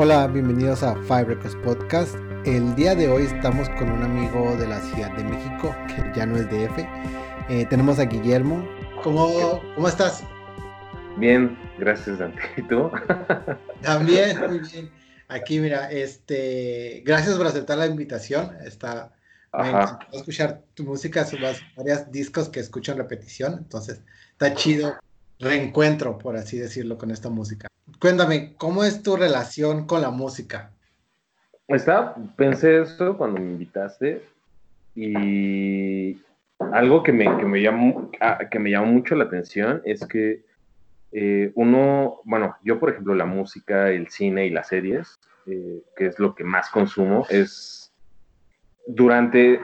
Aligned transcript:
Hola, 0.00 0.28
bienvenidos 0.28 0.84
a 0.84 0.94
Five 0.94 1.24
Records 1.24 1.56
Podcast. 1.56 2.14
El 2.44 2.72
día 2.76 2.94
de 2.94 3.08
hoy 3.08 3.24
estamos 3.24 3.68
con 3.70 3.90
un 3.90 4.04
amigo 4.04 4.54
de 4.56 4.68
la 4.68 4.80
Ciudad 4.80 5.10
de 5.16 5.24
México, 5.24 5.74
que 5.88 6.12
ya 6.14 6.24
no 6.24 6.36
es 6.36 6.48
DF. 6.48 6.78
Eh, 7.48 7.66
tenemos 7.68 7.98
a 7.98 8.04
Guillermo. 8.04 8.64
¿Cómo, 9.02 9.60
¿Cómo 9.74 9.88
estás? 9.88 10.22
Bien, 11.16 11.58
gracias 11.80 12.20
Dante. 12.20 12.40
¿Y 12.56 12.62
tú? 12.62 12.92
También, 13.82 14.38
muy 14.48 14.60
bien. 14.60 14.88
Aquí, 15.26 15.58
mira, 15.58 15.90
este, 15.90 17.02
gracias 17.04 17.36
por 17.36 17.48
aceptar 17.48 17.78
la 17.78 17.86
invitación. 17.88 18.56
Está, 18.64 19.10
me 19.52 19.68
encantó 19.68 20.16
escuchar 20.16 20.62
tu 20.74 20.84
música, 20.84 21.24
son 21.24 21.40
varios 21.76 22.08
discos 22.12 22.48
que 22.50 22.60
escucho 22.60 22.92
en 22.92 22.98
repetición, 22.98 23.54
entonces 23.54 24.00
está 24.30 24.54
chido 24.54 24.94
reencuentro, 25.40 26.18
por 26.18 26.36
así 26.36 26.56
decirlo, 26.56 26.96
con 26.98 27.10
esta 27.10 27.30
música. 27.30 27.66
Cuéntame, 28.00 28.54
¿cómo 28.56 28.84
es 28.84 29.02
tu 29.02 29.16
relación 29.16 29.86
con 29.86 30.02
la 30.02 30.10
música? 30.10 30.70
Está, 31.66 32.14
pensé 32.36 32.82
eso 32.82 33.16
cuando 33.16 33.40
me 33.40 33.50
invitaste 33.50 34.24
y 34.94 36.22
algo 36.72 37.02
que 37.02 37.12
me, 37.12 37.24
que 37.38 37.44
me, 37.44 37.60
llamó, 37.60 38.10
ah, 38.20 38.38
que 38.50 38.58
me 38.58 38.70
llamó 38.70 38.86
mucho 38.86 39.16
la 39.16 39.24
atención 39.24 39.82
es 39.84 40.06
que 40.06 40.44
eh, 41.10 41.50
uno, 41.54 42.20
bueno, 42.24 42.56
yo 42.62 42.78
por 42.78 42.90
ejemplo 42.90 43.14
la 43.14 43.26
música, 43.26 43.90
el 43.90 44.08
cine 44.08 44.46
y 44.46 44.50
las 44.50 44.68
series, 44.68 45.18
eh, 45.46 45.82
que 45.96 46.06
es 46.06 46.18
lo 46.18 46.34
que 46.34 46.44
más 46.44 46.70
consumo, 46.70 47.26
es 47.30 47.92
durante 48.86 49.60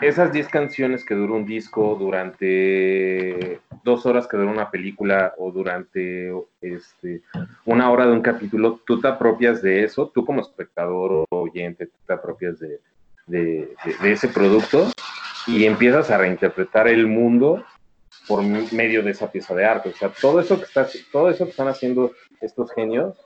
esas 0.00 0.32
10 0.32 0.48
canciones 0.48 1.04
que 1.04 1.14
dura 1.14 1.34
un 1.34 1.46
disco, 1.46 1.96
durante 1.98 3.60
dos 3.82 4.04
horas 4.04 4.26
que 4.26 4.36
dura 4.36 4.50
una 4.50 4.70
película 4.70 5.34
o 5.38 5.50
durante 5.50 6.32
este, 6.60 7.22
una 7.64 7.90
hora 7.90 8.06
de 8.06 8.12
un 8.12 8.20
capítulo, 8.20 8.80
tú 8.86 9.00
te 9.00 9.08
apropias 9.08 9.62
de 9.62 9.84
eso, 9.84 10.10
tú 10.14 10.24
como 10.24 10.42
espectador 10.42 11.12
o 11.12 11.26
oyente, 11.30 11.88
te 12.06 12.12
apropias 12.12 12.58
de, 12.58 12.80
de, 13.26 13.74
ese 14.04 14.28
producto 14.28 14.90
y 15.46 15.64
empiezas 15.64 16.10
a 16.10 16.18
reinterpretar 16.18 16.88
el 16.88 17.06
mundo 17.06 17.64
por 18.28 18.42
medio 18.42 19.02
de 19.02 19.12
esa 19.12 19.30
pieza 19.30 19.54
de 19.54 19.64
arte. 19.64 19.90
O 19.90 19.92
sea, 19.92 20.10
todo 20.20 20.40
eso 20.40 20.58
que, 20.58 20.64
está, 20.64 20.86
todo 21.12 21.30
eso 21.30 21.44
que 21.44 21.50
están 21.50 21.68
haciendo 21.68 22.12
estos 22.40 22.72
genios 22.72 23.16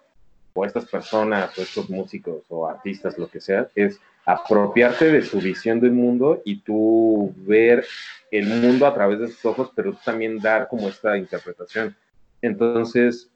o 0.52 0.64
estas 0.64 0.86
personas 0.86 1.56
o 1.58 1.62
estos 1.62 1.88
músicos 1.90 2.44
o 2.48 2.68
artistas, 2.68 3.18
lo 3.18 3.28
que 3.28 3.40
sea, 3.40 3.68
es 3.74 3.98
apropiarte 4.32 5.10
de 5.10 5.22
su 5.22 5.40
visión 5.40 5.80
del 5.80 5.92
mundo 5.92 6.42
y 6.44 6.60
tú 6.60 7.34
ver 7.38 7.84
el 8.30 8.46
mundo 8.46 8.86
a 8.86 8.94
través 8.94 9.18
de 9.18 9.28
sus 9.28 9.44
ojos, 9.44 9.72
pero 9.74 9.94
también 10.04 10.38
dar 10.38 10.68
como 10.68 10.88
esta 10.88 11.16
interpretación. 11.16 11.96
Entonces, 12.42 13.30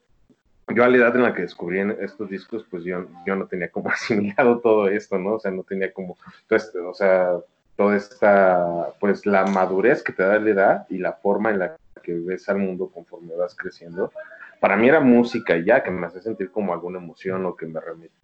yo 0.75 0.85
a 0.85 0.89
la 0.89 0.97
edad 0.97 1.17
en 1.17 1.23
la 1.23 1.35
que 1.35 1.43
descubrí 1.43 1.81
estos 2.01 2.31
discos, 2.31 2.65
pues 2.71 2.85
yo, 2.85 3.07
yo 3.27 3.37
no 3.37 3.47
tenía 3.47 3.69
como 3.71 3.89
asimilado 3.91 4.61
todo 4.61 4.89
esto, 4.89 5.19
¿no? 5.19 5.35
O 5.35 5.41
sea, 5.41 5.51
no 5.51 5.63
tenía 5.63 5.93
como, 5.93 6.17
pues, 6.49 6.73
o 6.75 6.95
sea, 6.95 7.39
toda 7.77 7.97
esta, 7.97 8.89
pues 9.01 9.27
la 9.27 9.45
madurez 9.47 10.03
que 10.03 10.13
te 10.13 10.23
da 10.23 10.39
la 10.39 10.51
edad 10.51 10.87
y 10.89 10.99
la 10.99 11.13
forma 11.15 11.51
en 11.51 11.59
la 11.59 11.77
que 12.03 12.15
ves 12.15 12.49
al 12.49 12.59
mundo 12.59 12.91
conforme 12.93 13.35
vas 13.35 13.55
creciendo. 13.55 14.13
Para 14.61 14.77
mí 14.77 14.89
era 14.89 15.01
música 15.01 15.57
ya, 15.59 15.83
que 15.83 15.91
me 15.91 16.07
hace 16.07 16.21
sentir 16.21 16.51
como 16.51 16.73
alguna 16.73 16.99
emoción 16.99 17.45
o 17.45 17.57
que 17.57 17.67
me 17.67 17.81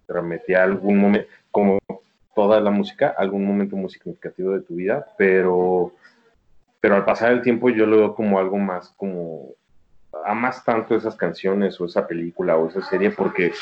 remetía 0.09 0.61
a 0.61 0.65
algún 0.65 0.99
momento, 0.99 1.29
como 1.51 1.79
toda 2.41 2.59
la 2.61 2.71
música, 2.71 3.15
algún 3.19 3.45
momento 3.45 3.77
muy 3.77 3.91
significativo 3.91 4.53
de 4.53 4.63
tu 4.63 4.77
vida, 4.77 5.07
pero, 5.19 5.93
pero 6.81 6.95
al 6.95 7.05
pasar 7.05 7.33
el 7.33 7.43
tiempo 7.43 7.69
yo 7.69 7.85
lo 7.85 7.99
veo 7.99 8.15
como 8.15 8.39
algo 8.39 8.57
más 8.57 8.95
como 8.97 9.51
amas 10.25 10.65
tanto 10.65 10.97
esas 10.97 11.17
canciones 11.17 11.79
o 11.81 11.85
esa 11.85 12.07
película 12.07 12.57
o 12.57 12.69
esa 12.69 12.83
serie 12.83 13.11
porque 13.11 13.53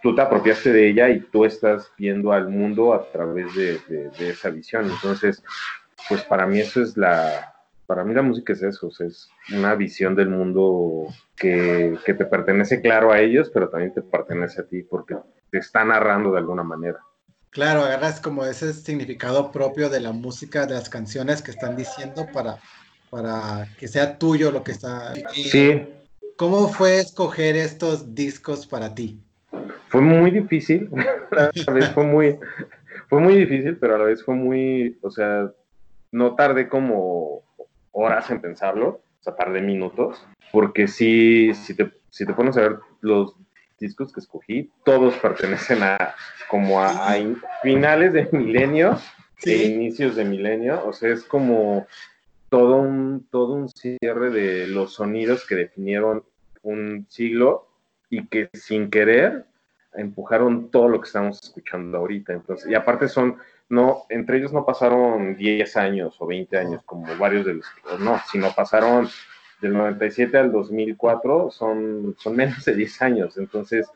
tú 0.00 0.14
te 0.14 0.22
apropiaste 0.22 0.72
de 0.72 0.88
ella 0.88 1.08
y 1.08 1.18
tú 1.18 1.44
estás 1.44 1.90
viendo 1.98 2.32
al 2.32 2.48
mundo 2.48 2.94
a 2.94 3.10
través 3.10 3.52
de, 3.56 4.10
esa 4.20 4.50
visión. 4.50 4.88
Entonces, 4.88 5.42
pues 6.08 6.22
para 6.22 6.46
mí 6.46 6.60
eso 6.60 6.80
es 6.80 6.96
la, 6.96 7.52
para 7.86 8.04
mí 8.04 8.14
la 8.14 8.22
música 8.22 8.52
es 8.52 8.62
eso, 8.62 8.90
es 9.00 9.28
una 9.52 9.74
visión 9.74 10.14
del 10.14 10.28
mundo 10.28 11.08
que, 11.34 11.98
que, 12.04 12.14
te 12.14 12.26
pertenece 12.26 12.80
claro 12.80 13.10
a 13.10 13.18
ellos, 13.18 13.50
pero 13.52 13.68
también 13.68 13.92
te 13.92 14.02
pertenece 14.02 14.60
a 14.60 14.64
ti 14.64 14.84
porque 14.84 15.16
te 15.50 15.58
está 15.58 15.84
narrando 15.84 16.30
de 16.30 16.38
alguna 16.38 16.62
manera. 16.62 17.00
Claro, 17.50 17.84
agarras 17.84 18.20
como 18.20 18.44
ese 18.44 18.72
significado 18.72 19.50
propio 19.50 19.88
de 19.88 20.00
la 20.00 20.12
música, 20.12 20.66
de 20.66 20.74
las 20.74 20.90
canciones 20.90 21.42
que 21.42 21.50
están 21.50 21.76
diciendo 21.76 22.26
para, 22.32 22.58
para 23.10 23.66
que 23.78 23.88
sea 23.88 24.18
tuyo 24.18 24.50
lo 24.50 24.62
que 24.62 24.72
está. 24.72 25.14
Sí. 25.32 25.86
¿Cómo 26.36 26.68
fue 26.68 27.00
escoger 27.00 27.56
estos 27.56 28.14
discos 28.14 28.66
para 28.66 28.94
ti? 28.94 29.18
Fue 29.88 30.02
muy 30.02 30.30
difícil, 30.30 30.90
a 31.30 31.50
la 31.66 31.72
vez 31.72 31.90
fue 31.92 32.04
muy, 32.04 32.38
fue 33.08 33.20
muy 33.20 33.36
difícil, 33.36 33.78
pero 33.78 33.94
a 33.94 33.98
la 33.98 34.04
vez 34.04 34.22
fue 34.22 34.34
muy, 34.34 34.98
o 35.00 35.10
sea, 35.10 35.50
no 36.12 36.34
tardé 36.34 36.68
como 36.68 37.42
horas 37.92 38.30
en 38.30 38.42
pensarlo, 38.42 38.88
o 38.88 39.22
sea, 39.22 39.34
tardé 39.34 39.62
minutos, 39.62 40.26
porque 40.52 40.88
sí, 40.88 41.54
si 41.54 41.74
te, 41.74 41.90
si 42.10 42.26
te 42.26 42.34
pones 42.34 42.56
a 42.58 42.62
ver 42.62 42.78
los 43.00 43.34
discos 43.78 44.12
que 44.12 44.20
escogí, 44.20 44.70
todos 44.84 45.14
pertenecen 45.16 45.82
a 45.82 46.14
como 46.48 46.82
a, 46.82 47.14
finales 47.62 48.12
de 48.12 48.28
milenio 48.32 48.98
e 49.44 49.64
inicios 49.64 50.16
de 50.16 50.24
milenio, 50.24 50.86
o 50.86 50.92
sea, 50.92 51.10
es 51.12 51.24
como 51.24 51.86
todo 52.48 52.76
un, 52.76 53.26
todo 53.30 53.54
un 53.54 53.68
cierre 53.68 54.30
de 54.30 54.66
los 54.68 54.94
sonidos 54.94 55.46
que 55.46 55.56
definieron 55.56 56.24
un 56.62 57.06
siglo 57.08 57.68
y 58.08 58.26
que 58.26 58.48
sin 58.54 58.90
querer 58.90 59.44
empujaron 59.94 60.70
todo 60.70 60.88
lo 60.88 61.00
que 61.00 61.06
estamos 61.06 61.42
escuchando 61.42 61.98
ahorita. 61.98 62.32
Entonces, 62.32 62.70
y 62.70 62.74
aparte 62.74 63.08
son, 63.08 63.36
no, 63.68 64.04
entre 64.08 64.38
ellos 64.38 64.52
no 64.52 64.64
pasaron 64.64 65.36
10 65.36 65.76
años 65.76 66.16
o 66.18 66.26
20 66.26 66.56
años 66.56 66.82
como 66.84 67.16
varios 67.16 67.46
de 67.46 67.54
los, 67.54 67.66
no, 67.98 68.20
sino 68.30 68.52
pasaron 68.54 69.08
del 69.60 69.72
97 69.72 70.36
al 70.36 70.52
2004 70.52 71.50
son, 71.50 72.14
son 72.18 72.36
menos 72.36 72.64
de 72.64 72.74
10 72.74 73.02
años. 73.02 73.38
Entonces, 73.38 73.88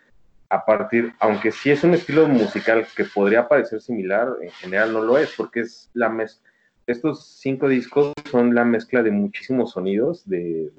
a 0.49 0.65
partir, 0.65 1.13
aunque 1.21 1.53
sí 1.53 1.71
es 1.71 1.85
un 1.85 1.95
estilo 1.95 2.27
musical 2.27 2.87
que 2.97 3.05
podría 3.05 3.49
parecer 3.49 3.81
similar, 3.81 4.29
en 4.43 4.51
general 4.51 4.93
no 4.93 5.03
lo 5.03 5.17
es, 5.17 5.33
porque 5.37 5.61
es 5.61 5.91
la 5.95 6.09
mezcla. 6.09 6.51
Estos 6.87 7.25
cinco 7.39 7.69
discos 7.69 8.13
son 8.29 8.53
la 8.53 8.65
mezcla 8.65 9.03
de 9.03 9.13
muchísimos 9.13 9.73
sonidos 9.73 10.29
de, 10.29 10.73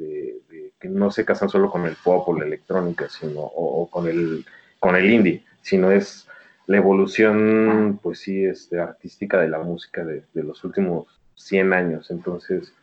que 0.77 0.89
no 0.89 1.09
se 1.09 1.23
casan 1.23 1.47
solo 1.47 1.71
con 1.71 1.85
el 1.85 1.95
pop 2.03 2.27
o 2.27 2.37
la 2.37 2.45
electrónica, 2.45 3.07
sino 3.07 3.39
o, 3.39 3.89
con 3.89 4.07
el 4.07 4.45
con 4.79 4.95
el 4.95 5.09
indie, 5.09 5.45
sino 5.61 5.91
es 5.91 6.27
la 6.65 6.77
evolución, 6.77 7.99
pues 8.01 8.19
sí, 8.19 8.43
este, 8.43 8.79
artística 8.79 9.39
de 9.39 9.47
la 9.47 9.59
música 9.59 10.03
de, 10.03 10.23
de 10.33 10.43
los 10.43 10.63
últimos 10.63 11.05
100 11.35 11.71
años. 11.71 12.11
Entonces, 12.11 12.73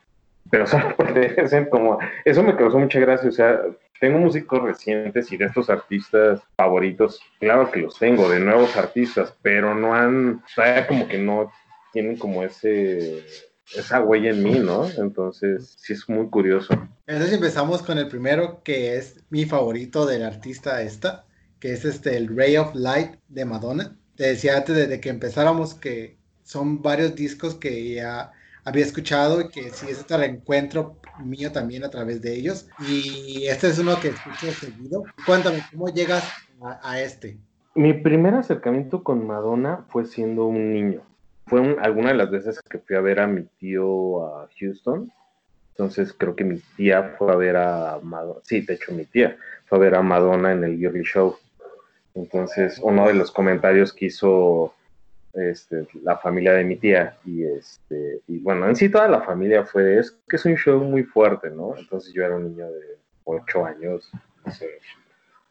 pero 0.50 0.66
solo 0.66 0.96
como, 1.70 1.98
eso 2.24 2.42
me 2.42 2.56
causó 2.56 2.78
mucha 2.78 3.00
gracia, 3.00 3.28
o 3.28 3.32
sea, 3.32 3.60
tengo 4.00 4.18
músicos 4.18 4.62
recientes 4.62 5.32
y 5.32 5.36
de 5.36 5.46
estos 5.46 5.68
artistas 5.70 6.40
favoritos, 6.56 7.20
claro 7.40 7.70
que 7.70 7.80
los 7.80 7.98
tengo, 7.98 8.28
de 8.28 8.40
nuevos 8.40 8.76
artistas, 8.76 9.34
pero 9.42 9.74
no 9.74 9.94
han, 9.94 10.42
todavía 10.54 10.86
como 10.86 11.08
que 11.08 11.18
no 11.18 11.50
tienen 11.92 12.16
como 12.16 12.42
ese, 12.42 13.24
esa 13.74 14.02
huella 14.02 14.30
en 14.30 14.42
mí, 14.42 14.58
¿no? 14.58 14.88
Entonces, 14.98 15.74
sí 15.78 15.94
es 15.94 16.08
muy 16.08 16.28
curioso. 16.28 16.74
Entonces 17.06 17.34
empezamos 17.34 17.82
con 17.82 17.98
el 17.98 18.08
primero, 18.08 18.62
que 18.62 18.96
es 18.96 19.24
mi 19.30 19.44
favorito 19.46 20.06
del 20.06 20.24
artista 20.24 20.82
esta, 20.82 21.24
que 21.58 21.72
es 21.72 21.84
este, 21.84 22.16
el 22.16 22.36
Ray 22.36 22.56
of 22.56 22.74
Light 22.74 23.16
de 23.28 23.44
Madonna. 23.44 23.96
Te 24.14 24.28
decía 24.28 24.56
antes 24.56 24.88
de 24.88 25.00
que 25.00 25.08
empezáramos 25.08 25.74
que 25.74 26.18
son 26.44 26.82
varios 26.82 27.14
discos 27.14 27.54
que 27.54 27.94
ya 27.94 28.32
había 28.68 28.84
escuchado 28.84 29.40
y 29.40 29.48
que 29.48 29.70
sí 29.70 29.86
es 29.88 29.98
este 29.98 30.16
reencuentro 30.16 30.96
mío 31.24 31.50
también 31.50 31.84
a 31.84 31.90
través 31.90 32.20
de 32.20 32.34
ellos. 32.34 32.68
Y 32.86 33.46
este 33.46 33.68
es 33.68 33.78
uno 33.78 33.98
que 33.98 34.08
escucho 34.08 34.52
seguido. 34.52 35.04
Cuéntame, 35.24 35.64
¿cómo 35.72 35.88
llegas 35.88 36.30
a, 36.82 37.00
este? 37.00 37.38
Mi 37.74 37.94
primer 37.94 38.34
acercamiento 38.34 39.02
con 39.02 39.26
Madonna 39.26 39.84
fue 39.88 40.04
siendo 40.04 40.46
un 40.46 40.72
niño. 40.72 41.02
Fue 41.46 41.76
alguna 41.80 42.08
de 42.08 42.16
las 42.16 42.30
veces 42.30 42.60
que 42.60 42.78
fui 42.78 42.96
a 42.96 43.00
ver 43.00 43.20
a 43.20 43.26
mi 43.26 43.44
tío 43.58 44.26
a 44.26 44.48
Houston. 44.58 45.10
Entonces 45.70 46.12
creo 46.12 46.36
que 46.36 46.44
mi 46.44 46.60
tía 46.76 47.14
fue 47.16 47.32
a 47.32 47.36
ver 47.36 47.56
a 47.56 47.98
Madonna. 48.02 48.40
Sí, 48.42 48.60
de 48.60 48.74
hecho 48.74 48.92
mi 48.92 49.04
tía 49.06 49.38
fue 49.66 49.78
a 49.78 49.80
ver 49.80 49.94
a 49.94 50.02
Madonna 50.02 50.52
en 50.52 50.64
el 50.64 50.78
Yearly 50.78 51.04
Show. 51.04 51.36
Entonces 52.14 52.78
uno 52.82 53.06
de 53.06 53.14
los 53.14 53.30
comentarios 53.30 53.94
que 53.94 54.06
hizo 54.06 54.74
este, 55.38 55.86
la 56.02 56.18
familia 56.18 56.52
de 56.52 56.64
mi 56.64 56.76
tía 56.76 57.16
y 57.24 57.44
este 57.44 58.20
y 58.26 58.38
bueno 58.38 58.68
en 58.68 58.76
sí 58.76 58.88
toda 58.88 59.08
la 59.08 59.22
familia 59.22 59.64
fue 59.64 59.98
es 59.98 60.16
que 60.28 60.36
es 60.36 60.44
un 60.44 60.56
show 60.56 60.82
muy 60.82 61.04
fuerte 61.04 61.50
no 61.50 61.74
entonces 61.76 62.12
yo 62.12 62.24
era 62.24 62.36
un 62.36 62.44
niño 62.44 62.66
de 62.70 62.98
8 63.24 63.66
años 63.66 64.10
no 64.44 64.52
sé, 64.52 64.68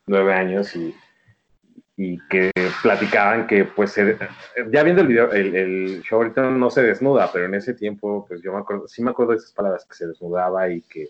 9 0.07 0.33
años 0.33 0.75
y, 0.75 0.95
y 1.95 2.19
que 2.27 2.51
platicaban 2.81 3.47
que 3.47 3.65
pues 3.65 3.95
ya 4.71 4.83
viendo 4.83 5.01
el 5.01 5.07
video 5.07 5.31
el, 5.31 6.01
show 6.03 6.19
ahorita 6.19 6.49
no 6.49 6.69
se 6.69 6.83
desnuda 6.83 7.29
pero 7.31 7.45
en 7.45 7.55
ese 7.55 7.73
tiempo 7.73 8.25
pues 8.27 8.41
yo 8.41 8.53
me 8.53 8.59
acuerdo 8.59 8.87
sí 8.87 9.03
me 9.03 9.11
acuerdo 9.11 9.33
de 9.33 9.37
esas 9.37 9.53
palabras 9.53 9.85
que 9.85 9.95
se 9.95 10.07
desnudaba 10.07 10.69
y 10.69 10.81
que 10.81 11.09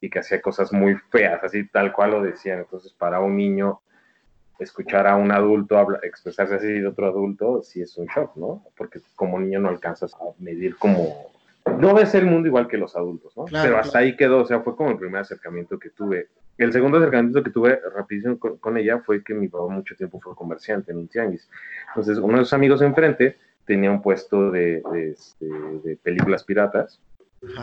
y 0.00 0.10
que 0.10 0.20
hacía 0.20 0.40
cosas 0.40 0.72
muy 0.72 0.94
feas 1.10 1.42
así 1.42 1.66
tal 1.68 1.92
cual 1.92 2.12
lo 2.12 2.22
decían. 2.22 2.60
Entonces 2.60 2.92
para 2.92 3.20
un 3.20 3.36
niño 3.36 3.80
escuchar 4.58 5.06
a 5.06 5.16
un 5.16 5.30
adulto 5.30 5.76
expresarse 6.02 6.54
así 6.54 6.66
de 6.66 6.86
otro 6.86 7.06
adulto, 7.06 7.62
sí 7.62 7.80
es 7.80 7.96
un 7.96 8.06
shock, 8.06 8.36
¿no? 8.36 8.64
Porque 8.76 9.00
como 9.14 9.38
niño 9.38 9.60
no 9.60 9.68
alcanzas 9.68 10.14
a 10.14 10.18
medir 10.38 10.76
como... 10.76 11.30
No 11.78 11.94
ves 11.94 12.14
el 12.14 12.26
mundo 12.26 12.48
igual 12.48 12.66
que 12.66 12.78
los 12.78 12.96
adultos, 12.96 13.36
¿no? 13.36 13.44
Pero 13.44 13.78
hasta 13.78 13.98
ahí 13.98 14.16
quedó, 14.16 14.38
o 14.42 14.46
sea, 14.46 14.60
fue 14.60 14.74
como 14.74 14.90
el 14.90 14.98
primer 14.98 15.20
acercamiento 15.20 15.78
que 15.78 15.90
tuve. 15.90 16.28
El 16.56 16.72
segundo 16.72 16.98
acercamiento 16.98 17.42
que 17.42 17.50
tuve 17.50 17.80
rapidísimo 17.94 18.38
con, 18.38 18.76
ella 18.78 18.98
fue 18.98 19.22
que 19.22 19.34
mi 19.34 19.48
papá 19.48 19.68
mucho 19.68 19.94
tiempo 19.94 20.18
fue 20.18 20.34
comerciante 20.34 20.90
en 20.90 20.98
un 20.98 21.08
tianguis. 21.08 21.48
Entonces, 21.88 22.18
uno 22.18 22.38
de 22.38 22.44
sus 22.44 22.54
amigos 22.54 22.82
enfrente 22.82 23.36
tenía 23.64 23.90
un 23.90 24.02
puesto 24.02 24.50
de, 24.50 24.82
de, 24.92 25.10
este, 25.10 25.46
películas 26.02 26.42
piratas. 26.42 27.00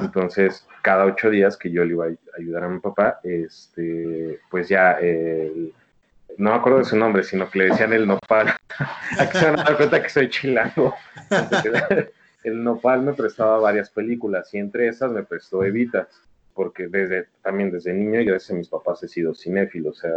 Entonces, 0.01 0.65
cada 0.81 1.05
ocho 1.05 1.29
días 1.29 1.57
que 1.57 1.69
yo 1.71 1.83
le 1.83 1.91
iba 1.91 2.05
a 2.05 2.09
ayudar 2.37 2.63
a 2.63 2.69
mi 2.69 2.79
papá, 2.79 3.19
este, 3.23 4.39
pues 4.49 4.69
ya 4.69 4.93
el 4.93 5.73
no 6.37 6.51
me 6.51 6.55
acuerdo 6.55 6.79
de 6.79 6.85
su 6.85 6.97
nombre, 6.97 7.23
sino 7.23 7.49
que 7.49 7.59
le 7.59 7.65
decían 7.65 7.93
el 7.93 8.07
nopal. 8.07 8.53
Aquí 9.19 9.37
se 9.37 9.49
van 9.49 9.59
a 9.59 9.63
dar 9.63 10.01
que 10.01 10.09
soy 10.09 10.29
chilango. 10.29 10.95
el 12.43 12.63
nopal 12.63 13.01
me 13.01 13.13
prestaba 13.13 13.57
varias 13.57 13.89
películas 13.89 14.53
y 14.53 14.57
entre 14.57 14.87
esas 14.87 15.11
me 15.11 15.23
prestó 15.23 15.63
Evita, 15.63 16.07
porque 16.53 16.87
desde, 16.87 17.27
también 17.41 17.71
desde 17.71 17.93
niño 17.93 18.21
y 18.21 18.25
gracias 18.25 18.51
a 18.51 18.55
mis 18.55 18.69
papás 18.69 19.01
he 19.03 19.07
sido 19.07 19.33
cinéfilo. 19.33 19.91
O 19.91 19.93
sea, 19.93 20.11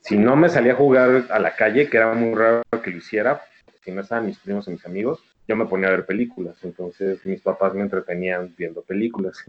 si 0.00 0.16
no 0.16 0.36
me 0.36 0.48
salía 0.48 0.72
a 0.72 0.76
jugar 0.76 1.26
a 1.30 1.38
la 1.38 1.54
calle, 1.54 1.88
que 1.88 1.96
era 1.96 2.12
muy 2.12 2.34
raro 2.34 2.62
que 2.82 2.90
lo 2.90 2.96
hiciera, 2.96 3.42
si 3.84 3.92
no 3.92 4.00
estaban 4.00 4.26
mis 4.26 4.38
primos 4.38 4.66
y 4.68 4.72
mis 4.72 4.86
amigos, 4.86 5.22
yo 5.46 5.54
me 5.54 5.66
ponía 5.66 5.88
a 5.88 5.92
ver 5.92 6.06
películas. 6.06 6.56
Entonces 6.62 7.24
mis 7.26 7.40
papás 7.40 7.74
me 7.74 7.82
entretenían 7.82 8.54
viendo 8.56 8.82
películas. 8.82 9.44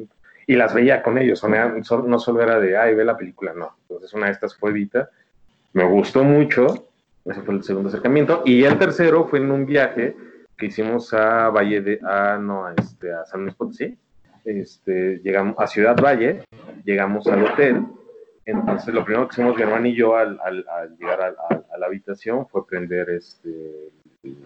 Y 0.46 0.56
las 0.56 0.74
veía 0.74 1.02
con 1.02 1.18
ellos. 1.18 1.44
No 1.44 2.20
solo 2.20 2.42
era 2.42 2.60
de, 2.60 2.78
ay, 2.78 2.96
ve 2.96 3.04
la 3.04 3.18
película, 3.18 3.54
no. 3.54 3.76
Entonces 3.82 4.14
una 4.14 4.28
de 4.28 4.34
estas 4.34 4.56
fue 4.56 4.70
Evita 4.70 5.10
me 5.78 5.84
gustó 5.84 6.24
mucho, 6.24 6.88
ese 7.24 7.42
fue 7.44 7.54
el 7.54 7.64
segundo 7.64 7.90
acercamiento, 7.90 8.42
y 8.46 8.64
el 8.64 8.80
tercero 8.80 9.28
fue 9.28 9.38
en 9.38 9.52
un 9.52 9.68
viaje 9.68 10.16
que 10.58 10.66
hicimos 10.66 11.14
a 11.14 11.52
Valle 11.52 11.82
de, 11.82 12.00
a, 12.04 12.40
no, 12.40 12.68
este, 12.68 13.14
a 13.14 13.24
San 13.26 13.44
Luis 13.44 13.54
Potosí, 13.54 13.96
este, 14.44 15.20
llegamos 15.20 15.54
a 15.60 15.68
Ciudad 15.68 15.96
Valle, 15.96 16.42
llegamos 16.84 17.28
al 17.28 17.46
hotel, 17.46 17.86
entonces 18.46 18.92
lo 18.92 19.06
primero 19.06 19.28
que 19.28 19.34
hicimos 19.34 19.56
mi 19.56 19.62
hermano 19.62 19.86
y 19.86 19.94
yo 19.94 20.16
al, 20.16 20.40
llegar 21.00 21.22
a, 21.22 21.78
la 21.78 21.86
habitación 21.86 22.48
fue 22.48 22.66
prender 22.66 23.12
este, 23.12 23.92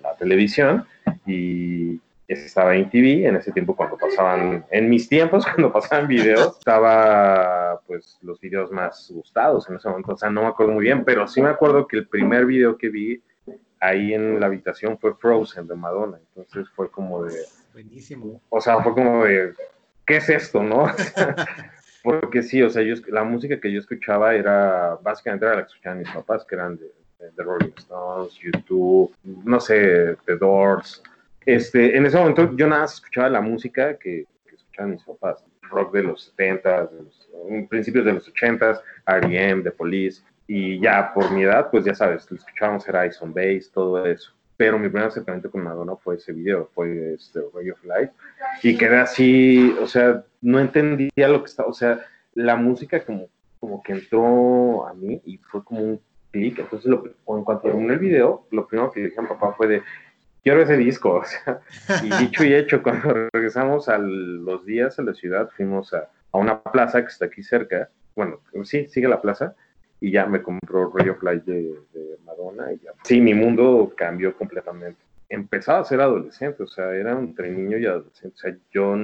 la 0.04 0.13
televisión 0.18 0.83
y 1.25 1.98
estaba 2.33 2.75
en 2.75 2.89
TV, 2.89 3.28
en 3.28 3.36
ese 3.36 3.51
tiempo 3.51 3.75
cuando 3.75 3.98
pasaban, 3.98 4.66
en 4.69 4.89
mis 4.89 5.07
tiempos 5.07 5.45
cuando 5.45 5.72
pasaban 5.72 6.07
videos, 6.07 6.57
estaba 6.57 7.80
pues 7.88 8.18
los 8.22 8.39
videos 8.39 8.72
más 8.72 9.12
gustados 9.13 9.69
en 9.69 9.75
ese 9.75 9.89
momento, 9.89 10.13
o 10.13 10.18
sea, 10.18 10.30
no 10.30 10.42
me 10.42 10.48
acuerdo 10.48 10.74
muy 10.74 10.83
bien, 10.83 11.04
pero 11.04 11.28
sí 11.28 11.42
me 11.42 11.50
acuerdo 11.50 11.88
que 11.88 11.98
el 11.98 12.07
primer 12.07 12.45
video 12.45 12.78
que 12.78 12.89
vi 12.89 13.24
ahí 13.80 14.13
en 14.13 14.39
la 14.39 14.45
habitación 14.45 14.98
fue 14.98 15.16
Frozen 15.16 15.68
de 15.68 15.75
Madonna, 15.75 16.19
entonces 16.19 16.69
fue 16.75 16.89
como 16.89 17.24
de... 17.24 17.36
Buenísimo. 17.74 18.42
O 18.50 18.62
sea, 18.62 18.81
fue 18.81 18.94
como 18.94 19.25
de, 19.25 19.54
¿qué 20.06 20.18
es 20.18 20.30
esto, 20.30 20.62
no? 20.62 20.86
Porque 22.04 22.42
sí, 22.44 22.62
o 22.62 22.69
sea, 22.69 22.81
yo, 22.81 22.95
la 23.07 23.24
música 23.24 23.60
que 23.60 23.72
yo 23.72 23.80
escuchaba 23.80 24.33
era, 24.33 24.98
básicamente 25.01 25.45
era 25.45 25.56
la 25.56 25.62
que 25.62 25.68
escuchaban 25.68 26.00
mis 26.00 26.10
papás, 26.10 26.45
que 26.45 26.56
eran 26.56 26.78
de, 26.78 26.92
de 27.19 27.44
Rolling 27.44 27.74
Stones, 27.78 28.33
YouTube, 28.39 29.13
no 29.24 29.60
sé, 29.60 30.18
The 30.25 30.38
Doors, 30.38 31.04
este, 31.46 31.98
en 31.98 32.06
ese 32.06 32.18
momento 32.18 32.56
yo 32.56 32.68
nada 32.68 32.82
más 32.82 32.96
escuchaba 32.96 33.30
la 33.30 33.42
música 33.42 33.98
que, 33.98 34.26
escuchaban 34.52 34.92
mis 34.92 35.04
papás, 35.04 35.44
rock 35.62 35.94
de 35.94 36.04
los 36.04 36.26
70, 36.26 36.86
de 36.88 37.04
los, 37.04 37.68
principios 37.70 38.06
de 38.06 38.14
los 38.14 38.28
80, 38.28 38.82
R.E.M., 39.08 39.64
The 39.64 39.72
Police, 39.72 40.22
y 40.48 40.80
ya 40.80 41.14
por 41.14 41.32
mi 41.32 41.44
edad, 41.44 41.70
pues 41.72 41.86
ya 41.86 41.96
sabes, 41.96 42.30
lo 42.30 42.38
escuchábamos 42.38 42.88
era 42.88 43.06
Ison 43.06 43.34
Bass, 43.34 43.72
todo 43.74 44.06
eso. 44.06 44.34
Pero 44.58 44.78
mi 44.78 44.90
primer 44.90 45.08
acercamiento 45.08 45.50
con 45.50 45.64
Madonna 45.64 45.96
fue 45.96 46.16
ese 46.16 46.34
video, 46.34 46.70
fue 46.76 47.14
este 47.14 47.40
Ray 47.54 47.72
of 47.72 47.84
Life, 47.84 48.12
y 48.62 48.78
quedé 48.78 48.98
así, 48.98 49.76
o 49.82 49.88
sea, 49.88 50.24
no 50.42 50.60
entendía 50.60 51.28
lo 51.28 51.40
que 51.42 51.50
estaba, 51.50 51.70
o 51.70 51.74
sea, 51.74 52.06
la 52.34 52.56
música 52.56 53.04
como, 53.04 53.28
como 53.60 53.82
que 53.82 53.94
entró 53.94 54.86
a 54.88 54.94
mí 54.94 55.22
y 55.26 55.38
fue 55.38 55.64
como 55.64 55.82
un 55.82 56.02
clic, 56.32 56.60
entonces 56.60 56.90
lo, 56.90 57.04
en 57.06 57.44
cuanto 57.44 57.64
terminé 57.64 57.94
el 57.94 58.00
video, 58.00 58.46
lo 58.52 58.68
primero 58.68 58.92
que 58.92 59.02
dije 59.02 59.20
a 59.20 59.24
mi 59.24 59.28
papá 59.28 59.54
fue 59.54 59.68
de, 59.68 59.82
quiero 60.44 60.62
ese 60.62 60.78
disco. 60.78 61.16
O 61.16 61.26
sea, 61.26 61.62
y 62.04 62.10
dicho 62.24 62.44
y 62.44 62.54
hecho, 62.54 62.82
cuando 62.84 63.30
regresamos 63.34 63.90
a 63.90 63.98
los 63.98 64.66
días 64.66 64.98
a 65.00 65.04
la 65.04 65.14
ciudad, 65.14 65.50
fuimos 65.56 65.94
a, 65.94 66.10
una 66.34 66.62
plaza 66.62 67.02
que 67.02 67.08
está 67.08 67.26
aquí 67.26 67.44
cerca. 67.44 67.90
Bueno, 68.16 68.40
sí, 68.64 68.88
sigue 68.88 69.08
la 69.08 69.22
plaza. 69.22 69.56
Y 70.00 70.12
ya 70.12 70.26
me 70.26 70.42
compró 70.42 70.92
Radio 70.92 71.16
Fly 71.16 71.42
de, 71.42 71.76
de 71.94 72.18
Madonna. 72.26 72.74
Y 72.74 72.80
ya. 72.80 72.92
Sí, 73.04 73.22
mi 73.22 73.34
mundo 73.34 73.94
cambió 73.96 74.36
completamente. 74.36 75.00
Empezaba 75.30 75.80
a 75.80 75.86
ser 75.86 76.02
adolescente, 76.02 76.64
o 76.64 76.68
sea, 76.68 76.94
era 76.94 77.12
entre 77.12 77.52
niño 77.52 77.78
y 77.78 77.86
adolescente. 77.86 78.36
O 78.36 78.40
sea, 78.40 78.58
yo. 78.72 78.96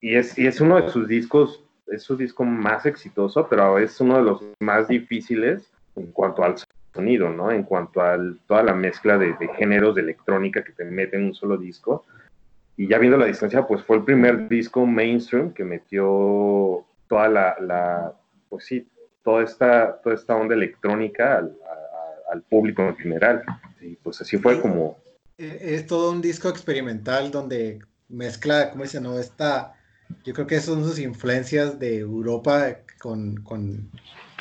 Y 0.00 0.14
es, 0.14 0.38
y 0.38 0.46
es 0.46 0.60
uno 0.60 0.80
de 0.80 0.88
sus 0.90 1.08
discos, 1.08 1.64
es 1.88 2.02
su 2.02 2.16
disco 2.16 2.44
más 2.44 2.86
exitoso, 2.86 3.48
pero 3.48 3.78
es 3.78 4.00
uno 4.00 4.18
de 4.18 4.22
los 4.22 4.44
más 4.60 4.86
difíciles 4.86 5.72
en 5.96 6.12
cuanto 6.12 6.44
al 6.44 6.56
sonido, 6.98 7.30
¿no? 7.30 7.52
En 7.52 7.62
cuanto 7.62 8.02
a 8.02 8.18
toda 8.48 8.64
la 8.64 8.74
mezcla 8.74 9.16
de, 9.16 9.36
géneros 9.56 9.94
de 9.94 10.02
electrónica 10.02 10.64
que 10.64 10.72
te 10.72 10.84
mete 10.84 11.16
en 11.16 11.26
un 11.26 11.34
solo 11.34 11.56
disco. 11.56 12.04
Y 12.76 12.88
ya 12.88 12.98
viendo 12.98 13.16
la 13.16 13.26
distancia, 13.26 13.66
pues 13.66 13.84
fue 13.84 13.98
el 13.98 14.04
primer 14.04 14.48
disco 14.48 14.84
mainstream 14.84 15.52
que 15.52 15.62
metió 15.62 16.84
toda 17.08 17.28
la, 17.28 18.12
pues 18.48 18.64
sí, 18.64 18.88
toda 19.22 19.44
esta, 19.44 20.00
toda 20.02 20.16
esta 20.16 20.34
onda 20.34 20.56
electrónica 20.56 21.38
al, 21.38 22.42
público 22.50 22.82
en 22.82 22.96
general. 22.96 23.44
Y 23.80 23.94
pues 23.94 24.20
así 24.20 24.36
fue 24.36 24.60
como... 24.60 24.98
E, 25.38 25.74
es 25.74 25.86
todo 25.86 26.10
un 26.10 26.20
disco 26.20 26.48
experimental 26.48 27.30
donde 27.30 27.78
mezcla, 28.08 28.70
como 28.70 28.82
dice, 28.82 29.00
no? 29.00 29.18
Esta, 29.18 29.77
yo 30.24 30.34
creo 30.34 30.46
que 30.46 30.60
son 30.60 30.84
sus 30.84 30.98
influencias 30.98 31.78
de 31.78 31.98
Europa 31.98 32.78
con, 32.98 33.36
con 33.42 33.90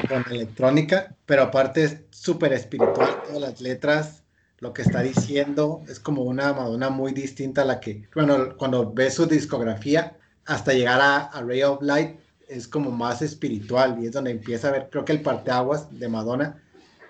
con 0.07 0.23
electrónica, 0.31 1.15
pero 1.25 1.43
aparte 1.43 1.83
es 1.83 1.97
súper 2.12 2.53
espiritual, 2.53 3.24
todas 3.25 3.41
las 3.41 3.62
letras, 3.62 4.24
lo 4.59 4.74
que 4.74 4.81
está 4.81 5.01
diciendo, 5.01 5.83
es 5.88 6.00
como 6.00 6.24
una 6.24 6.53
Madonna 6.53 6.89
muy 6.89 7.13
distinta 7.13 7.63
a 7.63 7.65
la 7.65 7.79
que, 7.79 8.07
bueno, 8.13 8.55
cuando 8.57 8.91
ves 8.91 9.15
su 9.15 9.25
discografía, 9.25 10.17
hasta 10.45 10.74
llegar 10.74 11.00
a, 11.01 11.41
Ray 11.41 11.63
of 11.63 11.81
Light, 11.81 12.19
es 12.47 12.67
como 12.67 12.91
más 12.91 13.21
espiritual 13.21 13.97
y 14.01 14.05
es 14.05 14.13
donde 14.13 14.31
empieza 14.31 14.69
a 14.69 14.71
ver, 14.71 14.88
creo 14.89 15.03
que 15.03 15.12
el 15.12 15.21
parteaguas 15.21 16.00
de 16.00 16.07
Madonna, 16.07 16.63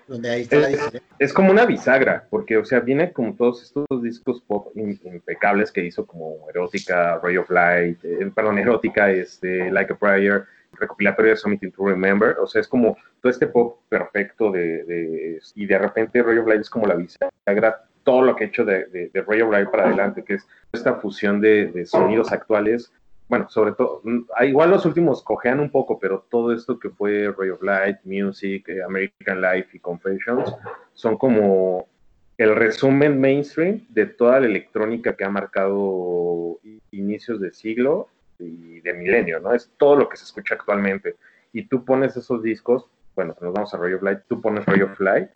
donde 0.08 0.30
ahí 0.30 0.42
está 0.42 0.58
la 0.58 0.68
diferencia. 0.68 1.02
Es 1.20 1.34
como 1.34 1.52
una 1.52 1.66
bisagra, 1.66 2.26
porque, 2.30 2.58
o 2.58 2.66
sea, 2.66 2.80
viene 2.80 3.12
como 3.12 3.36
todos 3.36 3.64
estos 3.64 3.86
discos 4.02 4.42
pop 4.42 4.72
impecables 4.76 5.72
que 5.72 5.84
hizo, 5.84 6.06
como 6.06 6.48
Erótica, 6.50 7.20
Ray 7.22 7.38
of 7.38 7.50
Light, 7.50 8.04
eh, 8.04 8.32
perdón, 8.34 8.60
Erótica, 8.60 9.12
este, 9.12 9.70
Like 9.72 9.94
a 9.94 9.98
Prayer, 9.98 10.46
recopilatorio 10.74 11.32
de 11.32 11.38
Something 11.38 11.72
to 11.72 11.88
Remember, 11.88 12.38
o 12.40 12.48
sea, 12.48 12.62
es 12.62 12.68
como 12.68 12.98
todo 13.22 13.32
este 13.32 13.48
pop 13.48 13.80
perfecto 13.90 14.52
de, 14.52 15.40
y 15.56 15.66
de 15.66 15.78
repente 15.78 16.22
Roy 16.22 16.38
of 16.38 16.48
Life 16.48 16.62
es 16.62 16.70
como 16.70 16.88
la 16.88 16.96
bisagra, 16.96 17.84
todo 18.04 18.22
lo 18.22 18.36
que 18.36 18.46
he 18.46 18.48
hecho 18.48 18.64
de, 18.64 18.86
de, 18.86 19.10
de 19.10 19.22
Roy 19.22 19.42
of 19.42 19.52
Life 19.52 19.72
para 19.72 19.88
adelante, 19.88 20.24
que 20.24 20.36
es 20.36 20.48
esta 20.72 20.96
fusión 20.96 21.42
de, 21.42 21.86
sonidos 21.86 22.32
actuales, 22.32 22.92
bueno, 23.30 23.50
sobre 23.50 23.74
todo, 23.74 24.02
mm, 24.04 24.20
ah, 24.36 24.46
igual 24.46 24.72
los 24.72 24.86
últimos 24.86 25.24
cojean 25.24 25.60
un 25.60 25.70
poco, 25.70 26.00
pero 26.00 26.26
todo 26.30 26.54
esto 26.54 26.80
que 26.80 26.90
fue 26.90 27.34
Ray 27.38 27.50
of 27.50 27.62
Light, 27.62 27.98
Music, 28.06 28.68
eh, 28.70 28.82
American 28.84 29.42
Life 29.42 29.70
y 29.74 29.80
Confessions 29.80 30.56
son 30.94 31.18
como 31.18 31.88
el 32.38 32.56
resumen 32.56 33.20
mainstream 33.20 33.86
de 33.90 34.06
toda 34.06 34.40
la 34.40 34.46
electrónica 34.46 35.16
que 35.16 35.26
ha 35.26 35.30
marcado 35.30 36.60
inicios 36.92 37.42
de 37.42 37.52
siglo 37.52 38.10
y 38.40 38.80
de 38.82 38.94
milenio, 38.94 39.40
¿no? 39.40 39.54
Es 39.54 39.72
todo 39.78 39.96
lo 39.96 40.08
que 40.08 40.18
se 40.18 40.24
escucha 40.24 40.56
actualmente. 40.56 41.16
Y 41.52 41.64
tú 41.68 41.84
pones 41.84 42.16
esos 42.16 42.44
discos, 42.44 42.86
bueno, 43.16 43.36
nos 43.42 43.54
vamos 43.54 43.74
a 43.74 43.78
Radio 43.78 44.00
Fly, 44.00 44.20
tú 44.28 44.40
pones 44.40 44.66
Radio 44.66 44.90
Fly 44.96 45.28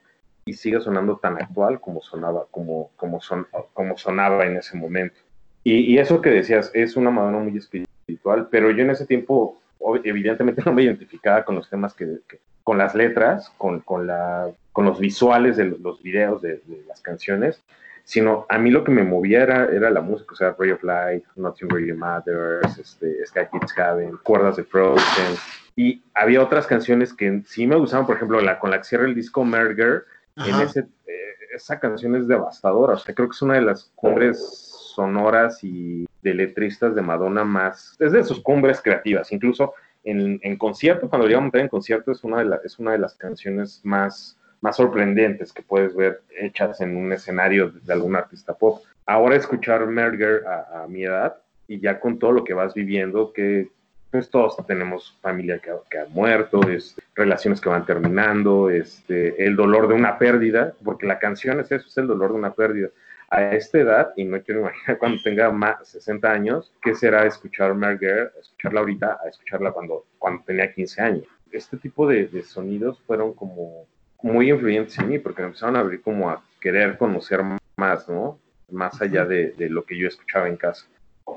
y 0.46 0.54
sigue 0.54 0.80
sonando 0.80 1.18
tan 1.18 1.42
actual 1.42 1.82
como 1.82 2.02
sonaba, 2.02 2.46
como, 2.52 2.92
como, 2.96 3.20
son, 3.20 3.48
como 3.74 3.98
sonaba 3.98 4.46
en 4.46 4.58
ese 4.58 4.78
momento. 4.78 5.20
Y, 5.64 5.98
eso 6.00 6.22
que 6.22 6.32
decías, 6.32 6.72
es 6.74 6.96
una 6.96 7.12
Madonna 7.12 7.40
muy 7.40 7.58
espiritual, 7.58 8.48
pero 8.50 8.72
yo 8.72 8.84
en 8.84 8.90
ese 8.90 9.06
tiempo 9.06 9.62
evidentemente 10.04 10.64
no 10.66 10.74
me 10.74 10.84
identificaba 10.84 11.44
con 11.46 11.56
los 11.56 11.70
temas 11.70 11.94
que, 11.94 12.20
con 12.64 12.78
las 12.78 12.96
letras, 12.96 13.52
con, 13.58 13.80
con, 13.82 14.08
la, 14.08 14.50
con 14.72 14.86
los 14.86 15.00
visuales 15.00 15.58
de 15.58 15.66
los 15.66 16.02
videos 16.02 16.42
de, 16.42 16.62
de 16.66 16.84
las 16.88 17.02
canciones, 17.02 17.62
sino 18.04 18.46
a 18.50 18.58
mí 18.58 18.72
lo 18.72 18.84
que 18.84 18.92
me 18.92 19.04
movía 19.04 19.44
era, 19.44 19.66
era 19.66 19.90
la 19.90 20.02
música, 20.02 20.34
o 20.34 20.36
sea, 20.36 20.56
Ray 20.58 20.72
of 20.72 20.84
Light, 20.84 21.24
Nothing 21.36 21.70
Really 21.70 21.94
Matters, 21.94 22.78
este, 22.78 23.26
Sky 23.26 23.42
Kids 23.52 23.74
Cabin, 23.74 24.18
Cuerdas 24.24 24.58
de 24.58 24.64
Frozen, 24.64 25.38
y 25.76 26.02
había 26.14 26.42
otras 26.42 26.68
canciones 26.68 27.14
que 27.14 27.42
sí 27.46 27.68
me 27.68 27.76
gustaban, 27.76 28.06
por 28.06 28.16
ejemplo, 28.16 28.42
la, 28.42 28.60
con 28.60 28.72
la 28.72 28.80
que 28.80 28.84
cierra 28.86 29.06
el 29.06 29.16
disco 29.16 29.46
Merger, 29.46 30.06
en 30.38 30.56
ese, 30.62 30.80
eh, 31.08 31.36
esa 31.56 31.80
canción 31.80 32.16
es 32.16 32.28
devastadora, 32.28 32.94
o 32.94 32.98
sea, 32.98 33.14
creo 33.14 33.28
que 33.28 33.34
es 33.34 33.42
una 33.42 33.56
de 33.56 33.62
las 33.62 33.92
cumbres 33.96 34.71
sonoras 34.92 35.64
y 35.64 36.08
de 36.22 36.34
letristas 36.34 36.96
de 36.96 37.02
Madonna 37.02 37.44
más, 37.44 37.96
es 38.00 38.12
de 38.12 38.24
sus 38.24 38.42
cumbres 38.42 38.82
creativas, 38.82 39.32
incluso 39.32 39.74
en, 40.04 40.40
en 40.42 40.58
concierto, 40.58 41.10
cuando 41.10 41.28
llegamos 41.28 41.44
a 41.44 41.48
montar 41.48 41.62
en 41.62 41.68
concierto, 41.68 42.12
es 42.12 42.24
una, 42.24 42.40
de 42.40 42.46
la, 42.46 42.60
es 42.64 42.80
una 42.80 42.92
de 42.92 42.98
las 42.98 43.16
canciones 43.16 43.82
más 43.84 44.38
más 44.62 44.78
sorprendentes 44.78 45.52
que 45.52 45.64
puedes 45.64 45.96
ver 45.96 46.22
hechas 46.40 46.80
en 46.82 46.96
un 46.96 47.12
escenario 47.12 47.72
de 47.72 47.94
algún 47.94 48.16
artista 48.16 48.54
pop. 48.54 48.84
Ahora 49.06 49.36
escuchar 49.36 49.86
Merger 49.88 50.44
a, 50.48 50.86
mi 50.88 51.04
edad 51.04 51.36
y 51.68 51.80
ya 51.80 52.00
con 52.00 52.20
todo 52.20 52.32
lo 52.32 52.44
que 52.44 52.54
vas 52.54 52.74
viviendo, 52.74 53.34
que 53.34 53.70
pues 54.12 54.30
todos 54.30 54.56
tenemos 54.68 55.18
familia 55.22 55.60
que, 55.60 55.72
que 55.90 56.00
ha 56.00 56.06
muerto, 56.06 56.62
este, 56.70 57.02
relaciones 57.16 57.60
que 57.60 57.70
van 57.70 57.86
terminando, 57.86 58.70
este, 58.70 59.44
el 59.44 59.56
dolor 59.56 59.88
de 59.88 59.96
una 59.96 60.18
pérdida, 60.18 60.74
porque 60.84 61.08
la 61.08 61.18
canción 61.18 61.60
es 61.60 61.72
eso, 61.72 61.88
es 61.88 61.98
el 61.98 62.08
dolor 62.08 62.32
de 62.32 62.38
una 62.38 62.54
pérdida. 62.54 62.90
A 63.34 63.56
esta 63.56 63.80
edad, 63.80 64.14
y 64.18 64.26
no 64.26 64.42
quiero 64.44 64.60
imaginar 64.60 64.98
cuando 65.00 65.22
tenga 65.24 65.50
más 65.52 65.88
60 65.88 66.30
años, 66.30 66.74
¿qué 66.82 66.94
será 66.94 67.26
escuchar 67.26 67.74
Merger, 67.74 68.34
escucharla 68.40 68.82
ahorita, 68.82 69.20
a 69.24 69.30
escucharla 69.30 69.72
cuando, 69.72 70.06
cuando 70.20 70.44
tenía 70.44 70.72
15 70.72 71.02
años? 71.02 71.24
Este 71.50 71.78
tipo 71.78 72.06
de, 72.08 72.28
de 72.28 72.44
sonidos 72.44 73.00
fueron 73.08 73.34
como 73.34 73.88
muy 74.22 74.52
influyentes 74.52 75.00
en 75.00 75.08
mí, 75.08 75.18
porque 75.18 75.42
me 75.42 75.48
empezaron 75.48 75.78
a 75.78 75.80
abrir 75.80 76.02
como 76.02 76.30
a 76.30 76.44
querer 76.60 76.98
conocer 76.98 77.42
más, 77.78 78.10
¿no? 78.10 78.38
Más 78.70 79.02
allá 79.02 79.26
de, 79.26 79.52
de 79.52 79.70
lo 79.70 79.86
que 79.86 79.98
yo 79.98 80.08
escuchaba 80.08 80.50
en 80.50 80.58
casa. 80.58 80.86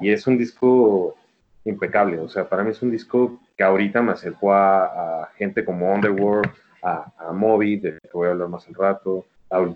Y 0.00 0.10
es 0.10 0.26
un 0.26 0.36
disco 0.36 1.16
impecable. 1.64 2.18
O 2.18 2.28
sea, 2.28 2.48
para 2.48 2.64
mí 2.64 2.70
es 2.70 2.82
un 2.82 2.90
disco 2.90 3.40
que 3.56 3.64
ahorita 3.64 4.02
me 4.02 4.12
acercó 4.12 4.52
a, 4.52 5.30
gente 5.36 5.64
como 5.64 5.92
Underworld, 5.92 6.50
a, 6.82 7.12
a 7.18 7.32
Moby, 7.32 7.76
de 7.76 7.92
que 7.92 8.10
voy 8.12 8.28
a 8.28 8.32
hablar 8.32 8.48
más 8.48 8.66
al 8.68 8.74
rato. 8.74 9.24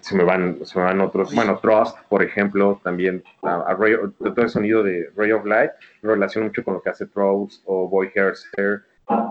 Se 0.00 0.16
me 0.16 0.25
van, 0.25 0.64
se 0.64 0.78
me 0.78 0.85
van 0.85 1.00
otros, 1.00 1.35
bueno, 1.35 1.58
Trust, 1.58 1.97
por 2.08 2.23
ejemplo, 2.23 2.80
también, 2.82 3.23
a, 3.42 3.76
todo 3.76 4.42
el 4.42 4.49
sonido 4.49 4.82
de 4.82 5.11
Ray 5.16 5.32
of 5.32 5.44
Light, 5.44 5.70
me 6.02 6.12
relaciona 6.12 6.47
mucho 6.49 6.64
con 6.64 6.75
lo 6.75 6.82
que 6.82 6.90
hace 6.90 7.06
Trust 7.06 7.62
o 7.66 7.88
Boy 7.88 8.11
Hair 8.14 8.35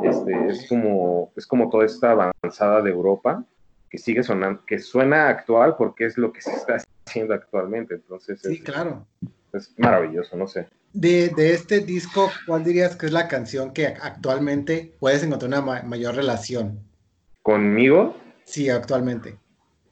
Este, 0.03 0.47
es 0.47 0.67
como, 0.67 1.31
es 1.35 1.45
como 1.45 1.69
toda 1.69 1.85
esta 1.85 2.11
avanzada 2.11 2.81
de 2.81 2.91
Europa 2.91 3.43
que 3.89 3.97
sigue 3.97 4.23
sonando, 4.23 4.65
que 4.65 4.79
suena 4.79 5.29
actual 5.29 5.75
porque 5.77 6.05
es 6.05 6.17
lo 6.17 6.33
que 6.33 6.41
se 6.41 6.51
está 6.51 6.77
haciendo 7.05 7.33
actualmente. 7.33 7.95
Entonces, 7.95 8.41
sí, 8.41 8.59
claro. 8.61 9.05
Es 9.53 9.73
maravilloso, 9.77 10.35
no 10.35 10.47
sé. 10.47 10.67
De, 10.93 11.31
este 11.37 11.79
disco, 11.79 12.29
¿cuál 12.45 12.63
dirías 12.63 12.95
que 12.95 13.05
es 13.05 13.11
la 13.11 13.27
canción 13.27 13.71
que 13.71 13.87
actualmente 13.87 14.95
puedes 14.99 15.23
encontrar 15.23 15.49
una 15.49 15.83
mayor 15.83 16.15
relación? 16.15 16.79
¿Conmigo? 17.43 18.15
Sí, 18.45 18.69
actualmente. 18.69 19.37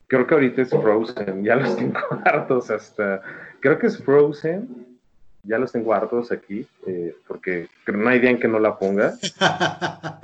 Creo 0.07 0.27
que 0.27 0.33
ahorita 0.33 0.61
es 0.61 0.69
Frozen, 0.69 1.43
ya 1.43 1.55
los 1.55 1.75
tengo 1.75 1.99
hartos 2.25 2.69
hasta... 2.69 3.21
Creo 3.59 3.79
que 3.79 3.87
es 3.87 3.97
Frozen, 4.03 4.97
ya 5.43 5.57
los 5.57 5.71
tengo 5.71 5.93
hartos 5.93 6.31
aquí, 6.31 6.67
eh, 6.85 7.15
porque 7.27 7.67
no 7.87 8.09
hay 8.09 8.19
día 8.19 8.29
en 8.29 8.39
que 8.39 8.47
no 8.47 8.59
la 8.59 8.77
ponga. 8.77 9.13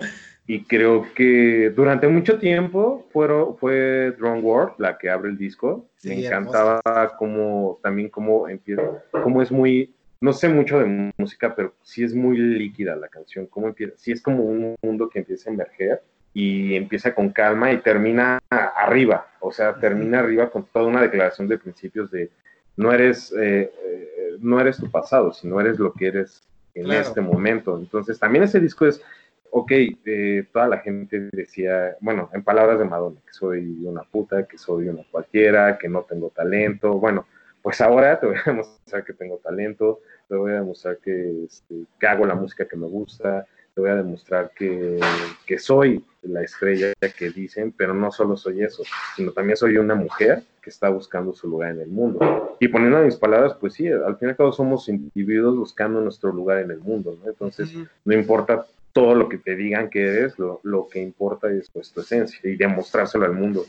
y 0.48 0.64
creo 0.66 1.08
que 1.16 1.72
durante 1.76 2.08
mucho 2.08 2.38
tiempo 2.38 3.08
fueron, 3.12 3.58
fue 3.58 4.12
Drone 4.18 4.42
World 4.42 4.74
la 4.78 4.98
que 4.98 5.10
abre 5.10 5.30
el 5.30 5.38
disco. 5.38 5.88
Me 6.04 6.26
encantaba 6.26 6.82
como 7.18 7.80
también 7.82 8.10
como 8.10 8.48
empieza, 8.48 9.04
como 9.12 9.42
es 9.42 9.52
muy 9.52 9.94
no 10.22 10.34
sé 10.34 10.48
mucho 10.50 10.80
de 10.80 11.12
música, 11.18 11.56
pero 11.56 11.74
sí 11.82 12.04
es 12.04 12.14
muy 12.14 12.38
líquida 12.38 12.96
la 12.96 13.08
canción, 13.08 13.48
cómo 13.48 13.68
empieza, 13.68 13.96
sí 13.98 14.12
es 14.12 14.22
como 14.22 14.44
un 14.44 14.76
mundo 14.84 15.10
que 15.10 15.20
empieza 15.20 15.50
a 15.50 15.54
emerger 15.54 16.04
y 16.34 16.76
empieza 16.76 17.14
con 17.14 17.30
calma 17.30 17.72
y 17.72 17.78
termina 17.80 18.40
arriba, 18.50 19.28
o 19.40 19.52
sea, 19.52 19.76
termina 19.76 20.20
arriba 20.20 20.50
con 20.50 20.66
toda 20.66 20.86
una 20.86 21.02
declaración 21.02 21.48
de 21.48 21.58
principios 21.58 22.10
de 22.12 22.30
no 22.78 22.94
eres, 22.94 23.34
eh, 23.34 23.72
eh, 23.86 24.38
no 24.40 24.60
eres 24.60 24.78
tu 24.78 24.90
pasado, 24.90 25.34
sino 25.34 25.60
eres 25.60 25.78
lo 25.78 25.94
que 25.94 26.08
eres 26.08 26.42
en 26.74 26.92
este 26.92 27.22
momento. 27.22 27.78
Entonces, 27.78 28.18
también 28.18 28.46
ese 28.46 28.60
disco 28.60 28.86
es, 28.86 29.02
ok, 29.50 29.72
eh, 30.06 30.46
toda 30.54 30.68
la 30.68 30.80
gente 30.80 31.30
decía, 31.34 31.98
bueno, 32.00 32.30
en 32.34 32.44
palabras 32.44 32.80
de 32.80 32.86
Madonna, 32.86 33.20
que 33.26 33.34
soy 33.34 33.86
una 33.86 34.04
puta, 34.04 34.48
que 34.48 34.58
soy 34.58 34.88
una 34.88 35.04
cualquiera, 35.12 35.78
que 35.78 35.90
no 35.90 36.04
tengo 36.04 36.30
talento, 36.30 36.94
bueno, 36.94 37.28
pues 37.62 37.82
ahora 37.82 38.20
te 38.20 38.28
voy 38.28 38.38
a 38.38 38.42
demostrar 38.46 39.04
que 39.04 39.14
tengo 39.14 39.38
talento, 39.38 40.00
te 40.30 40.36
voy 40.36 40.52
a 40.52 40.56
demostrar 40.56 40.98
que, 40.98 41.44
este, 41.46 41.76
que 42.00 42.08
hago 42.08 42.26
la 42.26 42.36
música 42.36 42.66
que 42.66 42.78
me 42.78 42.88
gusta, 42.88 43.46
te 43.74 43.82
voy 43.82 43.90
a 43.90 43.96
demostrar 43.96 44.51
que, 44.56 45.00
que, 45.46 45.58
soy 45.58 46.04
la 46.24 46.44
estrella 46.44 46.94
que 47.18 47.30
dicen, 47.30 47.74
pero 47.75 47.94
no 47.94 48.12
solo 48.12 48.36
soy 48.36 48.63
eso, 48.63 48.84
sino 49.16 49.32
también 49.32 49.56
soy 49.56 49.78
una 49.78 49.96
mujer 49.96 50.44
que 50.62 50.70
está 50.70 50.90
buscando 50.90 51.34
su 51.34 51.48
lugar 51.48 51.72
en 51.72 51.82
el 51.82 51.88
mundo. 51.88 52.58
Y 52.60 52.68
poniendo 52.68 53.00
mis 53.00 53.16
palabras, 53.16 53.56
pues 53.60 53.74
sí, 53.74 53.88
al 53.88 54.18
fin 54.18 54.28
y 54.28 54.32
al 54.32 54.38
cabo 54.38 54.51
somos 54.51 54.90
individuos 54.90 55.58
buscando 55.58 56.01
nuestro 56.01 56.32
lugar 56.32 56.60
en 56.60 56.72
el 56.72 56.80
mundo, 56.80 57.18
¿no? 57.24 57.30
Entonces, 57.30 57.74
no 58.04 58.13
importa 58.13 58.66
todo 58.94 59.16
lo 59.16 59.30
que 59.30 59.38
te 59.38 59.56
digan 59.56 59.90
que 59.90 60.06
eres, 60.06 60.38
lo, 60.38 60.60
lo 60.63 60.88
que 60.88 61.01
importa 61.01 61.50
es 61.50 61.70
pues, 61.72 61.92
tu 61.92 62.01
esencia 62.01 62.40
y 62.44 62.58
demostrárselo 62.58 63.25
al 63.25 63.34
mundo. 63.34 63.66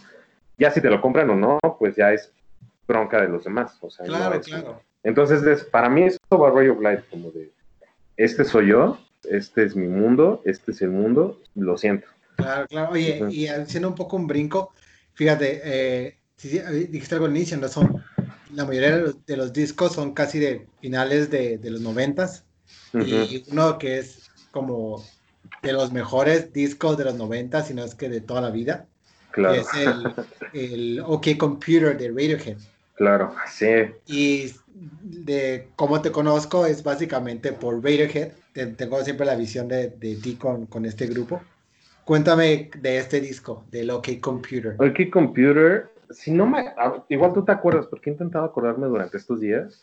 Ya 0.59 0.71
si 0.71 0.81
te 0.81 0.91
lo 0.91 1.01
compran 1.01 1.31
o 1.31 1.37
no, 1.37 1.59
pues 1.79 1.97
ya 1.97 2.13
es 2.13 2.33
bronca 2.87 3.21
de 3.21 3.29
los 3.29 3.45
demás. 3.45 3.79
O 3.81 3.89
sea, 3.89 4.05
claro, 4.05 4.41
claro. 4.41 4.83
Entonces, 5.05 5.65
para 5.65 5.89
mí 5.89 6.05
eso 6.05 6.19
va 6.31 6.51
Ray 6.51 6.69
of 6.69 6.81
Light, 6.81 7.01
como 7.11 7.31
de, 7.31 7.51
este 8.17 8.45
soy 8.45 8.69
yo, 8.69 8.99
este 9.25 9.65
es 9.65 9.77
mi 9.77 9.89
mundo, 9.89 10.43
este 10.45 10.73
es 10.73 10.83
el 10.83 10.91
mundo, 10.91 11.41
lo 11.55 11.77
siento. 11.77 12.07
Claro, 12.37 12.67
claro. 12.67 12.93
Oye, 12.93 13.23
y 13.31 13.47
haciendo 13.47 13.89
un 13.89 13.95
poco 13.95 14.17
un 14.17 14.27
brinco, 14.27 14.73
fíjate, 15.15 15.61
eh, 15.65 16.19
dijiste 16.89 17.15
algo 17.15 17.27
al 17.27 17.37
inicio, 17.37 17.57
no 17.57 17.69
son, 17.69 18.03
la 18.55 18.65
mayoría 18.65 18.99
de 19.27 19.37
los, 19.37 19.53
discos 19.53 19.93
son 19.93 20.13
casi 20.13 20.39
de 20.39 20.67
finales 20.81 21.31
de, 21.31 21.59
los 21.63 21.81
noventas, 21.81 22.45
y 22.95 23.45
uno 23.51 23.79
que 23.79 23.99
es 23.99 24.31
como 24.51 25.05
de 25.63 25.73
los 25.73 25.93
mejores 25.93 26.53
discos 26.53 26.97
de 26.97 27.05
los 27.05 27.15
noventas, 27.15 27.69
si 27.69 27.75
no 27.75 27.85
es 27.85 27.95
que 27.95 28.09
de 28.09 28.21
toda 28.21 28.41
la 28.41 28.51
vida, 28.51 28.87
claro. 29.31 29.55
es 29.55 29.67
el, 29.75 30.15
el 30.53 31.01
OK 31.01 31.37
Computer 31.39 31.97
de 31.97 32.09
Radiohead. 32.09 32.59
Claro, 32.95 33.35
sí. 33.51 33.67
Y 34.07 34.53
de 34.75 35.69
cómo 35.77 36.01
te 36.03 36.13
conozco 36.13 36.67
es 36.67 36.83
básicamente 36.83 37.53
por 37.53 37.83
Radiohead. 37.83 38.33
Tengo 38.53 39.03
siempre 39.03 39.27
la 39.27 39.35
visión 39.35 39.69
de, 39.69 39.89
de 39.89 40.17
ti 40.17 40.37
con, 40.37 40.67
con, 40.67 40.85
este 40.85 41.07
grupo. 41.07 41.41
Cuéntame 42.05 42.71
de 42.81 42.99
este 42.99 43.21
disco, 43.21 43.65
del 43.71 43.91
OK 43.91 44.21
Computer. 44.21 44.77
OK 44.79 45.11
Computer, 45.11 45.89
si 46.11 46.31
no 46.31 46.47
me. 46.47 46.75
Igual 47.09 47.33
tú 47.33 47.45
te 47.45 47.53
acuerdas, 47.53 47.87
porque 47.87 48.11
he 48.11 48.13
intentado 48.13 48.45
acordarme 48.45 48.87
durante 48.87 49.17
estos 49.17 49.41
días, 49.41 49.81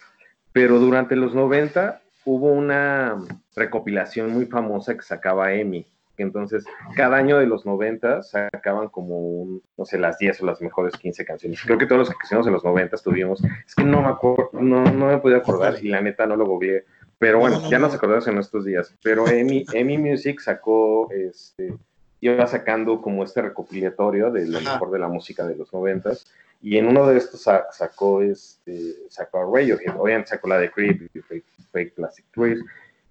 pero 0.51 0.79
durante 0.79 1.15
los 1.15 1.33
90 1.33 2.01
hubo 2.25 2.51
una 2.51 3.17
recopilación 3.55 4.31
muy 4.31 4.45
famosa 4.45 4.95
que 4.95 5.01
sacaba 5.01 5.53
EMI 5.53 5.87
entonces, 6.23 6.65
cada 6.95 7.17
año 7.17 7.37
de 7.37 7.45
los 7.45 7.65
90 7.65 8.23
sacaban 8.23 8.89
como 8.89 9.19
un, 9.19 9.63
no 9.77 9.85
sé, 9.85 9.97
las 9.97 10.17
10 10.17 10.41
o 10.41 10.45
las 10.45 10.61
mejores 10.61 10.95
15 10.97 11.25
canciones. 11.25 11.61
Creo 11.63 11.77
que 11.77 11.85
todos 11.85 11.99
los 11.99 12.09
que 12.09 12.15
hicimos 12.23 12.45
en 12.47 12.53
los 12.53 12.63
90 12.63 12.97
tuvimos, 12.97 13.41
es 13.65 13.75
que 13.75 13.83
no 13.83 14.01
me 14.01 14.09
acuerdo, 14.09 14.49
no, 14.53 14.83
no 14.83 15.07
me 15.07 15.17
podía 15.17 15.37
acordar 15.37 15.75
y 15.81 15.87
la 15.87 16.01
neta 16.01 16.25
no 16.25 16.35
lo 16.35 16.45
googleé. 16.45 16.85
Pero 17.19 17.39
bueno, 17.39 17.69
ya 17.69 17.79
nos 17.79 17.93
acordamos 17.93 18.27
en 18.27 18.37
estos 18.37 18.65
días. 18.65 18.93
Pero 19.03 19.27
Emi, 19.27 19.65
Emi 19.73 19.97
Music 19.97 20.39
sacó, 20.39 21.11
este, 21.11 21.75
iba 22.21 22.47
sacando 22.47 23.01
como 23.01 23.23
este 23.23 23.41
recopilatorio 23.41 24.31
de 24.31 24.47
lo 24.47 24.61
mejor 24.61 24.89
de 24.91 24.99
la 24.99 25.07
música 25.07 25.45
de 25.45 25.55
los 25.55 25.71
90 25.73 26.13
y 26.61 26.77
en 26.77 26.87
uno 26.87 27.07
de 27.07 27.17
estos 27.17 27.41
sacó, 27.41 28.21
este, 28.21 28.95
sacó 29.09 29.39
a 29.39 29.45
Radiohead. 29.45 29.99
Obviamente 29.99 30.29
sacó 30.29 30.47
la 30.47 30.57
de 30.57 30.71
Creep 30.71 31.09
y 31.13 31.19
Fake, 31.19 31.45
Fake 31.71 31.93
Plastic 31.93 32.25
Trees 32.33 32.59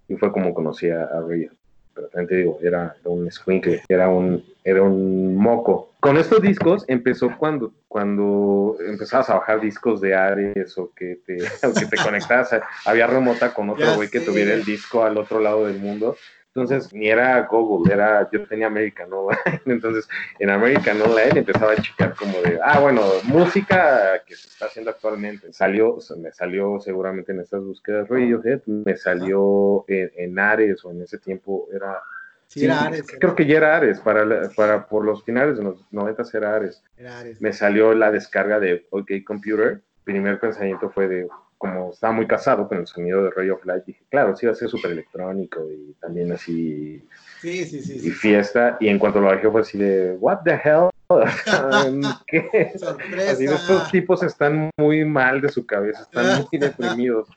y 0.09 0.17
fue 0.17 0.33
como 0.33 0.53
conocí 0.55 0.91
a 0.91 1.07
Radiohead 1.07 1.53
pero 1.99 2.09
también 2.11 2.29
te 2.29 2.37
digo, 2.37 2.59
era, 2.63 2.95
un 3.05 3.31
squinkle, 3.31 3.83
era 3.89 4.09
un, 4.09 4.45
era 4.63 4.83
un 4.83 5.37
moco. 5.37 5.88
Con 6.01 6.17
estos 6.17 6.41
discos 6.41 6.85
empezó 6.87 7.37
cuando, 7.37 7.73
cuando 7.89 8.77
empezabas 8.81 9.31
a 9.31 9.35
bajar 9.35 9.61
discos 9.61 10.01
de 10.01 10.15
Ares 10.15 10.79
o 10.79 10.93
que 10.95 11.21
te, 11.27 11.37
que 11.81 11.87
te 11.87 11.97
conectabas, 11.97 12.51
había 12.85 13.07
remota 13.07 13.53
con 13.53 13.71
otro 13.71 13.95
güey 13.97 14.09
que 14.09 14.21
tuviera 14.21 14.55
el 14.55 14.65
disco 14.65 15.03
al 15.03 15.19
otro 15.19 15.41
lado 15.41 15.67
del 15.67 15.79
mundo 15.79 16.17
entonces, 16.55 16.93
ni 16.93 17.09
era 17.09 17.41
Google, 17.43 17.93
era, 17.93 18.29
yo 18.33 18.45
tenía 18.47 18.67
American 18.67 19.13
Online. 19.13 19.39
Entonces, 19.67 20.09
en 20.39 20.51
American 20.51 21.01
Online 21.01 21.39
empezaba 21.39 21.73
a 21.73 21.77
checar 21.77 22.15
como 22.15 22.41
de, 22.41 22.59
ah, 22.63 22.81
bueno, 22.81 23.03
música 23.25 24.21
que 24.27 24.35
se 24.35 24.49
está 24.49 24.67
haciendo 24.67 24.91
actualmente. 24.91 25.53
Salió, 25.53 25.99
me 26.17 26.33
salió 26.33 26.81
seguramente 26.81 27.33
en 27.33 27.41
estas 27.41 27.63
búsquedas 27.63 28.09
Radiohead, 28.09 28.63
me 28.67 28.97
salió 28.97 29.85
en, 29.89 30.39
Ares 30.39 30.85
o 30.85 30.91
en 30.91 31.03
ese 31.03 31.19
tiempo 31.19 31.69
era 31.73 32.01
Sí, 32.49 32.65
era 32.65 32.81
Ares. 32.81 33.07
Creo 33.21 33.35
que 33.35 33.47
ya 33.47 33.59
era 33.59 33.77
Ares, 33.77 34.01
para, 34.01 34.49
para, 34.57 34.87
por 34.87 35.05
los 35.05 35.23
finales 35.23 35.59
de 35.59 35.65
los 35.65 35.85
90 35.93 36.23
era 36.33 36.57
Ares. 36.57 36.83
Era 36.97 37.21
Ares. 37.21 37.41
Me 37.43 37.53
salió 37.53 37.95
la 37.95 38.11
descarga 38.11 38.59
de 38.59 38.87
OK 38.91 39.11
Computer. 39.25 39.83
primer 40.03 40.41
pensamiento 40.41 40.89
fue 40.89 41.09
de, 41.09 41.29
como 41.59 41.91
estaba 41.91 42.15
muy 42.15 42.27
casado 42.27 42.67
con 42.67 42.79
el 42.79 42.87
sonido 42.87 43.23
de 43.23 43.31
Ray 43.33 43.51
of 43.51 43.65
Light, 43.67 43.85
dije, 43.85 44.03
claro, 44.09 44.35
sí 44.35 44.47
va 44.47 44.53
a 44.53 44.55
ser 44.55 44.71
súper 44.71 44.93
electrónico 44.93 45.61
y 45.71 45.93
también 46.01 46.33
así. 46.33 47.05
Sí, 47.43 47.67
sí, 47.67 47.83
sí. 47.83 48.09
Y 48.09 48.11
fiesta. 48.11 48.79
Y 48.81 48.89
en 48.89 48.99
cuanto 48.99 49.21
lo 49.21 49.27
bajé 49.27 49.51
fue 49.51 49.61
así 49.61 49.77
de, 49.77 50.17
¿What 50.19 50.39
the 50.45 50.53
hell? 50.65 50.89
¿Qué? 52.27 52.73
Sorpresa. 52.79 53.33
Así, 53.33 53.45
estos 53.45 53.91
tipos 53.91 54.23
están 54.23 54.71
muy 54.79 55.05
mal 55.05 55.43
de 55.43 55.51
su 55.51 55.67
cabeza, 55.67 56.03
están 56.03 56.47
muy 56.51 56.59
deprimidos. 56.59 57.29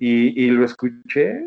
Y, 0.00 0.44
y 0.44 0.50
lo 0.50 0.64
escuché 0.64 1.44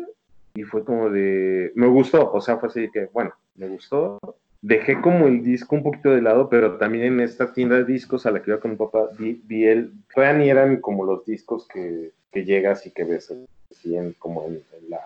y 0.54 0.62
fue 0.64 0.84
como 0.84 1.10
de, 1.10 1.72
me 1.74 1.86
gustó, 1.86 2.30
o 2.32 2.40
sea, 2.40 2.58
fue 2.58 2.68
así 2.68 2.90
que, 2.90 3.06
bueno, 3.12 3.32
me 3.56 3.68
gustó, 3.68 4.18
dejé 4.60 5.00
como 5.00 5.26
el 5.26 5.42
disco 5.42 5.74
un 5.74 5.82
poquito 5.82 6.10
de 6.10 6.22
lado, 6.22 6.48
pero 6.48 6.76
también 6.78 7.04
en 7.04 7.20
esta 7.20 7.52
tienda 7.52 7.76
de 7.76 7.84
discos 7.84 8.26
a 8.26 8.30
la 8.30 8.42
que 8.42 8.50
iba 8.50 8.60
con 8.60 8.72
mi 8.72 8.76
papá, 8.76 9.08
vi, 9.18 9.64
el, 9.66 9.92
todavía 10.14 10.38
ni 10.38 10.50
eran 10.50 10.80
como 10.80 11.04
los 11.04 11.24
discos 11.24 11.66
que, 11.66 12.12
que 12.30 12.44
llegas 12.44 12.86
y 12.86 12.90
que 12.90 13.04
ves 13.04 13.34
así 13.70 13.96
en, 13.96 14.12
como 14.14 14.46
en, 14.46 14.62
la, 14.88 15.00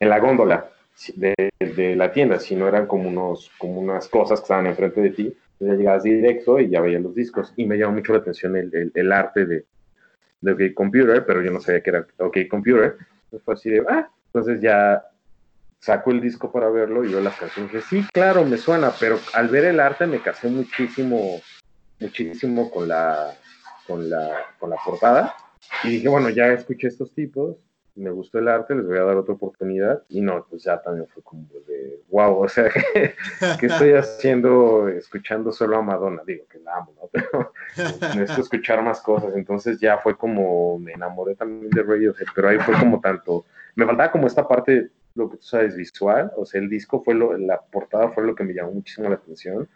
en 0.00 0.08
la 0.08 0.18
góndola 0.20 0.70
de, 1.14 1.34
de, 1.58 1.96
la 1.96 2.12
tienda, 2.12 2.38
sino 2.38 2.66
eran 2.66 2.86
como, 2.86 3.08
unos, 3.08 3.50
como 3.58 3.80
unas 3.80 4.08
cosas 4.08 4.40
que 4.40 4.44
estaban 4.44 4.66
enfrente 4.66 5.00
de 5.00 5.10
ti. 5.10 5.36
Entonces 5.52 5.78
llegabas 5.78 6.02
directo 6.04 6.60
y 6.60 6.68
ya 6.68 6.80
veías 6.80 7.02
los 7.02 7.14
discos. 7.14 7.52
Y 7.56 7.66
me 7.66 7.76
llamó 7.76 7.94
mucho 7.94 8.12
la 8.12 8.20
atención 8.20 8.56
el, 8.56 8.74
el, 8.74 8.92
el 8.94 9.12
arte 9.12 9.44
de, 9.44 9.64
de 10.40 10.52
OK 10.52 10.74
Computer, 10.74 11.24
pero 11.26 11.42
yo 11.42 11.50
no 11.50 11.60
sabía 11.60 11.82
que 11.82 11.90
era 11.90 12.06
OK 12.18 12.38
Computer. 12.48 12.96
Entonces 13.24 13.44
fue 13.44 13.54
así 13.54 13.70
de, 13.70 13.84
ah, 13.88 14.08
entonces 14.32 14.60
ya 14.60 15.04
saco 15.80 16.10
el 16.10 16.20
disco 16.20 16.50
para 16.50 16.68
verlo 16.68 17.04
y 17.04 17.08
veo 17.08 17.20
las 17.20 17.36
canciones. 17.36 17.72
Dije, 17.72 17.84
sí, 17.88 18.06
claro, 18.12 18.44
me 18.44 18.56
suena, 18.56 18.92
pero 18.98 19.18
al 19.34 19.48
ver 19.48 19.64
el 19.64 19.80
arte 19.80 20.06
me 20.06 20.20
casé 20.20 20.48
muchísimo, 20.48 21.40
muchísimo 22.00 22.70
con 22.70 22.88
la, 22.88 23.34
con 23.86 24.08
la, 24.08 24.46
con 24.58 24.70
la 24.70 24.76
portada. 24.84 25.34
Y 25.84 25.90
dije, 25.90 26.08
bueno, 26.08 26.30
ya 26.30 26.48
escuché 26.52 26.88
estos 26.88 27.12
tipos, 27.14 27.56
me 27.98 28.10
gustó 28.10 28.38
el 28.38 28.48
arte, 28.48 28.74
les 28.74 28.86
voy 28.86 28.98
a 28.98 29.02
dar 29.02 29.16
otra 29.16 29.34
oportunidad. 29.34 30.02
Y 30.08 30.20
no, 30.20 30.46
pues 30.48 30.62
ya 30.62 30.80
también 30.80 31.06
fue 31.08 31.22
como 31.22 31.46
de, 31.66 32.00
wow, 32.08 32.42
o 32.42 32.48
sea, 32.48 32.70
¿qué, 32.94 33.66
estoy 33.66 33.92
haciendo 33.92 34.88
escuchando 34.88 35.52
solo 35.52 35.76
a 35.76 35.82
Madonna? 35.82 36.22
Digo 36.26 36.44
que 36.48 36.58
la 36.60 36.76
amo, 36.76 36.94
¿no? 36.96 37.08
Pero 37.12 37.52
necesito 38.14 38.42
escuchar 38.42 38.82
más 38.82 39.00
cosas. 39.00 39.34
Entonces 39.34 39.80
ya 39.80 39.98
fue 39.98 40.16
como, 40.16 40.78
me 40.78 40.92
enamoré 40.92 41.34
también 41.34 41.70
de 41.70 41.82
Radiohead, 41.82 42.26
pero 42.34 42.48
ahí 42.48 42.58
fue 42.58 42.78
como 42.78 43.00
tanto, 43.00 43.44
me 43.78 43.86
faltaba 43.86 44.10
como 44.10 44.26
esta 44.26 44.46
parte 44.46 44.90
lo 45.14 45.30
que 45.30 45.36
tú 45.36 45.42
sabes 45.44 45.76
visual, 45.76 46.32
o 46.36 46.44
sea, 46.44 46.60
el 46.60 46.68
disco 46.68 47.02
fue 47.04 47.14
lo, 47.14 47.36
la 47.38 47.60
portada 47.60 48.10
fue 48.10 48.24
lo 48.24 48.34
que 48.34 48.42
me 48.42 48.52
llamó 48.52 48.72
muchísimo 48.72 49.08
la 49.08 49.14
atención, 49.14 49.68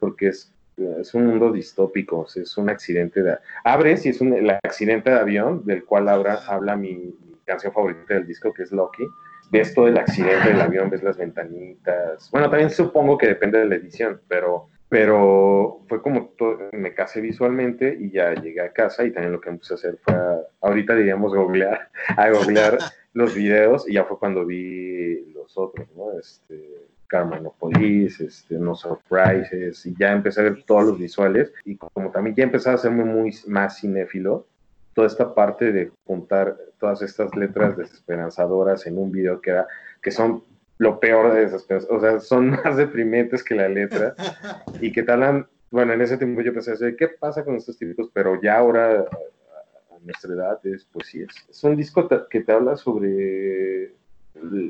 porque 0.00 0.28
es, 0.28 0.52
es 0.76 1.14
un 1.14 1.26
mundo 1.26 1.52
distópico, 1.52 2.20
o 2.20 2.26
sea, 2.26 2.42
es 2.42 2.56
un 2.58 2.68
accidente 2.68 3.22
de... 3.22 3.38
Abres 3.62 4.04
y 4.04 4.08
es 4.08 4.20
un, 4.20 4.32
el 4.34 4.50
accidente 4.50 5.10
de 5.10 5.18
avión 5.18 5.64
del 5.64 5.84
cual 5.84 6.08
habla, 6.08 6.40
habla 6.48 6.76
mi, 6.76 7.14
canción 7.44 7.72
favorita 7.72 8.14
del 8.14 8.26
disco, 8.26 8.52
que 8.52 8.64
es 8.64 8.72
Lucky. 8.72 9.04
Ves 9.52 9.72
todo 9.72 9.86
el 9.86 9.96
accidente 9.96 10.48
del 10.48 10.60
avión, 10.60 10.90
ves 10.90 11.04
las 11.04 11.16
ventanitas. 11.16 12.28
Bueno, 12.32 12.50
también 12.50 12.68
supongo 12.68 13.16
que 13.16 13.28
depende 13.28 13.60
de 13.60 13.66
la 13.66 13.76
edición, 13.76 14.20
pero 14.26 14.68
pero 14.88 15.80
fue 15.88 16.00
como 16.00 16.32
me 16.72 16.94
casé 16.94 17.20
visualmente 17.20 17.96
y 17.98 18.10
ya 18.10 18.34
llegué 18.34 18.60
a 18.60 18.72
casa 18.72 19.04
y 19.04 19.10
también 19.10 19.32
lo 19.32 19.40
que 19.40 19.50
puse 19.52 19.74
a 19.74 19.76
hacer 19.76 19.98
fue, 20.02 20.14
ahorita 20.60 20.94
diríamos 20.94 21.34
googlear, 21.34 21.90
a 22.16 22.30
googlear 22.30 22.78
los 23.12 23.34
videos 23.34 23.88
y 23.88 23.94
ya 23.94 24.04
fue 24.04 24.18
cuando 24.18 24.46
vi 24.46 25.32
los 25.32 25.56
otros, 25.58 25.88
¿no? 25.96 26.18
Este, 26.18 26.86
Carmenopolis, 27.08 28.20
este, 28.20 28.56
No 28.58 28.74
Surprises 28.74 29.86
y 29.86 29.94
ya 29.98 30.12
empecé 30.12 30.40
a 30.40 30.44
ver 30.44 30.64
todos 30.64 30.84
los 30.84 30.98
visuales 30.98 31.52
y 31.64 31.76
como 31.76 32.10
también 32.10 32.36
ya 32.36 32.44
empecé 32.44 32.70
a 32.70 32.74
hacerme 32.74 33.04
muy 33.04 33.34
más 33.46 33.80
cinéfilo, 33.80 34.46
toda 34.94 35.06
esta 35.06 35.34
parte 35.34 35.72
de 35.72 35.90
juntar 36.06 36.56
todas 36.78 37.02
estas 37.02 37.34
letras 37.36 37.76
desesperanzadoras 37.76 38.86
en 38.86 38.98
un 38.98 39.10
video 39.10 39.40
que 39.40 39.50
era, 39.50 39.66
que 40.00 40.10
son 40.10 40.42
lo 40.78 41.00
peor 41.00 41.32
de 41.34 41.44
esas 41.44 41.64
cosas. 41.64 41.88
O 41.90 42.00
sea, 42.00 42.20
son 42.20 42.50
más 42.64 42.76
deprimentes 42.76 43.42
que 43.42 43.54
la 43.54 43.68
letra 43.68 44.14
y 44.80 44.92
que 44.92 45.02
talan, 45.02 45.46
bueno, 45.70 45.92
en 45.92 46.02
ese 46.02 46.16
tiempo 46.16 46.42
yo 46.42 46.52
pensé, 46.52 46.96
¿qué 46.96 47.08
pasa 47.08 47.44
con 47.44 47.56
estos 47.56 47.78
tipos? 47.78 48.10
Pero 48.12 48.40
ya 48.40 48.58
ahora, 48.58 49.00
a, 49.00 49.98
nuestra 50.02 50.34
edad, 50.34 50.60
es, 50.64 50.86
pues 50.92 51.08
sí, 51.08 51.22
es, 51.22 51.34
es 51.50 51.64
un 51.64 51.76
disco 51.76 52.08
que 52.30 52.40
te 52.40 52.52
habla 52.52 52.76
sobre 52.76 53.92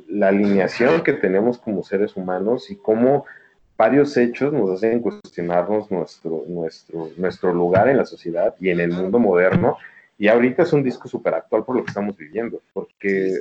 la 0.09 0.29
alineación 0.29 1.03
que 1.03 1.13
tenemos 1.13 1.59
como 1.59 1.83
seres 1.83 2.17
humanos 2.17 2.71
y 2.71 2.77
cómo 2.77 3.25
varios 3.77 4.17
hechos 4.17 4.53
nos 4.53 4.71
hacen 4.71 5.01
cuestionarnos 5.01 5.91
nuestro, 5.91 6.45
nuestro, 6.49 7.11
nuestro 7.17 7.53
lugar 7.53 7.89
en 7.89 7.99
la 7.99 8.07
sociedad 8.07 8.55
y 8.61 8.71
en 8.71 8.81
el 8.81 8.93
mundo 8.93 9.19
moderno. 9.19 9.77
Y 10.19 10.29
ahorita 10.29 10.63
es 10.63 10.73
un 10.73 10.83
disco 10.83 11.09
súper 11.09 11.35
actual 11.35 11.65
por 11.65 11.77
lo 11.77 11.85
que 11.85 11.91
estamos 11.91 12.17
viviendo, 12.17 12.63
porque 12.73 13.41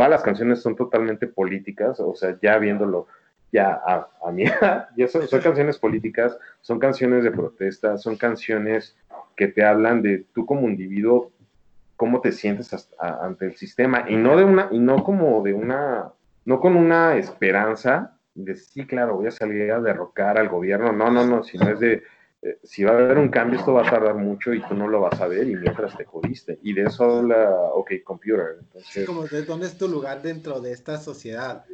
todas 0.00 0.12
las 0.12 0.22
canciones 0.22 0.62
son 0.62 0.76
totalmente 0.76 1.26
políticas, 1.26 2.00
o 2.00 2.14
sea, 2.14 2.34
ya 2.40 2.56
viéndolo 2.56 3.06
ya 3.52 3.78
a, 3.86 4.08
a 4.26 4.32
mí, 4.32 4.44
ya 4.96 5.08
son, 5.08 5.40
canciones 5.42 5.76
políticas, 5.76 6.38
son 6.62 6.78
canciones 6.78 7.22
de 7.22 7.30
protesta, 7.30 7.98
son 7.98 8.16
canciones 8.16 8.96
que 9.36 9.48
te 9.48 9.62
hablan 9.62 10.00
de 10.00 10.24
tú 10.32 10.46
como 10.46 10.70
individuo, 10.70 11.32
cómo 11.96 12.22
te 12.22 12.32
sientes 12.32 12.88
ante 12.98 13.44
el 13.44 13.56
sistema, 13.56 14.06
y 14.08 14.16
no 14.16 14.38
de 14.38 14.44
una, 14.44 14.68
y 14.70 14.78
no 14.78 15.04
como 15.04 15.42
de 15.42 15.52
una, 15.52 16.12
no 16.46 16.60
con 16.60 16.76
una 16.76 17.18
esperanza 17.18 18.16
de 18.34 18.56
sí, 18.56 18.86
claro, 18.86 19.16
voy 19.16 19.26
a 19.26 19.32
salir 19.32 19.70
a 19.70 19.80
derrocar 19.80 20.38
al 20.38 20.48
gobierno, 20.48 20.92
no, 20.92 21.10
no, 21.10 21.26
no, 21.26 21.42
sino 21.42 21.68
es 21.68 21.78
de 21.78 22.04
eh, 22.42 22.58
si 22.64 22.84
va 22.84 22.92
a 22.92 22.94
haber 22.94 23.18
un 23.18 23.28
cambio, 23.28 23.58
esto 23.58 23.74
va 23.74 23.86
a 23.86 23.90
tardar 23.90 24.14
mucho 24.14 24.54
y 24.54 24.62
tú 24.62 24.74
no 24.74 24.88
lo 24.88 25.00
vas 25.00 25.20
a 25.20 25.26
ver 25.26 25.46
y 25.46 25.56
mientras 25.56 25.96
te 25.96 26.04
jodiste. 26.04 26.58
Y 26.62 26.72
de 26.72 26.84
eso 26.84 27.18
habla 27.18 27.50
OK 27.74 27.90
Computer. 28.02 28.56
Entonces, 28.60 29.06
como 29.06 29.26
de 29.26 29.42
dónde 29.42 29.66
es 29.66 29.76
tu 29.76 29.88
lugar 29.88 30.22
dentro 30.22 30.60
de 30.60 30.72
esta 30.72 30.98
sociedad. 30.98 31.64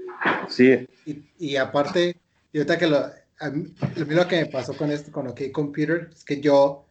Sí. 0.48 0.88
Y, 1.04 1.22
y 1.38 1.56
aparte, 1.56 2.16
y 2.52 2.58
ahorita 2.58 2.78
que 2.78 2.86
lo, 2.88 2.98
a 2.98 3.50
mí, 3.50 3.74
lo 4.08 4.26
que 4.26 4.40
me 4.40 4.46
pasó 4.46 4.76
con 4.76 4.90
esto, 4.90 5.12
con 5.12 5.28
OK 5.28 5.40
Computer, 5.52 6.10
es 6.12 6.24
que 6.24 6.40
yo, 6.40 6.84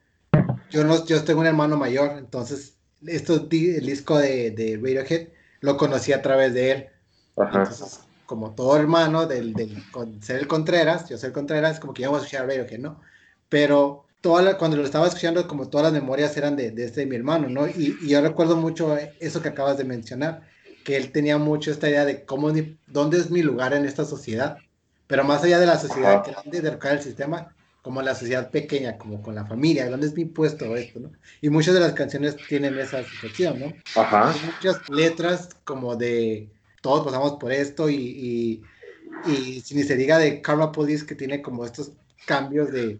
yo, 0.69 0.85
no, 0.85 1.05
yo 1.05 1.23
tengo 1.23 1.41
un 1.41 1.47
hermano 1.47 1.75
mayor, 1.75 2.17
entonces 2.17 2.77
esto, 3.05 3.47
el 3.51 3.85
disco 3.85 4.17
de, 4.17 4.51
de 4.51 4.77
Radiohead 4.77 5.27
lo 5.59 5.75
conocí 5.75 6.13
a 6.13 6.21
través 6.21 6.53
de 6.53 6.71
él. 6.71 6.87
Ajá. 7.35 7.59
Entonces, 7.59 7.99
como 8.25 8.55
todo 8.55 8.77
hermano 8.77 9.25
del, 9.25 9.53
del 9.53 9.83
ser 10.21 10.39
el 10.39 10.47
Contreras, 10.47 11.09
yo 11.09 11.17
soy 11.17 11.27
el 11.27 11.33
Contreras, 11.33 11.79
como 11.81 11.93
que 11.93 12.03
íbamos 12.03 12.21
a 12.21 12.23
escuchar 12.23 12.47
Radiohead, 12.47 12.79
¿no? 12.79 13.01
Pero 13.49 14.05
toda 14.21 14.57
cuando 14.57 14.77
lo 14.77 14.83
estaba 14.83 15.07
escuchando, 15.07 15.47
como 15.47 15.69
todas 15.69 15.91
las 15.91 15.93
memorias 15.93 16.35
eran 16.35 16.55
de, 16.55 16.71
de 16.71 16.85
este 16.85 17.05
mi 17.05 17.15
hermano, 17.15 17.47
¿no? 17.47 17.67
Y, 17.67 17.95
y, 18.01 18.09
yo 18.09 18.21
recuerdo 18.21 18.55
mucho 18.55 18.97
eso 19.19 19.41
que 19.41 19.49
acabas 19.49 19.77
de 19.77 19.83
mencionar, 19.83 20.41
que 20.83 20.97
él 20.97 21.11
tenía 21.11 21.37
mucho 21.37 21.71
esta 21.71 21.89
idea 21.89 22.05
de 22.05 22.25
cómo, 22.25 22.51
dónde 22.87 23.17
es 23.17 23.29
mi 23.29 23.41
lugar 23.43 23.73
en 23.73 23.85
esta 23.85 24.03
sociedad, 24.03 24.57
pero 25.07 25.23
más 25.23 25.43
allá 25.43 25.59
de 25.59 25.67
la 25.67 25.77
sociedad 25.77 26.23
grande, 26.25 26.61
de 26.61 26.89
el 26.89 27.01
sistema, 27.01 27.55
como 27.83 28.01
la 28.01 28.15
sociedad 28.15 28.49
pequeña, 28.49 28.97
como 28.97 29.21
con 29.21 29.35
la 29.35 29.45
familia, 29.45 29.87
dónde 29.89 30.07
es 30.07 30.15
mi 30.15 30.25
puesto 30.25 30.75
esto, 30.75 30.99
¿no? 30.99 31.11
Y 31.41 31.49
muchas 31.49 31.75
de 31.75 31.81
las 31.81 31.93
canciones 31.93 32.35
tienen 32.47 32.79
esa 32.79 33.03
situación, 33.03 33.59
¿no? 33.59 33.73
Ajá. 34.01 34.31
Hay 34.31 34.39
muchas 34.43 34.89
letras 34.89 35.49
como 35.63 35.95
de 35.95 36.49
todos 36.81 37.05
pasamos 37.05 37.33
por 37.33 37.51
esto 37.51 37.91
y, 37.91 37.95
y, 37.95 38.63
y 39.27 39.63
ni 39.75 39.83
se 39.83 39.95
diga 39.95 40.17
de 40.17 40.41
Karma 40.41 40.71
Police 40.71 41.05
que 41.05 41.13
tiene 41.13 41.43
como 41.43 41.63
estos 41.63 41.91
cambios 42.25 42.71
de, 42.71 42.99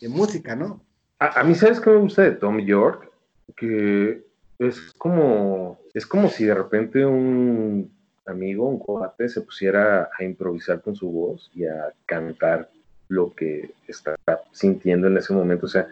de 0.00 0.08
música, 0.08 0.54
¿no? 0.56 0.80
A, 1.18 1.42
mí, 1.44 1.54
¿sabes 1.54 1.80
qué 1.80 1.90
me 1.90 1.96
gusta 1.96 2.22
de 2.22 2.32
Tom 2.32 2.60
York? 2.60 3.10
Que 3.56 4.22
es 4.58 4.92
como, 4.98 5.78
es 5.94 6.06
como 6.06 6.28
si 6.28 6.44
de 6.44 6.54
repente 6.54 7.06
un 7.06 7.90
amigo, 8.26 8.68
un 8.68 8.78
coate, 8.78 9.28
se 9.28 9.40
pusiera 9.40 10.10
a 10.18 10.24
improvisar 10.24 10.82
con 10.82 10.94
su 10.94 11.10
voz 11.10 11.50
y 11.54 11.64
a 11.64 11.92
cantar 12.04 12.68
lo 13.08 13.32
que 13.34 13.70
está 13.86 14.16
sintiendo 14.52 15.06
en 15.06 15.16
ese 15.16 15.32
momento. 15.32 15.66
O 15.66 15.68
sea, 15.68 15.88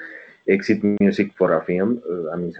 Exit 0.47 0.83
Music 1.01 1.33
for 1.37 1.53
a 1.53 1.63
Film, 1.63 2.01
eh, 2.05 2.33
a 2.33 2.37
mí 2.37 2.53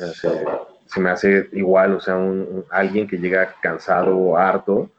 se 0.87 1.01
me 1.01 1.11
hace, 1.11 1.49
igual, 1.53 1.95
o 1.95 2.01
sea, 2.01 2.17
un, 2.17 2.65
alguien 2.71 3.07
que 3.07 3.19
llega 3.19 3.55
cansado 3.61 4.17
o 4.17 4.37
harto 4.37 4.91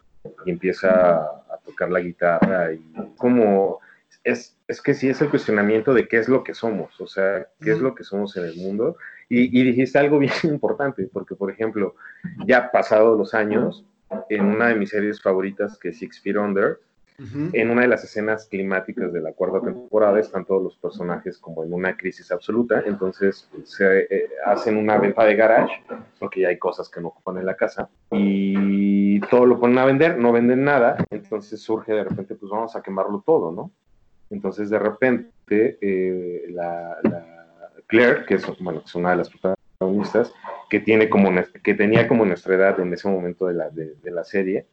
y 0.46 0.52
empieza 0.52 0.90
a 0.90 1.58
tocar 1.64 1.90
la 1.90 2.00
guitarra 2.00 2.74
y 2.74 2.82
como 3.18 3.80
es, 4.24 4.55
es 4.68 4.82
que 4.82 4.94
sí 4.94 5.10
es 5.10 5.22
el 5.22 5.30
cuestionamiento 5.30 5.94
de 5.94 6.08
qué 6.08 6.18
es 6.18 6.28
lo 6.28 6.44
que 6.44 6.54
somos, 6.54 7.00
o 7.00 7.08
sea, 7.08 7.48
qué 7.62 7.72
es 7.72 7.80
lo 7.80 7.94
que 7.94 8.04
somos 8.04 8.36
en 8.38 8.46
el 8.46 8.56
mundo. 8.58 8.98
Y, 9.30 9.64
dijiste 9.64 9.98
algo 9.98 10.20
bien 10.20 10.34
importante, 10.44 11.10
porque, 11.12 11.36
por 11.36 11.52
ejemplo, 11.52 11.96
ya 12.46 12.72
pasados 12.72 13.18
los 13.18 13.34
años, 13.34 13.86
en 14.30 14.46
una 14.46 14.70
de 14.70 14.76
mis 14.76 14.90
series 14.90 15.22
favoritas, 15.22 15.78
que 15.78 15.90
es 15.90 15.98
Six 15.98 16.22
Feet 16.22 16.38
Under, 16.38 16.80
en 17.54 17.70
una 17.70 17.84
de 17.84 17.88
las 17.88 18.04
escenas 18.04 18.46
climáticas 18.46 19.14
de 19.14 19.22
la 19.22 19.32
cuarta 19.32 19.62
temporada 19.62 20.20
están 20.20 20.44
todos 20.44 20.62
los 20.62 20.76
personajes 20.76 21.38
como 21.38 21.64
en 21.64 21.72
una 21.72 21.96
crisis 21.96 22.30
absoluta, 22.30 22.84
entonces 22.86 23.50
se 23.64 24.00
eh, 24.00 24.30
hacen 24.46 24.76
una 24.76 24.98
venta 24.98 25.24
de 25.24 25.36
garage, 25.36 25.82
porque 26.20 26.42
ya 26.42 26.50
hay 26.50 26.58
cosas 26.58 26.90
que 26.90 27.00
no 27.00 27.08
ocupan 27.08 27.38
en 27.38 27.46
la 27.46 27.56
casa, 27.56 27.90
y 28.12 29.22
todo 29.22 29.46
lo 29.46 29.58
ponen 29.62 29.78
a 29.78 29.86
vender, 29.86 30.18
no 30.18 30.34
venden 30.34 30.66
nada, 30.66 30.98
entonces 31.10 31.62
surge 31.62 31.94
de 31.94 32.04
repente, 32.04 32.36
pues 32.36 32.52
vamos 32.52 32.76
a 32.76 32.82
quemarlo 32.82 33.24
todo, 33.26 33.50
¿no? 33.50 33.72
Entonces, 34.30 34.70
de 34.70 34.80
repente, 34.80 35.78
eh, 35.82 36.46
la, 36.50 36.98
Claire, 37.88 38.26
que 38.26 38.36
es, 38.36 38.46
bueno, 38.60 38.82
es 38.86 38.96
una 38.96 39.12
de 39.12 39.18
las 39.18 39.30
protagonistas, 39.30 40.34
que, 40.70 40.80
tiene 40.80 41.10
como, 41.10 41.30
que 41.64 41.74
tenía 41.74 42.08
como 42.08 42.26
nuestra 42.26 42.56
edad 42.56 42.80
en 42.80 42.94
ese 42.94 43.08
momento 43.08 43.48
de 43.48 43.54
la, 43.54 43.70
de, 43.70 43.96
la 44.12 44.24
serie, 44.24 44.66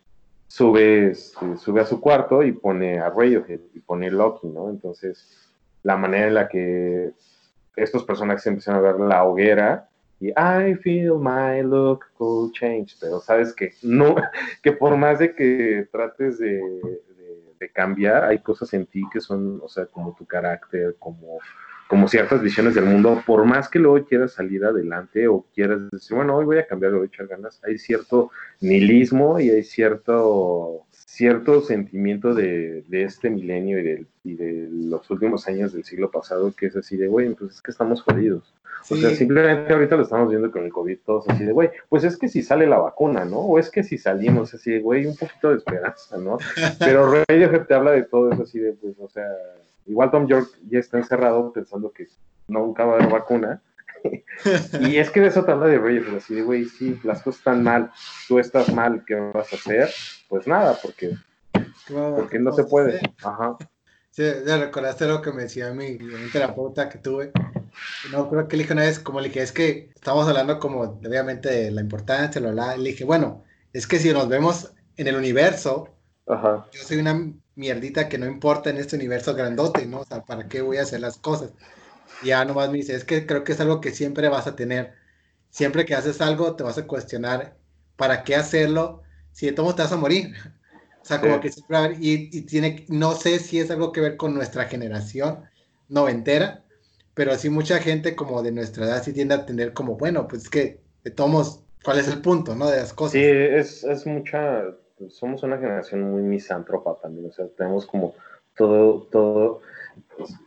sube, 0.48 1.10
este, 1.10 1.56
sube 1.56 1.80
a 1.80 1.86
su 1.86 2.00
cuarto 2.00 2.42
y 2.42 2.52
pone 2.52 2.98
a 2.98 3.10
Radiohead 3.10 3.60
y 3.74 3.80
pone 3.80 4.10
Loki, 4.10 4.48
¿no? 4.48 4.70
Entonces, 4.70 5.50
la 5.82 5.96
manera 5.96 6.28
en 6.28 6.34
la 6.34 6.48
que 6.48 7.12
estos 7.76 8.04
personajes 8.04 8.46
empiezan 8.46 8.76
a 8.76 8.80
ver 8.80 9.00
la 9.00 9.24
hoguera 9.24 9.88
y 10.20 10.28
I 10.30 10.76
feel 10.82 11.14
my 11.18 11.62
look 11.62 12.04
will 12.18 12.52
change, 12.52 12.96
pero 13.00 13.20
sabes 13.20 13.52
que 13.52 13.72
no, 13.82 14.14
que 14.62 14.72
por 14.72 14.96
más 14.96 15.18
de 15.18 15.34
que 15.34 15.88
trates 15.90 16.38
de, 16.38 16.60
de 17.62 17.70
cambiar, 17.70 18.24
hay 18.24 18.40
cosas 18.40 18.74
en 18.74 18.86
ti 18.86 19.02
que 19.12 19.20
son, 19.20 19.60
o 19.62 19.68
sea, 19.68 19.86
como 19.86 20.14
tu 20.14 20.26
carácter, 20.26 20.96
como 20.98 21.38
como 21.92 22.08
ciertas 22.08 22.40
visiones 22.40 22.74
del 22.74 22.86
mundo, 22.86 23.22
por 23.26 23.44
más 23.44 23.68
que 23.68 23.78
luego 23.78 24.02
quieras 24.06 24.32
salir 24.32 24.64
adelante 24.64 25.28
o 25.28 25.44
quieras 25.54 25.90
decir, 25.90 26.16
bueno, 26.16 26.36
hoy 26.36 26.46
voy 26.46 26.56
a 26.56 26.66
cambiar, 26.66 26.92
voy 26.92 27.02
a 27.02 27.04
echar 27.04 27.26
ganas, 27.26 27.60
hay 27.64 27.76
cierto 27.76 28.30
nihilismo 28.62 29.38
y 29.38 29.50
hay 29.50 29.62
cierto, 29.62 30.86
cierto 31.12 31.60
sentimiento 31.60 32.32
de, 32.32 32.84
de 32.88 33.04
este 33.04 33.28
milenio 33.28 33.78
y 33.78 33.82
de, 33.82 34.06
y 34.24 34.34
de, 34.34 34.68
los 34.70 35.10
últimos 35.10 35.46
años 35.46 35.72
del 35.72 35.84
siglo 35.84 36.10
pasado 36.10 36.52
que 36.52 36.66
es 36.66 36.76
así 36.76 36.96
de, 36.96 37.06
güey, 37.06 37.34
pues 37.34 37.56
es 37.56 37.62
que 37.62 37.70
estamos 37.70 38.02
jodidos. 38.02 38.54
O 38.90 38.96
sea, 38.96 39.10
simplemente 39.10 39.72
ahorita 39.72 39.94
lo 39.94 40.02
estamos 40.02 40.28
viendo 40.28 40.50
con 40.50 40.64
el 40.64 40.72
COVID, 40.72 40.98
todos 41.04 41.28
así 41.28 41.44
de, 41.44 41.52
güey, 41.52 41.70
pues 41.88 42.02
es 42.02 42.16
que 42.16 42.28
si 42.28 42.42
sale 42.42 42.66
la 42.66 42.78
vacuna, 42.78 43.24
¿no? 43.24 43.38
O 43.38 43.58
es 43.58 43.70
que 43.70 43.84
si 43.84 43.96
salimos, 43.96 44.54
así 44.54 44.72
de, 44.72 44.80
güey, 44.80 45.06
un 45.06 45.16
poquito 45.16 45.50
de 45.50 45.58
esperanza, 45.58 46.16
¿no? 46.18 46.38
Pero 46.80 47.24
Radiohead 47.28 47.66
te 47.66 47.74
habla 47.74 47.92
de 47.92 48.02
todo 48.02 48.32
eso 48.32 48.42
así 48.42 48.58
de, 48.58 48.72
pues, 48.72 48.94
o 48.98 49.08
sea, 49.08 49.28
Igual 49.86 50.10
Tom 50.10 50.26
York 50.26 50.48
ya 50.68 50.78
está 50.78 50.98
encerrado 50.98 51.52
pensando 51.52 51.90
que 51.90 52.06
nunca 52.48 52.84
va 52.84 52.92
a 52.92 52.96
haber 52.96 53.10
vacuna. 53.10 53.62
y 54.80 54.96
es 54.96 55.10
que 55.10 55.20
de 55.20 55.28
eso 55.28 55.44
te 55.44 55.52
habla 55.52 55.66
de 55.66 55.78
Reyes, 55.78 56.04
así 56.16 56.34
de, 56.34 56.42
güey, 56.42 56.64
sí, 56.64 56.98
las 57.04 57.22
cosas 57.22 57.38
están 57.38 57.62
mal, 57.62 57.90
tú 58.28 58.38
estás 58.38 58.72
mal, 58.72 59.04
¿qué 59.06 59.14
vas 59.14 59.52
a 59.52 59.56
hacer? 59.56 59.90
Pues 60.28 60.46
nada, 60.46 60.78
porque, 60.82 61.16
porque 61.88 62.38
no 62.38 62.52
se 62.52 62.64
puede. 62.64 63.00
Ajá. 63.22 63.56
Sí, 64.10 64.24
ya 64.46 64.58
recordaste 64.58 65.06
lo 65.06 65.22
que 65.22 65.32
me 65.32 65.44
decía 65.44 65.72
mi, 65.72 65.96
mi 65.98 66.30
terapeuta 66.30 66.88
que 66.88 66.98
tuve. 66.98 67.32
No, 68.10 68.28
creo 68.28 68.46
que 68.46 68.56
le 68.56 68.64
dije 68.64 68.74
una 68.74 68.82
vez, 68.82 68.98
como 68.98 69.20
le 69.20 69.28
dije, 69.28 69.40
es 69.40 69.52
que 69.52 69.90
estamos 69.94 70.28
hablando 70.28 70.58
como, 70.58 70.80
obviamente, 70.82 71.48
de 71.48 71.70
la 71.70 71.80
importancia, 71.80 72.40
lo, 72.40 72.52
la, 72.52 72.76
le 72.76 72.90
dije, 72.90 73.04
bueno, 73.04 73.42
es 73.72 73.86
que 73.86 73.98
si 73.98 74.12
nos 74.12 74.28
vemos 74.28 74.74
en 74.98 75.06
el 75.06 75.16
universo, 75.16 75.88
Ajá. 76.26 76.66
yo 76.72 76.82
soy 76.82 76.98
una 76.98 77.32
mierdita 77.54 78.08
que 78.08 78.18
no 78.18 78.26
importa 78.26 78.70
en 78.70 78.76
este 78.76 78.96
universo 78.96 79.34
grandote, 79.34 79.86
¿no? 79.86 80.00
O 80.00 80.04
sea, 80.04 80.22
¿para 80.22 80.48
qué 80.48 80.60
voy 80.60 80.76
a 80.76 80.82
hacer 80.82 81.00
las 81.00 81.16
cosas? 81.16 81.52
Ya 82.24 82.44
nomás 82.44 82.70
me 82.70 82.78
dice, 82.78 82.94
es 82.94 83.04
que 83.04 83.26
creo 83.26 83.44
que 83.44 83.52
es 83.52 83.60
algo 83.60 83.80
que 83.80 83.90
siempre 83.90 84.28
vas 84.28 84.46
a 84.46 84.56
tener. 84.56 84.94
Siempre 85.50 85.84
que 85.84 85.94
haces 85.94 86.20
algo, 86.20 86.56
te 86.56 86.62
vas 86.62 86.78
a 86.78 86.86
cuestionar, 86.86 87.56
¿para 87.96 88.24
qué 88.24 88.36
hacerlo? 88.36 89.02
Si 89.32 89.46
de 89.46 89.52
todo 89.52 89.74
te 89.74 89.82
vas 89.82 89.92
a 89.92 89.96
morir. 89.96 90.34
O 91.02 91.04
sea, 91.04 91.20
como 91.20 91.40
que 91.40 91.50
siempre 91.50 91.76
va 91.76 91.82
a 91.82 91.86
haber, 91.86 91.98
y, 92.00 92.30
y, 92.32 92.42
tiene, 92.42 92.86
no 92.88 93.16
sé 93.16 93.40
si 93.40 93.58
es 93.58 93.72
algo 93.72 93.90
que 93.90 94.00
ver 94.00 94.16
con 94.16 94.34
nuestra 94.34 94.66
generación 94.66 95.40
noventera, 95.88 96.62
pero 97.14 97.36
sí 97.36 97.50
mucha 97.50 97.78
gente 97.78 98.14
como 98.14 98.40
de 98.42 98.52
nuestra 98.52 98.86
edad 98.86 99.02
sí 99.02 99.12
tiende 99.12 99.34
a 99.34 99.44
tener 99.44 99.72
como, 99.72 99.96
bueno, 99.96 100.28
pues 100.28 100.44
es 100.44 100.48
que 100.48 100.80
de 101.04 101.10
todos, 101.10 101.64
¿cuál 101.84 101.98
es 101.98 102.08
el 102.08 102.20
punto, 102.20 102.54
no? 102.54 102.70
De 102.70 102.76
las 102.76 102.92
cosas. 102.92 103.12
Sí, 103.12 103.24
es, 103.24 103.84
es 103.84 104.06
mucha, 104.06 104.62
somos 105.08 105.42
una 105.42 105.58
generación 105.58 106.10
muy 106.10 106.22
misántropa 106.22 106.96
también, 107.02 107.26
o 107.28 107.32
sea, 107.32 107.46
tenemos 107.56 107.84
como 107.86 108.14
todo, 108.56 109.02
todo, 109.10 109.60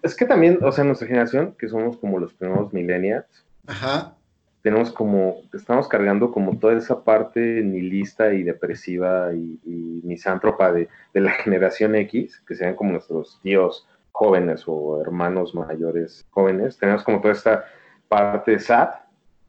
es 0.02 0.16
que 0.16 0.26
también, 0.26 0.60
o 0.62 0.72
sea, 0.72 0.84
nuestra 0.84 1.08
generación, 1.08 1.56
que 1.58 1.68
somos 1.68 1.98
como 1.98 2.20
los 2.20 2.34
primeros 2.34 2.74
millennials, 2.74 3.26
Ajá. 3.68 4.16
tenemos 4.62 4.92
como, 4.92 5.42
estamos 5.54 5.88
cargando 5.88 6.32
como 6.32 6.58
toda 6.58 6.74
esa 6.74 7.04
parte 7.04 7.40
nihilista 7.40 8.34
y 8.34 8.44
depresiva 8.44 9.34
y, 9.34 9.60
misántropa 10.04 10.72
de, 10.72 10.88
de, 11.14 11.22
la 11.22 11.32
generación 11.44 11.96
X, 11.96 12.42
que 12.48 12.56
sean 12.56 12.76
como 12.76 12.92
nuestros 12.92 13.40
tíos 13.42 13.88
jóvenes 14.12 14.64
o 14.68 15.02
hermanos 15.02 15.54
mayores 15.54 16.26
jóvenes, 16.30 16.78
tenemos 16.78 17.04
como 17.04 17.20
toda 17.20 17.34
esta 17.34 17.66
parte 18.08 18.60
sad, 18.60 18.90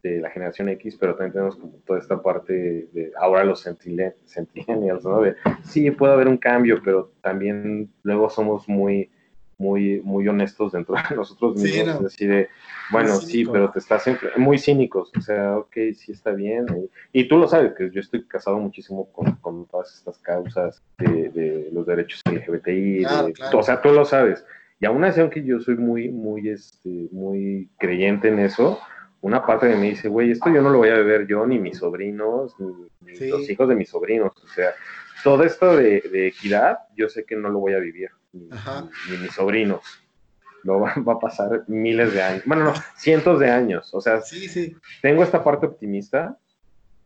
de 0.02 0.20
la 0.20 0.30
generación 0.30 0.68
X, 0.70 0.96
pero 0.98 1.14
también 1.14 1.32
tenemos 1.32 1.56
como 1.56 1.72
toda 1.86 1.98
esta 1.98 2.22
parte 2.22 2.88
de 2.92 3.12
ahora 3.18 3.44
los 3.44 3.62
centennials, 3.62 5.04
¿no? 5.04 5.20
De 5.20 5.34
sí, 5.62 5.90
puede 5.90 6.12
haber 6.12 6.28
un 6.28 6.36
cambio, 6.36 6.80
pero 6.84 7.10
también 7.20 7.90
luego 8.02 8.30
somos 8.30 8.68
muy, 8.68 9.10
muy, 9.58 10.00
muy 10.02 10.28
honestos 10.28 10.72
dentro 10.72 10.94
de 10.94 11.02
nosotros 11.16 11.56
mismos. 11.56 12.12
Sí, 12.12 12.26
de, 12.26 12.48
bueno, 12.90 13.16
sí, 13.16 13.44
pero 13.44 13.70
te 13.70 13.78
estás 13.78 14.04
muy 14.36 14.58
cínicos, 14.58 15.10
o 15.16 15.20
sea, 15.20 15.58
ok, 15.58 15.74
sí 15.94 16.12
está 16.12 16.30
bien. 16.32 16.66
Y, 17.12 17.28
tú 17.28 17.38
lo 17.38 17.48
sabes, 17.48 17.72
que 17.74 17.90
yo 17.90 18.00
estoy 18.00 18.24
casado 18.24 18.58
muchísimo 18.58 19.10
con, 19.12 19.32
con 19.36 19.66
todas 19.66 19.94
estas 19.94 20.18
causas 20.18 20.82
de, 20.98 21.30
de 21.30 21.68
los 21.72 21.86
derechos 21.86 22.20
LGBTI, 22.30 23.04
o 23.52 23.62
sea, 23.62 23.80
tú 23.80 23.90
lo 23.90 24.04
sabes. 24.04 24.44
Y 24.78 24.86
aún 24.86 25.04
así, 25.04 25.20
aunque 25.20 25.42
yo 25.42 25.58
soy 25.60 25.76
muy, 25.76 26.10
muy, 26.10 26.50
este, 26.50 27.08
muy 27.10 27.70
creyente 27.78 28.28
en 28.28 28.40
eso, 28.40 28.78
una 29.22 29.44
parte 29.44 29.66
de 29.66 29.76
mí 29.76 29.90
dice, 29.90 30.08
güey, 30.08 30.30
esto 30.30 30.50
yo 30.50 30.60
no 30.60 30.70
lo 30.70 30.78
voy 30.78 30.90
a 30.90 30.94
beber 30.94 31.26
yo, 31.26 31.46
ni 31.46 31.58
mis 31.58 31.78
sobrinos, 31.78 32.54
ni, 32.60 33.28
los 33.28 33.48
hijos 33.48 33.68
de 33.68 33.74
mis 33.74 33.88
sobrinos. 33.88 34.32
O 34.44 34.48
sea, 34.48 34.70
todo 35.24 35.42
esto 35.42 35.76
de, 35.76 36.28
equidad, 36.28 36.78
yo 36.94 37.08
sé 37.08 37.24
que 37.24 37.36
no 37.36 37.48
lo 37.48 37.58
voy 37.58 37.72
a 37.72 37.78
vivir, 37.78 38.10
ni, 39.10 39.16
mis 39.18 39.32
sobrinos. 39.32 39.82
Lo 40.62 40.80
va, 40.80 40.92
a 40.92 41.18
pasar 41.20 41.64
miles 41.68 42.12
de 42.12 42.22
años, 42.22 42.42
bueno, 42.44 42.64
no, 42.64 42.74
cientos 42.96 43.38
de 43.38 43.50
años. 43.50 43.94
O 43.94 44.00
sea, 44.00 44.20
sí, 44.20 44.76
tengo 45.00 45.22
esta 45.22 45.44
parte 45.44 45.66
optimista, 45.66 46.36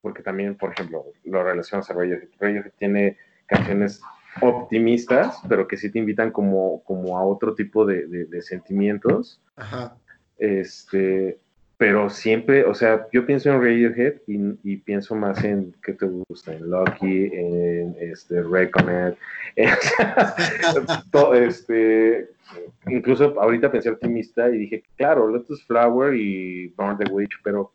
porque 0.00 0.22
también, 0.22 0.56
por 0.56 0.72
ejemplo, 0.72 1.04
lo 1.24 1.44
relacionas 1.44 1.90
a 1.90 1.94
Radiohead. 1.94 2.28
que 2.64 2.72
tiene 2.78 3.18
canciones 3.46 4.00
optimistas, 4.40 5.40
pero 5.48 5.68
que 5.68 5.76
sí 5.76 5.90
te 5.90 5.98
invitan 5.98 6.30
como, 6.30 6.82
como 6.84 7.18
a 7.18 7.24
otro 7.24 7.54
tipo 7.54 7.84
de, 7.84 8.06
de 8.06 8.42
sentimientos. 8.42 9.42
Ajá. 9.56 9.96
Este, 10.38 11.38
pero 11.80 12.10
siempre, 12.10 12.66
o 12.66 12.74
sea, 12.74 13.06
yo 13.10 13.24
pienso 13.24 13.48
en 13.48 13.58
Radiohead 13.58 14.16
y, 14.26 14.38
y 14.62 14.76
pienso 14.76 15.14
más 15.14 15.42
en 15.42 15.74
qué 15.82 15.94
te 15.94 16.04
gusta, 16.04 16.52
en 16.52 16.68
Lucky, 16.68 17.30
en 17.32 17.96
este, 17.98 18.42
Reconet, 18.42 19.16
este, 21.36 22.28
incluso 22.86 23.34
ahorita 23.40 23.72
pensé 23.72 23.88
optimista 23.88 24.50
y 24.50 24.58
dije, 24.58 24.84
claro, 24.98 25.26
Lotus 25.26 25.64
Flower 25.64 26.14
y 26.14 26.68
Born 26.76 26.98
the 26.98 27.10
Witch, 27.10 27.32
pero 27.42 27.72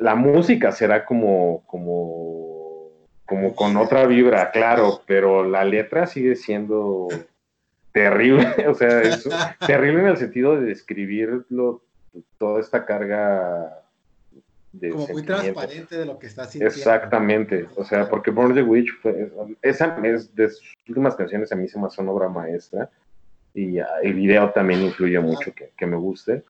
la 0.00 0.14
música 0.14 0.72
será 0.72 1.04
como, 1.04 1.64
como, 1.66 2.88
como 3.26 3.54
con 3.54 3.76
otra 3.76 4.06
vibra, 4.06 4.52
claro, 4.52 5.02
pero 5.06 5.44
la 5.44 5.66
letra 5.66 6.06
sigue 6.06 6.34
siendo 6.34 7.08
terrible, 7.92 8.54
o 8.68 8.72
sea, 8.72 9.02
es 9.02 9.28
terrible 9.66 10.00
en 10.00 10.08
el 10.08 10.16
sentido 10.16 10.58
de 10.58 10.64
describirlo 10.64 11.83
toda 12.38 12.60
esta 12.60 12.84
carga 12.84 13.80
de 14.72 14.90
como 14.90 15.06
muy 15.08 15.22
transparente 15.22 15.96
de 15.96 16.04
lo 16.04 16.18
que 16.18 16.26
está 16.26 16.44
sintiendo. 16.44 16.74
Exactamente, 16.74 17.68
o 17.76 17.84
sea, 17.84 18.08
porque 18.08 18.30
Born 18.30 18.54
the 18.54 18.62
Witch 18.62 18.92
fue, 19.00 19.30
esa 19.62 19.96
es 20.04 20.34
de 20.34 20.50
sus 20.50 20.74
últimas 20.88 21.14
canciones 21.14 21.52
a 21.52 21.56
mí 21.56 21.68
se 21.68 21.78
me 21.78 21.86
hace 21.86 22.02
una 22.02 22.10
obra 22.10 22.28
maestra 22.28 22.90
y 23.54 23.78
el 24.02 24.14
video 24.14 24.50
también 24.50 24.82
influye 24.82 25.18
mucho 25.20 25.54
que, 25.54 25.70
que 25.76 25.86
me 25.86 25.96
guste. 25.96 26.42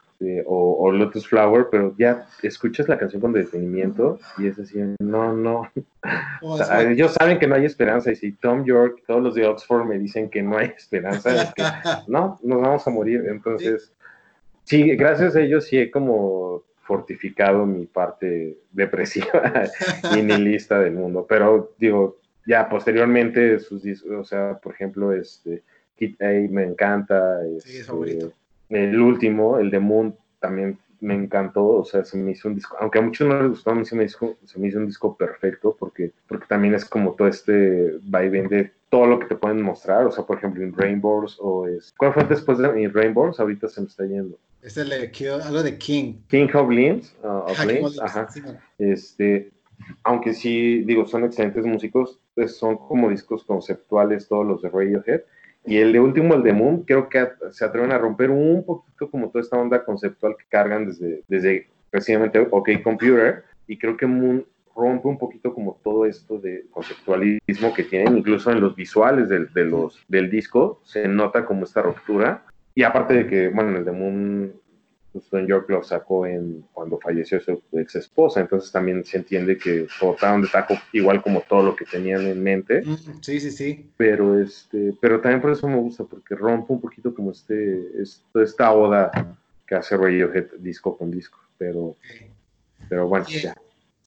o, 0.47 0.91
Lotus 0.91 1.29
Flower, 1.29 1.67
pero 1.71 1.95
ya 1.99 2.27
escuchas 2.43 2.89
la 2.89 2.97
canción 2.97 3.21
con 3.21 3.35
detenimiento 3.35 4.19
y 4.39 4.47
es 4.47 4.59
así, 4.59 4.79
no, 5.01 5.35
no. 5.35 5.71
ellos 6.81 7.13
saben 7.13 7.39
que 7.39 7.47
no 7.47 7.57
hay 7.57 7.67
esperanza 7.67 8.11
y 8.11 8.17
si 8.17 8.33
Tom 8.33 8.65
York, 8.65 9.03
todos 9.07 9.23
los 9.23 9.35
de 9.35 9.47
Oxford 9.47 9.85
me 9.85 9.99
dicen 9.99 10.31
que 10.31 10.43
no 10.43 10.57
hay 10.57 10.69
esperanza, 10.69 11.43
es 11.43 11.53
que 11.55 11.63
no, 12.09 12.39
nos 12.43 12.63
vamos 12.63 12.87
a 12.87 12.91
morir. 12.91 13.27
Entonces, 13.29 13.93
sí, 13.93 14.04
gracias 14.97 15.37
a 15.37 15.41
ellos 15.41 15.65
sí 15.67 15.79
he 15.79 15.91
como 15.91 16.63
fortificado 16.83 17.67
mi 17.67 17.87
parte 17.87 18.59
depresiva 18.73 19.65
y 20.17 20.23
nihilista 20.23 20.81
del 20.81 20.95
mundo. 20.95 21.27
Pero 21.29 21.73
digo, 21.79 22.19
ya 22.47 22.69
posteriormente 22.69 23.59
sus 23.59 23.83
discos, 23.83 24.11
o 24.13 24.25
sea, 24.25 24.59
por 24.63 24.75
ejemplo, 24.75 25.13
este 25.13 25.63
Kid 25.97 26.21
A 26.21 26.49
me 26.51 26.65
encanta. 26.65 27.41
sí, 27.61 27.79
es 27.79 27.89
este, 27.89 28.31
el 28.71 29.01
último, 29.01 29.59
el 29.59 29.71
de 29.71 29.79
Moon, 29.79 30.17
también 30.41 30.79
me 31.01 31.15
encantó, 31.15 31.67
o 31.67 31.85
sea, 31.85 32.05
se 32.05 32.17
me 32.17 32.33
hizo 32.33 32.49
un 32.49 32.55
disco, 32.55 32.77
aunque 32.81 32.99
a 32.99 33.03
muchos 33.03 33.29
no 33.29 33.41
les 33.41 33.51
gustó, 33.51 33.71
a 33.71 33.75
mí 33.75 33.85
se 33.85 33.95
me 33.95 34.05
hizo, 34.05 34.37
se 34.45 34.59
me 34.59 34.69
hizo 34.69 34.79
un 34.79 34.87
disco 34.87 35.15
perfecto 35.17 35.77
porque, 35.79 36.13
porque 36.27 36.47
también 36.47 36.75
es 36.75 36.85
como 36.85 37.13
todo 37.13 37.29
este 37.29 37.99
vaivén 38.05 38.49
de 38.49 38.73
todo 38.89 39.07
lo 39.07 39.19
que 39.19 39.27
te 39.27 39.35
pueden 39.35 39.61
mostrar, 39.61 40.07
o 40.07 40.11
sea, 40.11 40.25
por 40.25 40.39
ejemplo, 40.39 40.63
en 40.63 40.73
Rainbows 40.73 41.39
o 41.41 41.67
es... 41.67 41.93
¿Cuál 41.99 42.15
fue 42.15 42.25
después 42.25 42.59
de 42.59 42.81
in 42.81 42.93
Rainbows? 42.93 43.39
Ahorita 43.39 43.69
se 43.69 43.83
me 43.83 43.87
está 43.87 44.07
yendo. 44.07 44.39
Es 44.65 44.77
el 44.79 44.91
algo 44.93 45.63
de 45.63 45.79
King. 45.79 46.15
King 46.29 46.49
of 46.55 46.71
Limbs, 46.71 47.15
uh, 47.23 48.03
ajá. 48.03 48.29
Este, 48.79 49.53
aunque 50.03 50.33
sí, 50.33 50.83
digo, 50.85 51.07
son 51.07 51.25
excelentes 51.25 51.67
músicos, 51.67 52.19
pues 52.35 52.57
son 52.57 52.79
como 52.79 53.11
discos 53.11 53.45
conceptuales 53.45 54.27
todos 54.27 54.47
los 54.47 54.63
de 54.63 54.71
Radiohead, 54.71 55.21
y 55.67 55.79
el 55.79 55.93
de 55.93 56.01
último, 56.01 56.35
el 56.35 56.43
de 56.43 56.53
Moon, 56.53 56.83
creo 56.83 57.09
que 57.09 57.27
se 57.51 57.65
atreven 57.65 57.93
a 57.93 57.99
romper 57.99 58.31
un 58.31 58.65
poquito 58.65 59.11
como 59.11 59.31
toda 59.31 59.43
esta 59.43 59.57
onda 59.57 59.85
conceptual 59.85 60.37
que 60.39 60.45
cargan 60.49 60.87
desde, 60.87 61.23
desde 61.27 61.69
precisamente 61.91 62.47
OK 62.51 62.83
Computer. 62.83 63.45
Y 63.67 63.79
creo 63.79 63.97
que 63.97 64.07
Moon 64.07 64.47
rompe 64.77 65.09
un 65.09 65.17
poquito 65.17 65.55
como 65.55 65.81
todo 65.83 66.05
esto 66.05 66.39
de 66.39 66.67
conceptualismo 66.71 67.73
que 67.75 67.85
tienen, 67.85 68.19
incluso 68.19 68.51
en 68.51 68.61
los 68.61 68.77
visuales 68.77 69.29
del, 69.31 69.51
de 69.55 69.65
los, 69.65 70.05
del 70.09 70.31
disco, 70.31 70.81
se 70.85 71.09
nota 71.09 71.47
como 71.47 71.65
esta 71.65 71.81
ruptura. 71.81 72.45
Y 72.75 72.83
aparte 72.83 73.15
de 73.15 73.27
que, 73.27 73.49
bueno, 73.49 73.77
el 73.77 73.85
de 73.85 73.93
Moon 73.93 74.53
pues 75.15 75.31
Don 75.31 75.47
York 75.47 75.71
lo 75.71 75.85
sacó 75.85 76.27
en 76.27 76.65
cuando 76.73 76.99
falleció 76.99 77.41
su 77.41 77.63
ex 77.73 77.95
esposa, 77.95 78.41
entonces 78.41 78.73
también 78.73 79.05
se 79.05 79.19
entiende 79.19 79.57
que 79.57 79.87
botaron 80.01 80.43
de 80.43 80.49
taco 80.49 80.75
igual 80.93 81.23
como 81.23 81.41
todo 81.43 81.63
lo 81.63 81.77
que 81.77 81.85
tenían 81.85 82.23
en 82.23 82.43
mente. 82.43 82.83
Mm, 82.85 82.97
sí, 83.21 83.39
sí, 83.39 83.53
sí. 83.53 83.91
Pero 83.97 84.37
este, 84.41 84.93
pero 85.01 85.21
también 85.21 85.41
por 85.41 85.53
eso 85.53 85.69
me 85.69 85.77
gusta, 85.77 86.03
porque 86.03 86.35
rompe 86.35 86.73
un 86.73 86.81
poquito 86.81 87.15
como 87.15 87.31
este, 87.31 87.81
esta 88.35 88.73
oda 88.73 89.37
que 89.69 89.77
hace 89.77 89.97
Radiohead 89.97 90.47
disco 90.59 90.99
con 90.99 91.13
disco, 91.13 91.39
pero, 91.59 91.95
pero 92.89 93.07
bueno, 93.07 93.25
ya. 93.29 93.55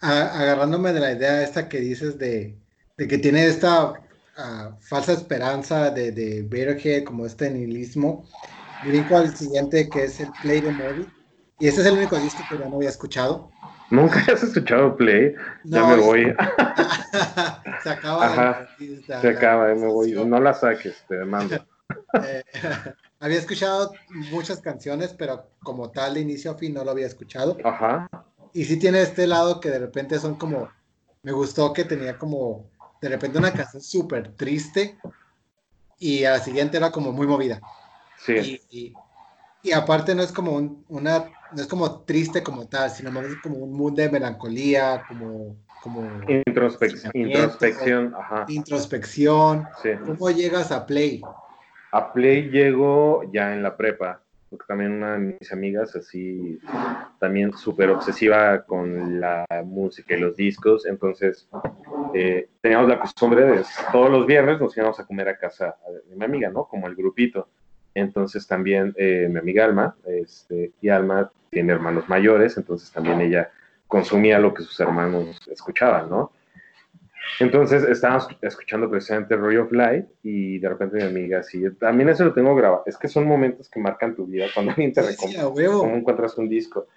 Agarrándome 0.01 0.91
de 0.91 0.99
la 0.99 1.13
idea 1.13 1.41
esta 1.41 1.69
que 1.69 1.79
dices 1.79 2.19
de, 2.19 2.53
de 2.97 3.07
que 3.07 3.17
tiene 3.17 3.47
esta 3.47 3.93
ah, 4.37 4.77
falsa 4.79 5.13
esperanza 5.13 5.91
de, 5.91 6.11
de 6.11 6.47
Radiohead, 6.49 7.03
como 7.03 7.25
este 7.25 7.49
nihilismo, 7.49 8.25
brinco 8.85 9.17
al 9.17 9.35
siguiente 9.35 9.89
que 9.89 10.05
es 10.05 10.19
el 10.19 10.29
Play 10.41 10.61
de 10.61 10.71
Móvil. 10.71 11.07
Y 11.59 11.67
ese 11.67 11.81
es 11.81 11.87
el 11.87 11.97
único 11.97 12.17
disco 12.17 12.41
que 12.49 12.57
ya 12.57 12.69
no 12.69 12.75
había 12.75 12.89
escuchado. 12.89 13.51
Nunca 13.89 14.19
has 14.31 14.43
escuchado 14.43 14.95
Play. 14.95 15.33
ya 15.63 15.85
me 15.87 15.95
voy. 15.95 16.23
se 17.83 17.89
acaba. 17.89 18.67
se 19.21 19.27
acaba, 19.27 19.73
me 19.73 19.87
voy. 19.87 20.11
No 20.11 20.39
la 20.39 20.53
saques, 20.53 21.03
te 21.07 21.23
mando. 21.25 21.57
Eh, 22.21 22.43
había 23.21 23.37
escuchado 23.37 23.93
muchas 24.29 24.59
canciones, 24.59 25.13
pero 25.13 25.49
como 25.63 25.89
tal, 25.89 26.15
de 26.15 26.21
inicio 26.21 26.51
a 26.51 26.55
fin, 26.55 26.73
no 26.73 26.83
lo 26.83 26.91
había 26.91 27.05
escuchado. 27.05 27.57
Ajá. 27.63 28.09
Y 28.53 28.65
sí 28.65 28.77
tiene 28.77 29.01
este 29.01 29.25
lado 29.25 29.61
que 29.61 29.69
de 29.69 29.79
repente 29.79 30.19
son 30.19 30.35
como. 30.35 30.69
Me 31.23 31.31
gustó 31.31 31.71
que 31.71 31.85
tenía 31.85 32.17
como. 32.17 32.69
De 33.01 33.09
repente 33.09 33.37
una 33.37 33.53
canción 33.53 33.81
súper 33.81 34.33
triste. 34.33 34.97
Y 35.99 36.25
a 36.25 36.31
la 36.31 36.39
siguiente 36.39 36.77
era 36.77 36.91
como 36.91 37.11
muy 37.11 37.25
movida. 37.25 37.59
Y, 38.27 38.93
y, 39.63 39.71
aparte 39.71 40.15
no 40.15 40.23
es 40.23 40.31
como 40.31 40.83
una, 40.87 41.25
no 41.53 41.61
es 41.61 41.67
como 41.67 42.01
triste 42.01 42.43
como 42.43 42.67
tal, 42.67 42.89
sino 42.89 43.11
más 43.11 43.25
es 43.25 43.35
como 43.41 43.57
un 43.57 43.73
mundo 43.73 44.01
de 44.01 44.09
melancolía, 44.09 45.03
como... 45.07 45.55
como 45.81 46.21
introspección, 46.27 47.11
introspección, 47.13 48.15
Introspección. 48.47 49.67
¿Cómo 50.05 50.29
llegas 50.31 50.71
a 50.71 50.85
Play? 50.85 51.21
A 51.91 52.13
Play 52.13 52.49
llego 52.49 53.23
ya 53.31 53.53
en 53.53 53.63
la 53.63 53.75
prepa, 53.75 54.21
también 54.65 54.93
una 54.93 55.13
de 55.13 55.37
mis 55.39 55.51
amigas 55.51 55.95
así, 55.95 56.59
también 57.19 57.53
súper 57.53 57.89
obsesiva 57.89 58.63
con 58.63 59.19
la 59.19 59.45
música 59.65 60.15
y 60.15 60.19
los 60.19 60.35
discos, 60.35 60.85
entonces 60.85 61.47
eh, 62.13 62.49
teníamos 62.61 62.89
la 62.89 62.99
costumbre 62.99 63.45
de 63.45 63.63
todos 63.91 64.09
los 64.09 64.25
viernes 64.25 64.59
nos 64.59 64.75
íbamos 64.75 64.99
a 64.99 65.05
comer 65.05 65.29
a 65.29 65.37
casa 65.37 65.75
de 66.09 66.15
mi 66.15 66.25
amiga, 66.25 66.49
¿no? 66.49 66.65
Como 66.65 66.87
el 66.87 66.95
grupito. 66.95 67.49
Entonces 67.93 68.45
también 68.45 68.93
eh, 68.97 69.27
mi 69.29 69.39
amiga 69.39 69.65
Alma, 69.65 69.95
este, 70.05 70.71
y 70.81 70.89
Alma 70.89 71.31
tiene 71.49 71.73
hermanos 71.73 72.07
mayores, 72.07 72.57
entonces 72.57 72.91
también 72.91 73.21
ella 73.21 73.49
consumía 73.87 74.37
lo 74.39 74.53
que 74.53 74.63
sus 74.63 74.79
hermanos 74.79 75.39
escuchaban, 75.49 76.09
¿no? 76.09 76.31
Entonces 77.39 77.83
estábamos 77.83 78.27
escuchando 78.41 78.89
precisamente 78.89 79.35
Roy 79.35 79.57
of 79.57 79.71
Light 79.71 80.05
y 80.23 80.59
de 80.59 80.69
repente 80.69 80.97
mi 80.97 81.03
amiga 81.03 81.39
así, 81.39 81.63
también 81.79 82.09
eso 82.09 82.25
lo 82.25 82.33
tengo 82.33 82.55
grabado, 82.55 82.83
es 82.85 82.97
que 82.97 83.07
son 83.07 83.27
momentos 83.27 83.69
que 83.69 83.79
marcan 83.79 84.15
tu 84.15 84.25
vida 84.25 84.45
cuando 84.53 84.71
alguien 84.71 84.93
te 84.93 85.01
recomienda, 85.01 85.43
cómo 85.43 85.95
encuentras 85.95 86.37
un 86.37 86.49
disco. 86.49 86.87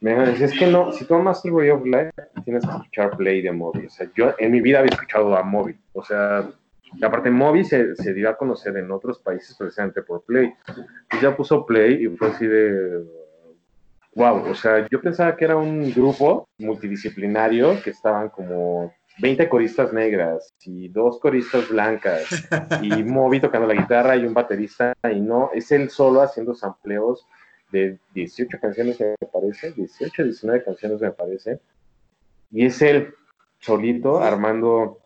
Me 0.00 0.30
dice, 0.30 0.46
es 0.46 0.58
que 0.58 0.66
no, 0.66 0.92
si 0.92 1.06
tomas 1.06 1.42
Roy 1.44 1.70
of 1.70 1.86
Light, 1.86 2.10
tienes 2.44 2.64
que 2.64 2.72
escuchar 2.72 3.16
Play 3.16 3.40
de 3.40 3.52
Móvil. 3.52 3.86
O 3.86 3.90
sea, 3.90 4.10
yo 4.14 4.34
en 4.38 4.52
mi 4.52 4.60
vida 4.60 4.80
había 4.80 4.90
escuchado 4.90 5.34
a 5.36 5.42
Móvil, 5.42 5.78
o 5.92 6.04
sea, 6.04 6.50
y 6.96 7.04
aparte, 7.04 7.30
Moby 7.30 7.64
se, 7.64 7.96
se, 7.96 8.14
dio 8.14 8.28
a 8.28 8.36
conocer 8.36 8.76
en 8.76 8.90
otros 8.90 9.18
países 9.18 9.56
precisamente 9.56 10.02
por 10.02 10.22
Play. 10.22 10.52
Y 11.12 11.20
ya 11.20 11.36
puso 11.36 11.66
Play 11.66 12.04
y 12.04 12.08
fue 12.16 12.28
así 12.28 12.46
de. 12.46 13.04
Wow, 14.14 14.48
o 14.48 14.54
sea, 14.54 14.86
yo 14.88 15.00
pensaba 15.00 15.36
que 15.36 15.44
era 15.44 15.56
un 15.56 15.92
grupo 15.92 16.48
multidisciplinario 16.58 17.82
que 17.82 17.90
estaban 17.90 18.28
como 18.28 18.92
20 19.18 19.48
coristas 19.48 19.92
negras 19.92 20.54
y 20.64 20.88
dos 20.88 21.20
coristas 21.20 21.68
blancas 21.68 22.26
y 22.82 22.88
Moby 23.04 23.40
tocando 23.40 23.66
la 23.68 23.74
guitarra 23.74 24.16
y 24.16 24.26
un 24.26 24.34
baterista 24.34 24.94
y 25.12 25.20
no, 25.20 25.50
es 25.54 25.70
él 25.72 25.90
solo 25.90 26.20
haciendo 26.20 26.54
sampleos 26.54 27.26
de 27.70 27.98
18 28.14 28.58
canciones 28.60 29.00
me 29.00 29.14
parece, 29.32 29.72
18, 29.72 30.24
19 30.24 30.64
canciones 30.64 31.00
me 31.00 31.10
parece. 31.10 31.60
Y 32.50 32.66
es 32.66 32.80
él 32.82 33.14
solito 33.58 34.22
armando 34.22 35.00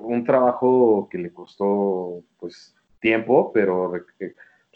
un 0.00 0.24
trabajo 0.24 1.08
que 1.10 1.18
le 1.18 1.32
costó 1.32 2.22
pues 2.38 2.74
tiempo, 3.00 3.52
pero 3.52 3.92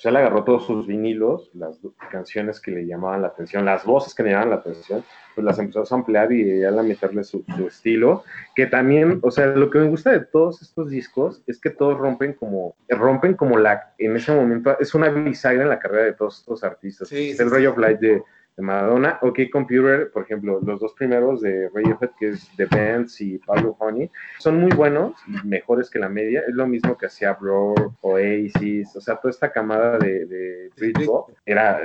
pues 0.02 0.10
él 0.10 0.16
agarró 0.16 0.42
todos 0.42 0.66
sus 0.66 0.84
vinilos, 0.88 1.48
las 1.54 1.78
canciones 2.10 2.60
que 2.60 2.72
le 2.72 2.86
llamaban 2.86 3.22
la 3.22 3.28
atención, 3.28 3.64
las 3.64 3.84
voces 3.84 4.14
que 4.14 4.24
le 4.24 4.30
llamaban 4.30 4.50
la 4.50 4.56
atención, 4.56 5.04
pues 5.36 5.44
las 5.44 5.60
empezó 5.60 5.82
a 5.88 5.96
ampliar 5.96 6.32
y 6.32 6.64
a 6.64 6.72
meterle 6.72 7.22
su, 7.22 7.44
estilo, 7.64 8.24
que 8.56 8.66
también, 8.66 9.20
o 9.22 9.30
sea, 9.30 9.46
lo 9.46 9.70
que 9.70 9.78
me 9.78 9.88
gusta 9.88 10.10
de 10.10 10.20
todos 10.20 10.60
estos 10.60 10.90
discos 10.90 11.42
es 11.46 11.60
que 11.60 11.70
todos 11.70 11.98
rompen 11.98 12.32
como, 12.32 12.74
rompen 12.88 13.34
como 13.34 13.58
la, 13.58 13.94
en 13.96 14.16
ese 14.16 14.34
momento, 14.34 14.76
es 14.80 14.92
una 14.92 15.08
bisagra 15.08 15.62
en 15.62 15.68
la 15.68 15.78
carrera 15.78 16.06
de 16.06 16.14
todos 16.14 16.40
estos 16.40 16.64
artistas. 16.64 17.12
el 17.12 17.48
Ray 17.48 17.66
of 17.66 17.78
Light 17.78 18.00
de, 18.00 18.22
de 18.56 18.62
Madonna. 18.62 19.18
OK 19.22 19.40
Computer, 19.50 20.10
por 20.10 20.24
ejemplo, 20.24 20.60
los 20.62 20.80
dos 20.80 20.92
primeros 20.94 21.40
de 21.40 21.68
Radiohead, 21.74 22.10
que 22.18 22.28
es 22.30 22.50
The 22.56 22.66
Bands 22.66 23.20
y 23.20 23.38
Pablo 23.38 23.76
Honey, 23.78 24.10
son 24.38 24.60
muy 24.60 24.70
buenos 24.72 25.14
y 25.26 25.46
mejores 25.46 25.90
que 25.90 25.98
la 25.98 26.08
media. 26.08 26.42
Es 26.46 26.54
lo 26.54 26.66
mismo 26.66 26.96
que 26.96 27.06
hacía 27.06 27.34
Blur, 27.34 27.92
Oasis, 28.02 28.94
o 28.96 29.00
sea, 29.00 29.16
toda 29.16 29.30
esta 29.30 29.52
camada 29.52 29.98
de, 29.98 30.26
de 30.26 30.70
Britpop, 30.76 31.30
era, 31.46 31.80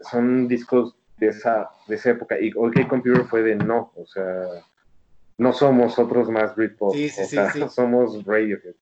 son 0.00 0.46
discos 0.48 0.96
de 1.18 1.28
esa, 1.28 1.70
de 1.88 1.96
esa 1.96 2.10
época. 2.10 2.38
Y 2.38 2.52
OK 2.54 2.86
Computer 2.88 3.24
fue 3.24 3.42
de 3.42 3.56
no, 3.56 3.92
o 3.96 4.06
sea, 4.06 4.42
no 5.38 5.52
somos 5.52 5.98
otros 5.98 6.30
más 6.30 6.54
Britpop, 6.54 6.94
sí, 6.94 7.08
sí, 7.08 7.22
o 7.22 7.26
sea, 7.26 7.68
somos 7.68 8.24
Radiohead. 8.24 8.74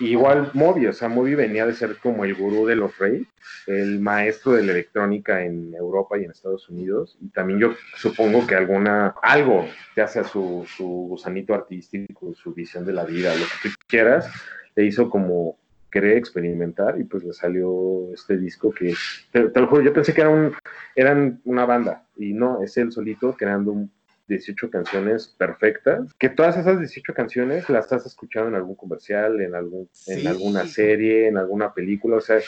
Igual 0.00 0.50
Moby, 0.52 0.86
o 0.86 0.92
sea, 0.92 1.08
Moby 1.08 1.34
venía 1.34 1.66
de 1.66 1.72
ser 1.72 1.96
como 1.96 2.24
el 2.24 2.34
gurú 2.34 2.66
de 2.66 2.76
los 2.76 2.96
reyes, 2.98 3.26
el 3.66 3.98
maestro 4.00 4.52
de 4.52 4.62
la 4.62 4.72
electrónica 4.72 5.42
en 5.42 5.74
Europa 5.74 6.18
y 6.18 6.24
en 6.24 6.30
Estados 6.30 6.68
Unidos. 6.68 7.16
Y 7.20 7.28
también 7.28 7.58
yo 7.58 7.72
supongo 7.96 8.46
que 8.46 8.54
alguna, 8.54 9.14
algo 9.22 9.66
te 9.94 10.02
hace 10.02 10.20
a 10.20 10.24
su, 10.24 10.66
su 10.76 10.84
gusanito 10.84 11.54
artístico, 11.54 12.34
su 12.34 12.52
visión 12.52 12.84
de 12.84 12.92
la 12.92 13.04
vida, 13.04 13.34
lo 13.34 13.44
que 13.62 13.70
tú 13.70 13.74
quieras, 13.86 14.30
le 14.74 14.84
hizo 14.84 15.08
como 15.08 15.58
querer 15.90 16.18
experimentar 16.18 17.00
y 17.00 17.04
pues 17.04 17.24
le 17.24 17.32
salió 17.32 18.12
este 18.12 18.36
disco 18.36 18.70
que, 18.70 18.94
te, 19.32 19.48
te 19.48 19.60
lo 19.60 19.66
juro, 19.66 19.82
yo 19.82 19.94
pensé 19.94 20.12
que 20.12 20.20
era 20.20 20.28
un, 20.28 20.52
eran 20.94 21.40
una 21.44 21.64
banda 21.64 22.04
y 22.16 22.34
no, 22.34 22.62
es 22.62 22.76
él 22.76 22.92
solito 22.92 23.34
creando 23.34 23.72
un 23.72 23.90
18 24.28 24.70
canciones 24.70 25.28
perfectas, 25.38 26.12
que 26.18 26.28
todas 26.28 26.56
esas 26.56 26.78
18 26.78 27.14
canciones 27.14 27.68
las 27.68 27.92
has 27.92 28.06
escuchado 28.06 28.48
en 28.48 28.54
algún 28.54 28.74
comercial, 28.74 29.40
en, 29.40 29.54
algún, 29.54 29.88
en 30.06 30.26
alguna 30.26 30.66
serie, 30.66 31.28
en 31.28 31.36
alguna 31.36 31.72
película, 31.72 32.16
o 32.16 32.20
sea, 32.20 32.40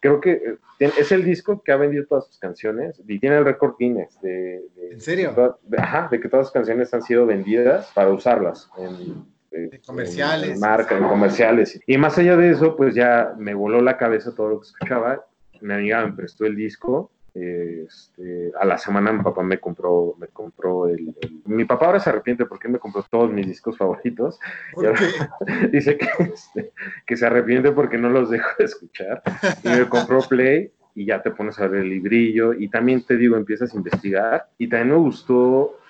creo 0.00 0.20
que 0.20 0.32
eh, 0.80 0.90
es 0.98 1.12
el 1.12 1.24
disco 1.24 1.62
que 1.62 1.72
ha 1.72 1.76
vendido 1.76 2.04
todas 2.06 2.26
sus 2.26 2.38
canciones 2.38 3.00
y 3.08 3.18
tiene 3.18 3.38
el 3.38 3.44
récord 3.44 3.74
Guinness 3.78 4.20
de, 4.20 4.62
¿En 4.90 5.00
serio? 5.00 5.58
De, 5.62 5.78
ajá, 5.78 6.08
de 6.10 6.20
que 6.20 6.28
todas 6.28 6.46
sus 6.46 6.52
canciones 6.52 6.92
han 6.92 7.02
sido 7.02 7.24
vendidas 7.24 7.90
para 7.94 8.10
usarlas 8.10 8.68
en, 8.76 9.80
comerciales. 9.86 10.50
En, 10.50 10.60
marca, 10.60 10.98
en 10.98 11.08
comerciales. 11.08 11.80
Y 11.86 11.96
más 11.96 12.18
allá 12.18 12.36
de 12.36 12.50
eso, 12.50 12.76
pues 12.76 12.94
ya 12.94 13.34
me 13.38 13.54
voló 13.54 13.80
la 13.80 13.96
cabeza 13.96 14.34
todo 14.34 14.50
lo 14.50 14.60
que 14.60 14.66
escuchaba. 14.66 15.24
Mi 15.60 15.72
amiga 15.72 16.04
me 16.04 16.12
prestó 16.12 16.44
el 16.44 16.54
disco 16.54 17.10
este, 17.34 18.52
a 18.60 18.64
la 18.64 18.78
semana 18.78 19.12
mi 19.12 19.22
papá 19.22 19.42
me 19.42 19.58
compró, 19.58 20.14
me 20.18 20.28
compró 20.28 20.86
el, 20.86 21.14
Mi 21.46 21.64
papá 21.64 21.86
ahora 21.86 22.00
se 22.00 22.10
arrepiente 22.10 22.46
porque 22.46 22.68
me 22.68 22.78
compró 22.78 23.04
todos 23.10 23.32
mis 23.32 23.46
discos 23.46 23.76
favoritos. 23.76 24.38
dice 25.72 25.98
que, 25.98 26.06
este, 26.22 26.72
que 27.04 27.16
se 27.16 27.26
arrepiente 27.26 27.72
porque 27.72 27.98
no 27.98 28.08
los 28.08 28.30
dejo 28.30 28.48
de 28.58 28.64
escuchar. 28.64 29.22
Y 29.64 29.68
me 29.68 29.88
compró 29.88 30.20
Play 30.20 30.70
y 30.94 31.06
ya 31.06 31.22
te 31.22 31.32
pones 31.32 31.58
a 31.58 31.66
ver 31.66 31.82
el 31.82 31.90
librillo 31.90 32.54
y 32.54 32.68
también 32.68 33.04
te 33.04 33.16
digo, 33.16 33.36
empiezas 33.36 33.74
a 33.74 33.76
investigar. 33.76 34.48
Y 34.56 34.68
también 34.68 34.90
me 34.90 35.02
gustó, 35.02 35.80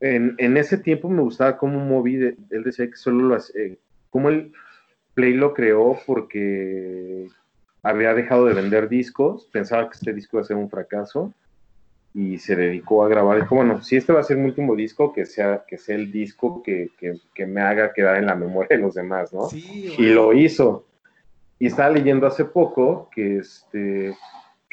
en, 0.00 0.34
en 0.36 0.58
ese 0.58 0.76
tiempo 0.76 1.08
me 1.08 1.22
gustaba 1.22 1.56
cómo 1.56 1.80
moví, 1.80 2.16
él 2.16 2.62
decía 2.64 2.86
que 2.90 2.96
solo 2.96 3.28
lo 3.28 3.34
hace, 3.36 3.78
cómo 4.10 4.28
el 4.28 4.52
Play 5.14 5.34
lo 5.34 5.52
creó 5.52 5.98
porque 6.06 7.28
había 7.82 8.14
dejado 8.14 8.46
de 8.46 8.54
vender 8.54 8.88
discos, 8.88 9.48
pensaba 9.52 9.88
que 9.88 9.96
este 9.96 10.12
disco 10.12 10.36
iba 10.36 10.42
a 10.42 10.46
ser 10.46 10.56
un 10.56 10.70
fracaso 10.70 11.32
y 12.14 12.38
se 12.38 12.54
dedicó 12.54 13.04
a 13.04 13.08
grabar. 13.08 13.40
Dijo, 13.40 13.56
bueno, 13.56 13.82
si 13.82 13.96
este 13.96 14.12
va 14.12 14.20
a 14.20 14.24
ser 14.24 14.36
mi 14.36 14.44
último 14.46 14.76
disco, 14.76 15.12
que 15.12 15.24
sea, 15.24 15.64
que 15.66 15.78
sea 15.78 15.96
el 15.96 16.12
disco 16.12 16.62
que, 16.62 16.90
que, 16.98 17.46
me 17.46 17.60
haga 17.60 17.92
quedar 17.92 18.16
en 18.16 18.26
la 18.26 18.34
memoria 18.34 18.76
de 18.76 18.82
los 18.82 18.94
demás, 18.94 19.32
¿no? 19.32 19.48
y 19.52 20.06
lo 20.06 20.32
hizo. 20.32 20.86
Y 21.58 21.66
estaba 21.66 21.90
leyendo 21.90 22.26
hace 22.26 22.44
poco 22.44 23.08
que 23.14 23.38
este 23.38 24.14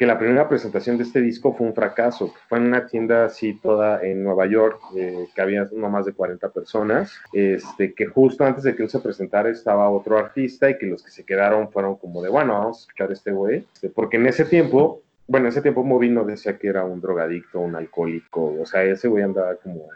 que 0.00 0.06
la 0.06 0.18
primera 0.18 0.48
presentación 0.48 0.96
de 0.96 1.02
este 1.02 1.20
disco 1.20 1.52
fue 1.52 1.66
un 1.66 1.74
fracaso, 1.74 2.32
fue 2.48 2.56
en 2.56 2.68
una 2.68 2.86
tienda 2.86 3.26
así 3.26 3.52
toda 3.52 4.02
en 4.02 4.24
Nueva 4.24 4.46
York, 4.46 4.80
eh, 4.96 5.26
que 5.34 5.42
había 5.42 5.68
no 5.72 5.90
más 5.90 6.06
de 6.06 6.14
40 6.14 6.48
personas, 6.48 7.20
este, 7.34 7.92
que 7.92 8.06
justo 8.06 8.46
antes 8.46 8.64
de 8.64 8.74
que 8.74 8.84
él 8.84 8.88
se 8.88 9.00
presentara 9.00 9.50
estaba 9.50 9.90
otro 9.90 10.16
artista 10.16 10.70
y 10.70 10.78
que 10.78 10.86
los 10.86 11.02
que 11.02 11.10
se 11.10 11.26
quedaron 11.26 11.70
fueron 11.70 11.96
como 11.96 12.22
de, 12.22 12.30
bueno, 12.30 12.54
vamos 12.54 12.78
a 12.78 12.80
escuchar 12.80 13.10
a 13.10 13.12
este 13.12 13.30
güey, 13.30 13.66
este, 13.74 13.90
porque 13.90 14.16
en 14.16 14.26
ese 14.26 14.46
tiempo 14.46 15.02
bueno, 15.28 15.46
en 15.46 15.50
ese 15.50 15.60
tiempo 15.60 15.84
Moby 15.84 16.08
no 16.08 16.24
decía 16.24 16.56
que 16.56 16.68
era 16.68 16.82
un 16.82 17.02
drogadicto, 17.02 17.60
un 17.60 17.76
alcohólico, 17.76 18.56
o 18.58 18.64
sea, 18.64 18.82
ese 18.84 19.06
güey 19.06 19.22
andaba 19.22 19.54
como, 19.56 19.86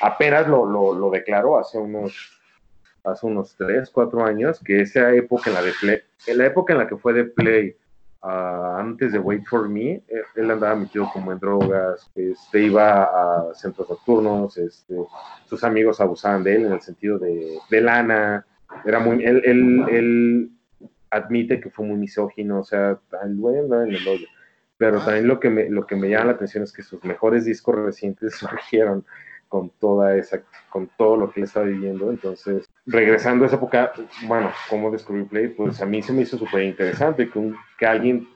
apenas 0.00 0.48
lo, 0.48 0.66
lo, 0.66 0.92
lo 0.92 1.08
declaró 1.08 1.56
hace 1.56 1.78
unos, 1.78 2.42
hace 3.04 3.26
unos 3.26 3.54
3, 3.58 3.88
4 3.90 4.24
años, 4.24 4.58
que 4.58 4.80
esa 4.80 5.14
época 5.14 5.50
en 5.50 5.54
la 5.54 5.62
de 5.62 5.72
Play, 5.80 6.00
en 6.26 6.38
la 6.38 6.46
época 6.46 6.72
en 6.72 6.80
la 6.80 6.88
que 6.88 6.96
fue 6.96 7.12
de 7.12 7.24
Play, 7.26 7.76
uh, 8.22 8.78
antes 8.78 9.12
de 9.12 9.18
Wait 9.18 9.44
for 9.46 9.68
Me, 9.68 9.90
eh, 9.90 10.22
él 10.36 10.50
andaba 10.50 10.74
metido 10.74 11.08
como 11.12 11.32
en 11.32 11.38
drogas, 11.38 12.10
este, 12.14 12.62
iba 12.62 13.04
a 13.04 13.54
centros 13.54 13.88
nocturnos, 13.88 14.56
este, 14.58 14.96
sus 15.46 15.62
amigos 15.64 16.00
abusaban 16.00 16.42
de 16.42 16.56
él 16.56 16.66
en 16.66 16.72
el 16.72 16.80
sentido 16.80 17.18
de, 17.18 17.58
lana, 17.80 18.46
era 18.84 19.00
muy, 19.00 19.24
él, 19.24 19.42
él, 19.44 19.84
él 19.90 20.50
admite 21.10 21.60
que 21.60 21.70
fue 21.70 21.86
muy 21.86 21.96
misógino, 21.96 22.60
o 22.60 22.64
sea, 22.64 22.98
el 23.22 23.36
güey 23.36 23.58
andaba 23.58 23.84
en 23.84 23.94
el 23.94 24.08
hoyo. 24.08 24.26
Pero 24.78 24.98
también 24.98 25.28
lo 25.28 25.38
que, 25.38 25.48
me, 25.48 25.68
lo 25.68 25.86
que 25.86 25.94
me 25.94 26.08
llama 26.08 26.26
la 26.26 26.32
atención 26.32 26.64
es 26.64 26.72
que 26.72 26.82
sus 26.82 27.04
mejores 27.04 27.44
discos 27.44 27.76
recientes 27.76 28.34
surgieron 28.38 29.04
con 29.52 29.68
toda 29.68 30.16
esa, 30.16 30.40
con 30.70 30.88
todo 30.96 31.14
lo 31.18 31.30
que 31.30 31.40
él 31.40 31.44
estaba 31.44 31.66
viviendo. 31.66 32.08
Entonces, 32.10 32.64
regresando 32.86 33.44
a 33.44 33.48
esa 33.48 33.56
época, 33.56 33.92
bueno, 34.26 34.50
cómo 34.70 34.90
descubrir 34.90 35.26
Play, 35.28 35.48
pues 35.48 35.78
a 35.82 35.84
mí 35.84 36.00
se 36.02 36.14
me 36.14 36.22
hizo 36.22 36.38
súper 36.38 36.62
interesante 36.62 37.28
que, 37.28 37.38
un- 37.38 37.54
que 37.78 37.84
alguien 37.84 38.26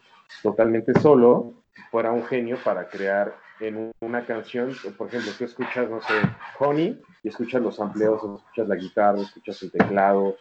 totalmente 0.42 0.92
solo 1.00 1.54
fuera 1.90 2.12
un 2.12 2.22
genio 2.26 2.58
para 2.62 2.86
crear 2.86 3.34
en 3.60 3.78
un- 3.78 3.92
una 4.02 4.26
canción, 4.26 4.72
por 4.98 5.08
ejemplo, 5.08 5.32
tú 5.38 5.44
escuchas, 5.46 5.88
no 5.88 6.02
sé, 6.02 6.12
Honey, 6.58 7.00
y 7.22 7.28
escuchas 7.28 7.62
los 7.62 7.80
amplios, 7.80 8.20
escuchas 8.22 8.68
la 8.68 8.76
guitarra, 8.76 9.22
escuchas 9.22 9.62
el 9.62 9.72
teclado, 9.72 10.36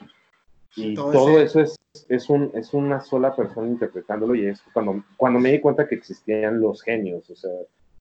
y 0.75 0.93
Todo 0.95 1.13
eso 1.39 1.39
es, 1.61 1.77
es, 2.09 2.29
un, 2.29 2.51
es 2.53 2.73
una 2.73 2.99
sola 2.99 3.33
persona 3.33 3.65
interpretándolo, 3.69 4.35
y 4.35 4.47
es 4.47 4.61
cuando, 4.73 5.01
cuando 5.15 5.39
me 5.39 5.53
di 5.53 5.61
cuenta 5.61 5.87
que 5.87 5.95
existían 5.95 6.59
los 6.59 6.81
genios, 6.83 7.29
o 7.29 7.35
sea, 7.35 7.51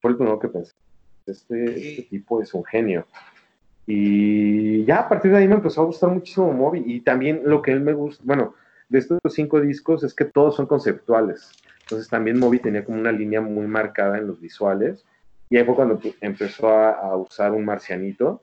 fue 0.01 0.11
el 0.11 0.17
primero 0.17 0.41
que 0.41 0.49
pensé, 0.49 0.73
este, 1.27 1.91
este 1.91 2.03
tipo 2.03 2.43
es 2.43 2.55
un 2.55 2.65
genio. 2.65 3.07
Y 3.87 4.85
ya 4.85 5.01
a 5.01 5.09
partir 5.09 5.31
de 5.31 5.39
ahí 5.39 5.49
me 5.49 5.55
empezó 5.55 5.83
a 5.83 5.85
gustar 5.85 6.11
muchísimo 6.11 6.53
Moby, 6.53 6.83
y 6.87 7.01
también 7.01 7.43
lo 7.45 7.61
que 7.63 7.73
él 7.73 7.81
me 7.81 7.93
gusta, 7.93 8.23
bueno, 8.27 8.55
de 8.89 8.99
estos 8.99 9.19
cinco 9.31 9.61
discos 9.61 10.05
es 10.05 10.15
que 10.15 10.25
todos 10.25 10.57
son 10.57 10.67
conceptuales. 10.67 11.51
Entonces 11.83 12.09
también 12.09 12.39
Moby 12.39 12.61
tenía 12.61 12.85
como 12.85 12.99
una 12.99 13.13
línea 13.13 13.41
muy 13.41 13.67
marcada 13.67 14.19
en 14.19 14.27
los 14.27 14.41
visuales. 14.41 15.05
Y 15.51 15.59
ahí 15.59 15.65
fue 15.65 15.75
cuando 15.75 16.01
empezó 16.21 16.69
a, 16.69 16.93
a 16.93 17.17
usar 17.17 17.53
un 17.53 17.65
marcianito. 17.65 18.43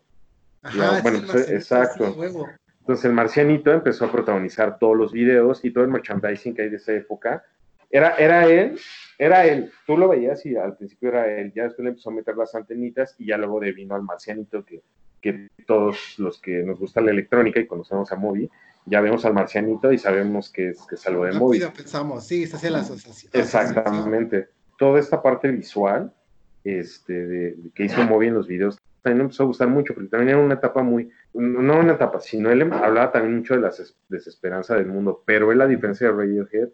Ajá, 0.62 1.02
bueno, 1.02 1.20
sí, 1.20 1.26
pues, 1.26 1.36
Marcelito, 1.36 1.54
exacto. 1.56 2.16
Entonces 2.82 3.06
el 3.06 3.14
marcianito 3.14 3.72
empezó 3.72 4.06
a 4.06 4.12
protagonizar 4.12 4.78
todos 4.78 4.96
los 4.96 5.12
videos 5.12 5.66
y 5.66 5.72
todo 5.72 5.84
el 5.84 5.90
merchandising 5.90 6.54
que 6.54 6.64
hay 6.64 6.70
de 6.70 6.78
esa 6.78 6.94
época. 6.94 7.44
Era, 7.92 8.16
era 8.16 8.46
él, 8.48 8.80
era 9.18 9.46
él. 9.46 9.72
Tú 9.86 9.98
lo 9.98 10.08
veías 10.08 10.46
y 10.46 10.56
al 10.56 10.78
principio 10.78 11.10
era 11.10 11.28
él. 11.30 11.52
Ya 11.54 11.64
después 11.64 11.84
le 11.84 11.90
empezó 11.90 12.10
a 12.10 12.14
meter 12.14 12.38
las 12.38 12.56
antenitas 12.56 13.16
y 13.20 13.28
ya 13.28 13.38
luego 13.38 13.60
de 13.60 13.72
vino 13.74 13.96
al 13.96 14.04
marcianito 14.04 14.64
que, 14.64 14.82
que 15.22 15.48
todos 15.68 16.16
los 16.18 16.40
que 16.40 16.64
nos 16.64 16.80
gusta 16.80 17.02
la 17.02 17.12
electrónica 17.12 17.60
y 17.60 17.68
conocemos 17.68 18.12
a 18.12 18.16
Moby, 18.16 18.50
ya 18.86 19.02
vemos 19.02 19.26
al 19.26 19.34
marcianito 19.34 19.92
y 19.92 19.98
sabemos 19.98 20.50
que 20.52 20.70
es, 20.70 20.82
que 20.88 20.96
es 20.96 21.06
algo 21.08 21.26
de 21.26 21.34
Moby. 21.34 21.60
Pensamos, 21.76 22.26
sí, 22.26 22.48
se 22.48 22.70
la 22.70 22.80
asociación. 22.80 23.32
Exactamente. 23.34 24.50
Toda 24.78 25.00
esta 25.00 25.22
parte 25.22 25.50
visual 25.50 26.12
este, 26.64 27.14
de, 27.14 27.52
de 27.54 27.70
que 27.76 27.86
hizo 27.86 28.02
Moby 28.04 28.28
en 28.28 28.36
los 28.36 28.48
videos 28.48 28.78
también 29.04 29.18
me 29.18 29.24
empezó 29.24 29.44
a 29.44 29.48
gustar 29.48 29.68
mucho, 29.68 29.96
porque 29.96 30.10
también 30.10 30.30
era 30.30 30.38
una 30.38 30.54
etapa 30.54 30.84
muy, 30.84 31.10
no 31.34 31.80
una 31.80 31.94
etapa, 31.94 32.20
sino 32.20 32.52
él 32.52 32.62
hablaba 32.72 33.12
también 33.12 33.38
mucho 33.38 33.56
de 33.56 33.62
la 33.62 33.70
des- 33.70 33.96
desesperanza 34.10 34.76
del 34.76 34.86
mundo, 34.86 35.24
pero 35.26 35.52
él, 35.52 35.60
a 35.60 35.66
diferencia 35.66 36.08
de 36.08 36.14
Radiohead, 36.14 36.70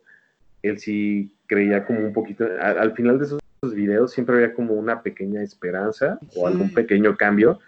él 0.67 0.79
sí 0.79 1.31
creía 1.47 1.85
como 1.85 1.99
un 1.99 2.13
poquito, 2.13 2.45
al, 2.61 2.77
al 2.77 2.93
final 2.93 3.19
de 3.19 3.25
esos 3.25 3.39
videos 3.73 4.11
siempre 4.11 4.35
había 4.35 4.53
como 4.53 4.73
una 4.73 5.01
pequeña 5.01 5.41
esperanza 5.41 6.19
o 6.35 6.47
algún 6.47 6.73
pequeño 6.73 7.17
cambio. 7.17 7.59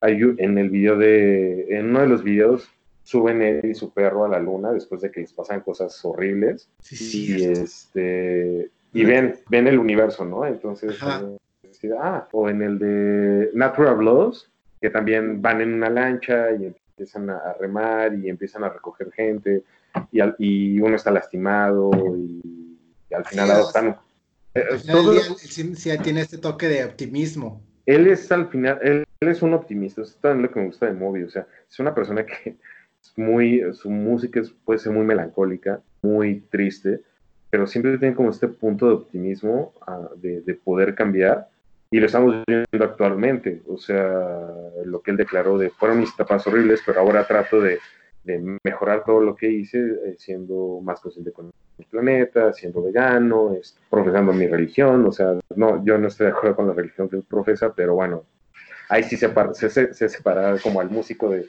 Hay 0.00 0.20
en 0.38 0.58
el 0.58 0.70
video 0.70 0.96
de, 0.96 1.66
en 1.76 1.90
uno 1.90 2.00
de 2.00 2.08
los 2.08 2.22
videos 2.22 2.70
suben 3.04 3.42
él 3.42 3.60
y 3.64 3.74
su 3.74 3.92
perro 3.92 4.24
a 4.24 4.28
la 4.28 4.38
luna 4.38 4.72
después 4.72 5.00
de 5.00 5.10
que 5.10 5.20
les 5.20 5.32
pasan 5.32 5.60
cosas 5.60 5.98
horribles. 6.04 6.68
Sí, 6.80 6.96
sí, 6.96 7.36
y 7.36 7.44
este 7.44 8.70
y 8.92 9.04
ven 9.04 9.36
ven 9.48 9.66
el 9.66 9.78
universo 9.78 10.24
no 10.24 10.44
entonces 10.44 10.98
eh, 11.02 11.38
sí, 11.70 11.88
ah, 11.98 12.28
o 12.32 12.48
en 12.48 12.62
el 12.62 12.78
de 12.78 13.50
Natural 13.54 14.04
Laws 14.04 14.50
que 14.80 14.90
también 14.90 15.40
van 15.40 15.60
en 15.62 15.74
una 15.74 15.88
lancha 15.88 16.52
y 16.52 16.66
empiezan 16.66 17.30
a 17.30 17.54
remar 17.58 18.14
y 18.14 18.28
empiezan 18.28 18.64
a 18.64 18.68
recoger 18.68 19.10
gente 19.12 19.62
y, 20.10 20.20
al- 20.20 20.36
y 20.38 20.80
uno 20.80 20.96
está 20.96 21.10
lastimado 21.10 21.90
y, 22.16 22.40
y 23.10 23.14
al 23.14 23.24
final 23.24 23.46
Sí, 23.48 23.52
adoptan 23.52 23.96
eh, 24.54 24.64
Al 24.72 24.78
final 24.78 24.96
del 24.96 25.04
todo- 25.04 25.12
día, 25.14 25.22
sí, 25.38 25.74
sí 25.74 25.98
tiene 26.02 26.20
este 26.22 26.38
toque 26.38 26.68
de 26.68 26.84
optimismo. 26.84 27.62
él 27.86 28.06
es 28.06 28.30
al 28.30 28.48
final, 28.48 28.78
él, 28.82 29.04
él 29.20 29.28
es 29.28 29.42
un 29.42 29.54
optimista, 29.54 30.02
eso 30.02 30.10
es 30.10 30.16
también 30.20 30.42
lo 30.42 30.52
que 30.52 30.60
me 30.60 30.66
gusta 30.66 30.86
de 30.86 30.92
Moby, 30.92 31.22
o 31.24 31.30
sea, 31.30 31.46
es 31.70 31.78
una 31.80 31.94
persona 31.94 32.24
que 32.26 32.56
es 33.02 33.12
muy, 33.16 33.62
su 33.74 33.90
música 33.90 34.40
es- 34.40 34.50
puede 34.64 34.78
ser 34.78 34.92
muy 34.92 35.04
melancólica, 35.04 35.80
muy 36.02 36.40
triste, 36.50 37.00
pero 37.50 37.66
siempre 37.66 37.98
tiene 37.98 38.14
como 38.14 38.30
este 38.30 38.48
punto 38.48 38.86
de 38.86 38.94
optimismo 38.94 39.72
ah, 39.86 40.08
de, 40.16 40.40
de 40.42 40.54
poder 40.54 40.94
cambiar, 40.94 41.48
y 41.90 42.00
lo 42.00 42.06
estamos 42.06 42.36
viendo 42.46 42.66
actualmente, 42.84 43.60
o 43.68 43.76
sea, 43.76 44.50
lo 44.84 45.02
que 45.02 45.10
él 45.10 45.16
declaró 45.18 45.58
de, 45.58 45.68
fueron 45.70 46.00
mis 46.00 46.12
etapas 46.14 46.46
horribles, 46.46 46.80
pero 46.86 47.00
ahora 47.00 47.26
trato 47.26 47.60
de, 47.60 47.78
de 48.24 48.58
mejorar 48.64 49.04
todo 49.04 49.20
lo 49.20 49.34
que 49.34 49.50
hice, 49.50 49.78
eh, 49.78 50.14
siendo 50.18 50.80
más 50.82 51.00
consciente 51.00 51.32
con 51.32 51.50
el 51.78 51.84
planeta, 51.86 52.52
siendo 52.52 52.82
vegano, 52.82 53.52
es- 53.54 53.76
profesando 53.90 54.32
mi 54.32 54.46
religión, 54.46 55.04
o 55.06 55.12
sea, 55.12 55.38
no, 55.56 55.84
yo 55.84 55.98
no 55.98 56.08
estoy 56.08 56.26
de 56.26 56.32
acuerdo 56.32 56.56
con 56.56 56.68
la 56.68 56.74
religión 56.74 57.08
que 57.08 57.16
él 57.16 57.24
profesa, 57.28 57.72
pero 57.74 57.94
bueno, 57.94 58.24
ahí 58.88 59.02
sí 59.02 59.16
se, 59.16 59.28
se, 59.54 59.70
se, 59.70 59.94
se 59.94 60.08
separa 60.08 60.56
como 60.62 60.80
al 60.80 60.90
músico 60.90 61.30
de, 61.30 61.46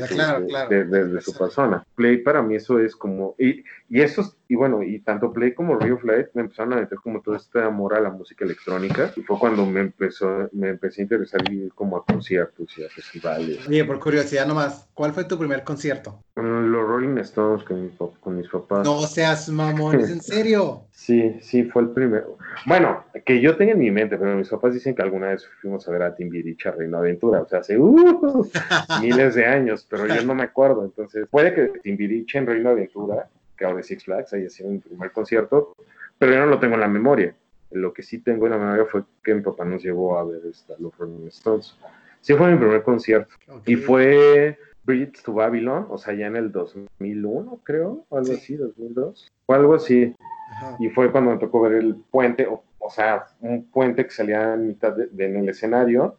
de, 0.00 0.06
Claro, 0.06 0.08
su, 0.08 0.14
claro, 0.16 0.40
de- 0.40 0.46
claro. 0.46 0.68
de- 0.70 0.84
de- 0.84 1.08
de 1.14 1.20
su 1.20 1.36
persona. 1.36 1.84
Play 1.94 2.18
para 2.18 2.42
mí 2.42 2.56
eso 2.56 2.78
es 2.78 2.94
como, 2.96 3.34
y, 3.38 3.62
y 3.88 4.00
eso, 4.00 4.34
y 4.48 4.56
bueno, 4.56 4.82
y 4.82 5.00
tanto 5.00 5.32
Play 5.32 5.54
como 5.54 5.76
Rio 5.78 5.98
Flight 5.98 6.28
me 6.34 6.42
empezaron 6.42 6.72
a 6.74 6.76
meter 6.76 6.98
como 6.98 7.20
todo 7.20 7.34
este 7.36 7.60
amor 7.62 7.94
a 7.94 8.00
la 8.00 8.10
música 8.10 8.44
electrónica, 8.44 9.12
y 9.16 9.22
fue 9.22 9.38
cuando 9.38 9.64
me 9.66 9.80
empezó, 9.80 10.48
me 10.52 10.68
empecé 10.70 11.02
a 11.02 11.04
interesar 11.04 11.40
ir 11.52 11.72
como 11.74 11.96
a 11.96 12.04
conciertos 12.04 12.76
y 12.78 12.84
a 12.84 12.88
festivales. 12.88 13.66
Oye, 13.68 13.84
por 13.84 13.98
curiosidad 14.00 14.46
nomás, 14.46 14.88
¿cuál 14.94 15.12
fue 15.12 15.24
tu 15.24 15.38
primer 15.38 15.64
concierto? 15.64 16.20
Mm, 16.36 16.70
Los 16.72 16.88
Rolling 16.88 17.18
Stones 17.18 17.62
con, 17.64 17.82
mi 17.84 17.90
con 18.20 18.36
mis 18.36 18.48
papás. 18.48 18.84
No 18.84 19.00
seas 19.02 19.48
mamón, 19.48 20.00
¿es 20.00 20.10
en 20.10 20.20
serio? 20.22 20.82
Sí, 20.90 21.38
sí, 21.40 21.64
fue 21.64 21.82
el 21.82 21.90
primero. 21.90 22.38
Bueno, 22.66 23.04
que 23.24 23.40
yo 23.40 23.56
tenga 23.56 23.72
en 23.72 23.78
mi 23.78 23.90
mente, 23.90 24.16
pero 24.16 24.34
mis 24.36 24.48
papás 24.48 24.74
dicen 24.74 24.94
que 24.94 25.02
alguna 25.02 25.28
vez 25.28 25.46
fuimos 25.60 25.86
a 25.88 25.90
ver 25.92 26.02
a 26.02 26.14
Timbiriche 26.14 26.68
a 26.68 26.72
Reino 26.72 26.98
Aventura, 26.98 27.42
o 27.42 27.48
sea, 27.48 27.60
hace 27.60 27.76
uh, 27.78 28.44
miles 29.00 29.34
de 29.34 29.44
años, 29.46 29.83
pero 29.88 30.06
yo 30.06 30.22
no 30.22 30.34
me 30.34 30.42
acuerdo. 30.44 30.84
Entonces, 30.84 31.26
puede 31.30 31.54
que 31.54 31.78
Timbiriche 31.80 32.38
en 32.38 32.46
Reino 32.46 32.70
Aventura, 32.70 33.28
que 33.56 33.64
ahora 33.64 33.80
es 33.80 33.86
Six 33.86 34.04
Flags, 34.04 34.32
haya 34.32 34.48
sido 34.50 34.70
mi 34.70 34.78
primer 34.78 35.12
concierto, 35.12 35.74
pero 36.18 36.32
yo 36.32 36.38
no 36.40 36.46
lo 36.46 36.58
tengo 36.58 36.74
en 36.74 36.80
la 36.80 36.88
memoria. 36.88 37.34
Lo 37.70 37.92
que 37.92 38.02
sí 38.02 38.18
tengo 38.18 38.46
en 38.46 38.52
la 38.52 38.58
memoria 38.58 38.84
fue 38.84 39.02
que 39.22 39.34
mi 39.34 39.40
papá 39.42 39.64
nos 39.64 39.82
llevó 39.82 40.18
a 40.18 40.24
ver 40.24 40.42
esta, 40.50 40.74
los 40.78 40.96
Rolling 40.96 41.26
Stones. 41.28 41.76
Sí, 42.20 42.34
fue 42.34 42.50
mi 42.52 42.58
primer 42.58 42.82
concierto. 42.82 43.34
Ok. 43.48 43.62
Y 43.68 43.76
fue 43.76 44.58
Bridge 44.84 45.22
to 45.22 45.32
Babylon, 45.32 45.86
o 45.90 45.98
sea, 45.98 46.14
ya 46.14 46.26
en 46.26 46.36
el 46.36 46.52
2001, 46.52 47.60
creo, 47.64 48.04
o 48.08 48.16
algo 48.16 48.26
Sí. 48.28 48.34
así, 48.34 48.56
2002, 48.56 49.32
o 49.46 49.54
algo 49.54 49.74
así. 49.74 50.14
Ajá. 50.50 50.76
Y 50.78 50.88
fue 50.90 51.10
cuando 51.10 51.32
me 51.32 51.38
tocó 51.38 51.60
ver 51.62 51.72
el 51.74 51.96
puente, 52.10 52.46
o, 52.46 52.62
o 52.78 52.90
sea, 52.90 53.26
un 53.40 53.64
puente 53.70 54.04
que 54.04 54.10
salía 54.10 54.54
en 54.54 54.68
mitad 54.68 54.92
de, 54.92 55.06
de- 55.06 55.24
en 55.26 55.36
el 55.36 55.48
escenario 55.48 56.16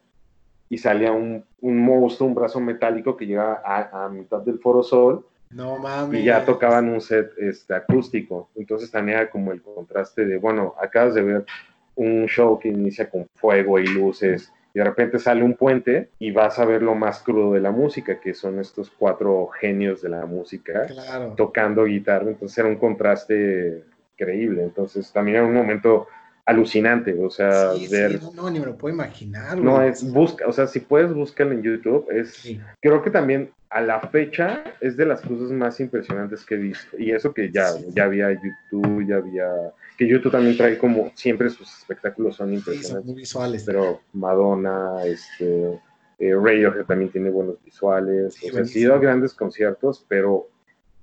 y 0.76 0.78
salía 0.78 1.12
un, 1.14 1.44
un 1.62 1.78
monstruo, 1.78 2.28
un 2.28 2.36
brazo 2.36 2.60
metálico 2.60 3.16
que 3.16 3.26
llegaba 3.26 3.62
a, 3.64 4.06
a 4.06 4.10
mitad 4.10 4.42
del 4.42 4.60
Foro 4.60 4.84
Sol 4.84 5.26
No 5.52 5.78
mames. 5.78 6.20
y 6.20 6.26
ya 6.26 6.44
tocaban 6.44 6.90
un 6.90 7.00
set 7.00 7.32
este, 7.38 7.74
acústico. 7.74 8.50
Entonces 8.56 8.92
también 8.92 9.20
era 9.20 9.30
como 9.30 9.52
el 9.54 9.62
contraste 9.62 10.26
de, 10.26 10.38
bueno, 10.38 10.76
acabas 10.82 11.14
de 11.16 11.22
ver 11.24 11.46
un 11.96 12.26
show 12.28 12.60
que 12.60 12.68
inicia 12.68 13.10
con 13.10 13.26
fuego 13.36 13.80
y 13.80 13.88
luces 13.88 14.52
y 14.74 14.80
de 14.80 14.84
repente 14.84 15.18
sale 15.18 15.42
un 15.44 15.54
puente 15.54 16.10
y 16.20 16.32
vas 16.32 16.60
a 16.60 16.66
ver 16.66 16.82
lo 16.82 16.94
más 16.96 17.20
crudo 17.24 17.54
de 17.54 17.62
la 17.62 17.72
música, 17.72 18.20
que 18.20 18.34
son 18.34 18.60
estos 18.60 18.92
cuatro 18.92 19.48
genios 19.62 20.02
de 20.02 20.10
la 20.10 20.26
música 20.26 20.88
Claro. 20.88 21.34
tocando 21.38 21.86
guitarra, 21.86 22.28
entonces 22.32 22.58
era 22.58 22.68
un 22.68 22.76
contraste 22.76 23.86
increíble, 24.14 24.64
entonces 24.64 25.10
también 25.14 25.38
era 25.38 25.46
un 25.46 25.54
momento 25.54 26.08
alucinante, 26.46 27.16
o 27.20 27.30
sea, 27.30 27.74
Sí, 27.74 27.88
sí, 27.88 27.92
ver, 27.92 28.22
no, 28.22 28.32
no, 28.34 28.50
ni 28.52 28.60
me 28.60 28.68
lo 28.68 28.78
puedo 28.78 28.94
imaginar. 28.94 29.58
no 29.58 29.82
es, 29.82 30.12
busca, 30.14 30.48
o 30.48 30.52
sea, 30.52 30.68
si 30.68 30.80
puedes 30.80 31.12
buscarlo 31.14 31.54
en 31.54 31.64
YouTube, 31.64 32.06
es, 32.12 32.34
Sí. 32.34 32.62
creo 32.82 33.02
que 33.02 33.10
también 33.10 33.50
a 33.72 33.82
la 33.82 34.00
fecha 34.00 34.64
es 34.80 34.96
de 34.96 35.06
las 35.06 35.22
cosas 35.22 35.50
más 35.52 35.80
impresionantes 35.80 36.46
que 36.46 36.56
he 36.56 36.58
visto, 36.60 36.98
y 37.00 37.12
eso 37.12 37.34
que 37.34 37.52
ya, 37.52 37.72
ya 37.94 38.04
había 38.06 38.32
YouTube, 38.32 39.08
ya 39.08 39.16
había, 39.18 39.48
que 39.98 40.08
YouTube 40.08 40.32
también 40.32 40.56
trae 40.56 40.78
como, 40.78 41.12
siempre 41.16 41.50
sus 41.50 41.68
espectáculos 41.80 42.36
son 42.36 42.50
Sí, 42.50 42.58
son 42.58 42.74
impresionantes, 42.74 43.06
muy 43.06 43.16
visuales. 43.16 43.64
pero 43.66 44.02
Madonna, 44.14 45.04
este, 45.04 45.80
eh, 46.20 46.34
Radiohead 46.36 46.86
también 46.86 47.12
tiene 47.12 47.32
buenos 47.32 47.56
visuales, 47.66 48.28
o 48.28 48.38
sea, 48.38 48.50
sí 48.50 48.52
buenísimo. 48.52 48.94
da 48.94 49.00
grandes 49.00 49.34
conciertos, 49.34 50.06
pero 50.08 50.48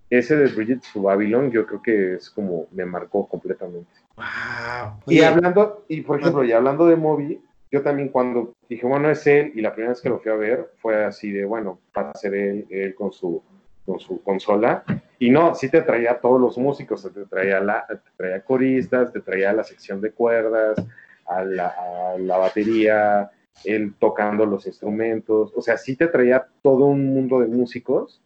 ese 0.08 0.36
de 0.36 0.46
Bridget 0.54 0.82
to 0.92 1.02
Babylon 1.02 1.50
yo 1.50 1.66
creo 1.66 1.82
que 1.82 2.14
es 2.14 2.30
como 2.30 2.68
me 2.70 2.84
marcó 2.86 3.26
completamente. 3.26 3.90
Wow. 4.22 5.00
y 5.06 5.20
hablando, 5.20 5.84
y 5.88 6.00
por 6.02 6.20
ejemplo, 6.20 6.44
y 6.44 6.52
hablando 6.52 6.86
de 6.86 6.96
Moby, 6.96 7.42
yo 7.70 7.82
también 7.82 8.08
cuando 8.10 8.52
dije, 8.68 8.86
bueno, 8.86 9.10
es 9.10 9.26
él, 9.26 9.52
y 9.54 9.60
la 9.60 9.72
primera 9.72 9.92
vez 9.92 10.00
que 10.00 10.08
lo 10.08 10.20
fui 10.20 10.30
a 10.30 10.36
ver 10.36 10.72
fue 10.76 11.04
así 11.04 11.30
de, 11.30 11.44
bueno, 11.44 11.80
va 11.96 12.10
a 12.10 12.18
ser 12.18 12.34
él, 12.34 12.66
él 12.70 12.94
con 12.94 13.12
su 13.12 13.42
con 13.84 14.00
su 14.00 14.22
consola. 14.22 14.84
Y 15.18 15.30
no, 15.30 15.54
sí 15.54 15.68
te 15.68 15.82
traía 15.82 16.12
a 16.12 16.20
todos 16.20 16.40
los 16.40 16.58
músicos, 16.58 17.02
te 17.12 17.24
traía, 17.26 17.60
la, 17.60 17.86
te 17.86 17.96
traía 18.16 18.44
coristas, 18.44 19.12
te 19.12 19.20
traía 19.20 19.52
la 19.52 19.64
sección 19.64 20.00
de 20.00 20.12
cuerdas, 20.12 20.84
a 21.26 21.44
la, 21.44 21.74
la, 22.18 22.38
batería, 22.38 23.30
él 23.64 23.94
tocando 23.98 24.44
los 24.46 24.66
instrumentos. 24.66 25.52
O 25.54 25.62
sea, 25.62 25.76
sí 25.76 25.96
te 25.96 26.08
traía 26.08 26.46
todo 26.62 26.86
un 26.86 27.14
mundo 27.14 27.40
de 27.40 27.46
músicos 27.46 28.20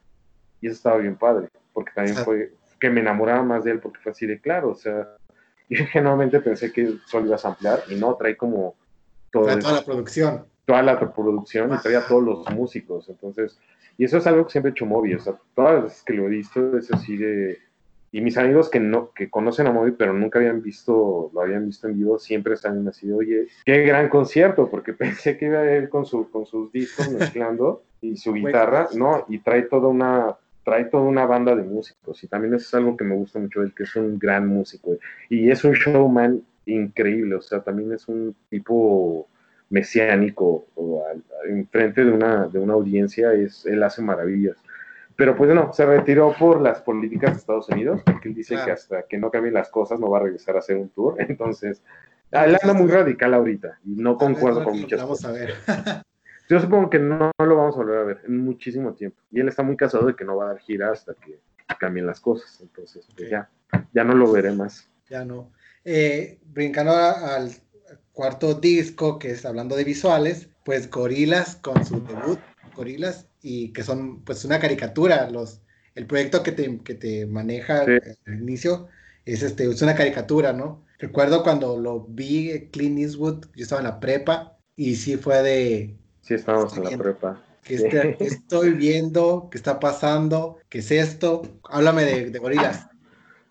y 0.60 0.68
eso 0.68 0.76
estaba 0.76 0.98
bien 0.98 1.16
padre, 1.16 1.48
porque 1.72 1.92
también 1.94 2.16
fue 2.16 2.52
que 2.80 2.90
me 2.90 3.00
enamoraba 3.00 3.42
más 3.42 3.64
de 3.64 3.72
él, 3.72 3.80
porque 3.80 4.00
fue 4.00 4.12
así 4.12 4.26
de 4.26 4.40
claro. 4.40 4.70
O 4.70 4.74
sea, 4.74 5.08
yo 5.70 5.84
generalmente 5.86 6.40
pensé 6.40 6.72
que 6.72 6.96
solo 7.06 7.26
ibas 7.26 7.44
a 7.44 7.48
ampliar 7.48 7.82
y 7.88 7.96
no, 7.96 8.14
trae 8.14 8.36
como 8.36 8.74
toda 9.30 9.56
la 9.56 9.84
producción. 9.84 10.46
Toda 10.64 10.82
la 10.82 10.98
producción 10.98 11.72
y 11.72 11.78
traía 11.78 12.00
a 12.00 12.06
todos 12.08 12.24
los 12.24 12.50
músicos. 12.50 13.08
Entonces, 13.08 13.58
y 13.98 14.04
eso 14.04 14.18
es 14.18 14.26
algo 14.26 14.44
que 14.44 14.52
siempre 14.52 14.70
he 14.70 14.72
hecho 14.72 14.84
Moby, 14.84 15.14
o 15.14 15.20
sea, 15.20 15.34
todas 15.54 15.74
las 15.74 15.84
veces 15.84 16.02
que 16.02 16.12
lo 16.12 16.26
he 16.26 16.28
visto 16.28 16.76
es 16.76 16.92
así 16.92 17.16
de... 17.16 17.58
Y 18.12 18.20
mis 18.20 18.38
amigos 18.38 18.70
que 18.70 18.80
no 18.80 19.12
que 19.12 19.28
conocen 19.28 19.66
a 19.66 19.72
Moby, 19.72 19.92
pero 19.92 20.12
nunca 20.12 20.38
habían 20.38 20.62
visto, 20.62 21.30
lo 21.34 21.40
habían 21.40 21.66
visto 21.66 21.86
en 21.86 21.98
vivo, 21.98 22.18
siempre 22.18 22.54
están 22.54 22.86
así, 22.88 23.12
oye, 23.12 23.46
qué 23.64 23.82
gran 23.82 24.08
concierto, 24.08 24.70
porque 24.70 24.92
pensé 24.94 25.36
que 25.36 25.46
iba 25.46 25.60
a 25.60 25.76
ir 25.76 25.88
con, 25.88 26.06
su, 26.06 26.30
con 26.30 26.46
sus 26.46 26.72
discos 26.72 27.10
mezclando 27.10 27.82
y 28.00 28.16
su 28.16 28.32
guitarra, 28.32 28.88
no, 28.94 29.24
y 29.28 29.38
trae 29.38 29.62
toda 29.62 29.88
una 29.88 30.36
trae 30.66 30.86
toda 30.86 31.04
una 31.04 31.26
banda 31.26 31.54
de 31.54 31.62
músicos 31.62 32.24
y 32.24 32.26
también 32.26 32.52
eso 32.52 32.66
es 32.66 32.74
algo 32.74 32.96
que 32.96 33.04
me 33.04 33.14
gusta 33.14 33.38
mucho 33.38 33.62
él, 33.62 33.72
que 33.72 33.84
es 33.84 33.94
un 33.94 34.18
gran 34.18 34.48
músico 34.48 34.96
y 35.28 35.48
es 35.48 35.62
un 35.62 35.74
showman 35.74 36.42
increíble, 36.66 37.36
o 37.36 37.40
sea, 37.40 37.60
también 37.60 37.92
es 37.92 38.08
un 38.08 38.34
tipo 38.50 39.28
mesiánico 39.70 40.66
enfrente 41.48 42.04
de 42.04 42.10
una, 42.10 42.48
de 42.48 42.58
una 42.58 42.74
audiencia, 42.74 43.32
es, 43.32 43.64
él 43.64 43.80
hace 43.84 44.02
maravillas. 44.02 44.56
Pero 45.14 45.36
pues 45.36 45.54
no, 45.54 45.72
se 45.72 45.86
retiró 45.86 46.34
por 46.36 46.60
las 46.60 46.80
políticas 46.82 47.34
de 47.34 47.38
Estados 47.38 47.68
Unidos, 47.68 48.02
porque 48.04 48.28
él 48.28 48.34
dice 48.34 48.56
que 48.64 48.72
hasta 48.72 49.04
que 49.04 49.18
no 49.18 49.30
cambien 49.30 49.54
las 49.54 49.70
cosas 49.70 50.00
no 50.00 50.10
va 50.10 50.18
a 50.18 50.22
regresar 50.22 50.56
a 50.56 50.58
hacer 50.58 50.76
un 50.76 50.88
tour. 50.88 51.14
Entonces, 51.20 51.80
él 52.32 52.58
anda 52.60 52.74
muy 52.74 52.90
radical 52.90 53.34
ahorita 53.34 53.78
y 53.84 53.94
no 53.94 54.18
concuerdo 54.18 54.64
con 54.64 54.80
muchas 54.80 55.00
vamos 55.00 55.24
A 55.24 55.30
ver. 55.30 55.54
Yo 56.48 56.60
supongo 56.60 56.90
que 56.90 56.98
no, 56.98 57.32
lo 57.38 57.56
vamos 57.56 57.74
a 57.74 57.78
volver 57.78 57.98
a 57.98 58.04
ver 58.04 58.20
en 58.26 58.38
muchísimo 58.38 58.94
tiempo. 58.94 59.20
Y 59.30 59.40
él 59.40 59.48
está 59.48 59.62
muy 59.62 59.76
casado 59.76 60.06
de 60.06 60.14
que 60.14 60.24
no 60.24 60.36
va 60.36 60.44
a 60.44 60.48
dar 60.48 60.58
gira 60.58 60.92
hasta 60.92 61.14
que 61.14 61.40
cambien 61.78 62.06
las 62.06 62.20
cosas. 62.20 62.60
Entonces, 62.60 63.06
pues 63.16 63.30
ya, 63.30 63.50
ya 63.92 64.04
no 64.04 64.14
lo 64.14 64.30
veré 64.30 64.52
más. 64.52 64.88
Ya 65.08 65.24
no. 65.24 65.52
Eh, 65.84 66.38
brincando 66.44 66.92
al 66.92 67.50
cuarto 68.12 68.54
disco, 68.54 69.18
que 69.18 69.32
es 69.32 69.44
hablando 69.44 69.76
de 69.76 69.84
visuales, 69.84 70.48
pues 70.64 70.90
Gorilas 70.90 71.56
con 71.56 71.84
su 71.84 72.02
debut, 72.04 72.38
Gorilas, 72.74 73.28
y 73.42 73.72
que 73.72 73.82
son 73.82 74.24
pues 74.24 74.44
una 74.44 74.58
caricatura, 74.58 75.30
los, 75.30 75.60
el 75.94 76.06
proyecto 76.06 76.42
que 76.42 76.52
te, 76.52 76.78
que 76.82 76.94
te 76.94 77.26
maneja 77.26 77.82
al 77.82 78.16
inicio 78.26 78.88
es, 79.24 79.42
este, 79.42 79.70
es 79.70 79.82
una 79.82 79.94
caricatura, 79.94 80.52
¿no? 80.52 80.84
Recuerdo 80.98 81.42
cuando 81.42 81.76
lo 81.78 82.06
vi 82.08 82.68
Clint 82.72 82.98
Eastwood, 82.98 83.46
yo 83.54 83.62
estaba 83.62 83.82
en 83.82 83.88
la 83.88 84.00
prepa, 84.00 84.58
y 84.76 84.96
sí 84.96 85.16
fue 85.16 85.42
de... 85.42 85.96
Sí, 86.26 86.34
estábamos 86.34 86.76
en 86.76 86.84
la 86.84 86.98
prepa. 86.98 87.40
¿Qué, 87.62 87.74
este, 87.74 88.24
estoy 88.24 88.72
viendo? 88.72 89.48
¿Qué 89.50 89.58
está 89.58 89.80
pasando? 89.80 90.58
¿Qué 90.68 90.78
es 90.78 90.90
esto? 90.90 91.42
Háblame 91.68 92.04
de, 92.04 92.30
de 92.30 92.38
Gorilas. 92.38 92.88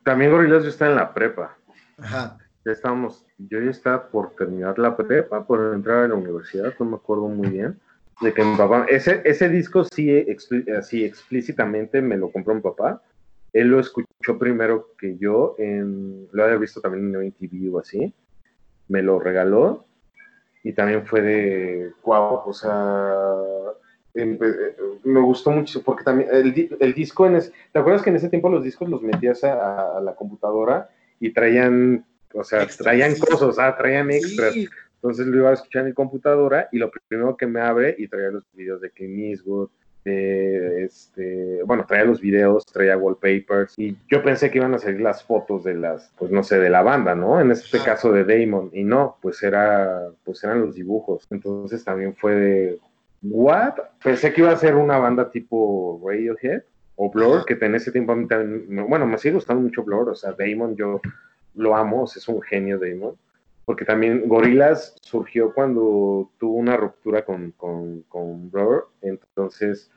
También 0.03 0.31
Gorilas 0.31 0.63
yo 0.63 0.69
estaba 0.69 0.91
en 0.91 0.97
la 0.97 1.13
prepa. 1.13 1.57
Ajá 1.97 2.37
ya 2.65 2.71
estábamos, 2.71 3.23
yo 3.37 3.61
ya 3.61 3.69
estaba 3.69 4.07
por 4.09 4.35
terminar 4.35 4.79
la 4.79 4.97
prepa, 4.97 5.45
por 5.45 5.75
entrar 5.75 6.05
a 6.05 6.07
la 6.07 6.15
universidad, 6.15 6.73
no 6.79 6.85
me 6.85 6.95
acuerdo 6.95 7.27
muy 7.27 7.49
bien, 7.49 7.79
de 8.21 8.33
que 8.33 8.43
mi 8.43 8.57
papá, 8.57 8.85
ese, 8.89 9.21
ese 9.23 9.49
disco 9.49 9.83
sí, 9.83 10.25
así 10.75 11.05
explícitamente 11.05 12.01
me 12.01 12.17
lo 12.17 12.31
compró 12.31 12.55
mi 12.55 12.61
papá, 12.61 13.03
él 13.53 13.67
lo 13.67 13.79
escuchó 13.79 14.39
primero 14.39 14.89
que 14.97 15.15
yo, 15.17 15.55
en, 15.59 16.27
lo 16.31 16.43
había 16.43 16.57
visto 16.57 16.81
también 16.81 17.15
en 17.15 17.31
TV 17.33 17.69
o 17.69 17.79
así, 17.79 18.13
me 18.87 19.03
lo 19.03 19.19
regaló 19.19 19.85
y 20.65 20.73
también 20.73 21.05
fue 21.05 21.21
de, 21.21 21.91
wow, 22.03 22.41
o 22.45 22.51
sea, 22.51 23.35
me 24.15 25.19
gustó 25.21 25.51
mucho 25.51 25.83
porque 25.83 26.03
también 26.03 26.27
el, 26.31 26.75
el 26.79 26.93
disco, 26.93 27.27
en 27.27 27.39
¿te 27.71 27.79
acuerdas 27.79 28.01
que 28.01 28.09
en 28.09 28.15
ese 28.15 28.29
tiempo 28.29 28.49
los 28.49 28.63
discos 28.63 28.89
los 28.89 29.03
metías 29.03 29.43
a, 29.43 29.97
a 29.97 30.01
la 30.01 30.15
computadora 30.15 30.89
y 31.19 31.31
traían 31.31 32.03
o 32.33 32.43
sea, 32.43 32.67
traían 32.67 33.15
cosas, 33.15 33.57
ah, 33.59 33.75
traían 33.77 34.09
extras. 34.11 34.55
Entonces 34.95 35.27
lo 35.27 35.37
iba 35.37 35.51
a 35.51 35.53
escuchar 35.53 35.81
en 35.81 35.89
mi 35.89 35.93
computadora 35.93 36.67
y 36.71 36.79
lo 36.79 36.89
primero 36.91 37.37
que 37.37 37.45
me 37.45 37.61
abre 37.61 37.95
y 37.97 38.07
traía 38.07 38.31
los 38.31 38.43
videos 38.53 38.81
de 38.81 38.89
Clint 38.89 39.19
Eastwood, 39.19 39.69
este, 40.05 41.63
bueno, 41.63 41.85
traía 41.87 42.05
los 42.05 42.21
videos, 42.21 42.65
traía 42.65 42.97
wallpapers 42.97 43.73
y 43.77 43.97
yo 44.07 44.23
pensé 44.23 44.51
que 44.51 44.59
iban 44.59 44.73
a 44.73 44.79
salir 44.79 45.01
las 45.01 45.23
fotos 45.23 45.63
de 45.63 45.73
las, 45.73 46.11
pues 46.17 46.31
no 46.31 46.43
sé, 46.43 46.59
de 46.59 46.69
la 46.69 46.83
banda, 46.83 47.15
¿no? 47.15 47.41
En 47.41 47.51
este 47.51 47.79
caso 47.79 48.11
de 48.11 48.23
Damon 48.23 48.69
y 48.73 48.83
no, 48.83 49.17
pues 49.21 49.41
era, 49.41 50.09
pues 50.23 50.43
eran 50.43 50.61
los 50.61 50.75
dibujos. 50.75 51.25
Entonces 51.31 51.83
también 51.83 52.15
fue 52.15 52.35
de, 52.35 52.79
¿what? 53.23 53.73
Pensé 54.03 54.31
que 54.31 54.41
iba 54.41 54.51
a 54.51 54.57
ser 54.57 54.75
una 54.75 54.97
banda 54.97 55.31
tipo 55.31 56.01
Radiohead 56.05 56.63
o 56.97 57.11
Blur, 57.11 57.45
que 57.45 57.57
en 57.59 57.75
ese 57.75 57.91
tiempo 57.91 58.13
a 58.13 58.15
mí 58.15 58.27
también, 58.27 58.87
bueno, 58.87 59.05
me 59.05 59.17
sigue 59.17 59.35
gustando 59.35 59.63
mucho 59.63 59.83
Blur, 59.83 60.09
o 60.09 60.15
sea, 60.15 60.33
Damon 60.37 60.75
yo 60.75 61.01
lo 61.55 61.75
amo, 61.75 62.05
es 62.05 62.27
un 62.27 62.41
genio 62.41 62.79
Damon, 62.79 63.15
porque 63.65 63.83
también 63.85 64.27
Gorillaz 64.27 64.95
surgió 65.01 65.53
cuando 65.53 66.29
tuvo 66.39 66.55
una 66.55 66.77
ruptura 66.77 67.25
con, 67.25 67.51
con, 67.51 68.03
con 68.03 68.51
Blur, 68.51 68.89
entonces 69.01 69.89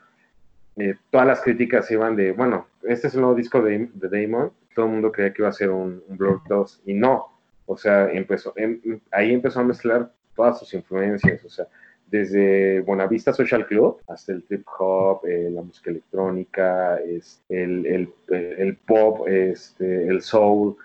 eh, 0.77 0.95
todas 1.11 1.27
las 1.27 1.43
críticas 1.43 1.91
iban 1.91 2.17
de, 2.17 2.33
bueno, 2.33 2.67
este 2.83 3.09
es 3.09 3.15
el 3.15 3.21
nuevo 3.21 3.37
disco 3.37 3.61
de, 3.61 3.91
de 3.93 4.09
Damon, 4.09 4.53
todo 4.75 4.87
el 4.87 4.93
mundo 4.93 5.13
creía 5.13 5.33
que 5.33 5.43
iba 5.43 5.49
a 5.49 5.53
ser 5.53 5.71
un, 5.71 6.03
Blur 6.09 6.41
2, 6.49 6.83
y 6.87 6.95
no, 6.95 7.27
o 7.67 7.77
sea, 7.77 8.11
empezó, 8.11 8.53
em, 8.57 8.81
ahí 9.11 9.35
empezó 9.35 9.61
a 9.61 9.65
mezclar 9.65 10.11
todas 10.35 10.59
sus 10.59 10.73
influencias, 10.73 11.45
o 11.45 11.51
sea, 11.51 11.67
desde 12.11 12.81
Buenavista 12.81 13.35
Social 13.35 13.67
Club 13.67 14.01
hasta 14.07 14.33
el 14.33 14.43
trip 14.45 14.67
hop, 14.79 15.27
eh, 15.27 15.51
la 15.51 15.63
música 15.63 15.91
electrónica, 15.91 16.97
es, 17.01 17.43
el, 17.51 17.85
el, 17.85 18.15
el, 18.31 18.77
pop, 18.77 19.29
este, 19.29 20.09
el 20.09 20.23
soul, 20.23 20.77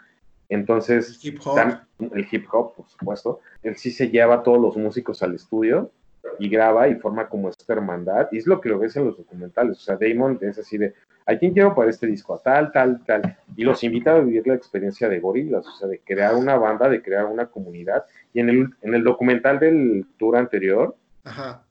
entonces, 0.49 1.19
el 1.23 1.33
hip 1.33 1.39
hop. 1.45 1.57
el 1.99 2.27
hip 2.31 2.47
hop, 2.51 2.75
por 2.75 2.87
supuesto. 2.87 3.39
Él 3.61 3.75
sí 3.75 3.91
se 3.91 4.09
lleva 4.09 4.35
a 4.35 4.43
todos 4.43 4.59
los 4.59 4.77
músicos 4.77 5.23
al 5.23 5.35
estudio 5.35 5.91
y 6.39 6.49
graba 6.49 6.87
y 6.87 6.95
forma 6.95 7.27
como 7.27 7.49
esta 7.49 7.73
hermandad. 7.73 8.27
Y 8.31 8.37
es 8.37 8.47
lo 8.47 8.61
que 8.61 8.69
lo 8.69 8.79
ves 8.79 8.95
en 8.95 9.05
los 9.05 9.17
documentales. 9.17 9.77
O 9.77 9.81
sea, 9.81 9.97
Damon 9.97 10.37
es 10.41 10.59
así 10.59 10.77
de, 10.77 10.93
¿a 11.25 11.35
quién 11.37 11.53
quiero 11.53 11.73
para 11.73 11.89
este 11.89 12.07
disco? 12.07 12.35
A 12.35 12.39
tal, 12.39 12.71
tal, 12.71 13.03
tal. 13.05 13.37
Y 13.55 13.63
los 13.63 13.83
invita 13.83 14.15
a 14.15 14.19
vivir 14.19 14.45
la 14.47 14.55
experiencia 14.55 15.09
de 15.09 15.19
gorilas, 15.19 15.65
o 15.67 15.71
sea, 15.71 15.87
de 15.87 15.99
crear 15.99 16.35
una 16.35 16.55
banda, 16.55 16.89
de 16.89 17.01
crear 17.01 17.25
una 17.25 17.47
comunidad. 17.47 18.05
Y 18.33 18.39
en 18.39 18.49
el, 18.49 18.69
en 18.81 18.93
el 18.93 19.03
documental 19.03 19.59
del 19.59 20.05
tour 20.17 20.37
anterior, 20.37 20.95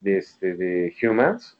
De, 0.00 0.18
este, 0.18 0.54
de 0.54 0.94
Humans, 1.02 1.58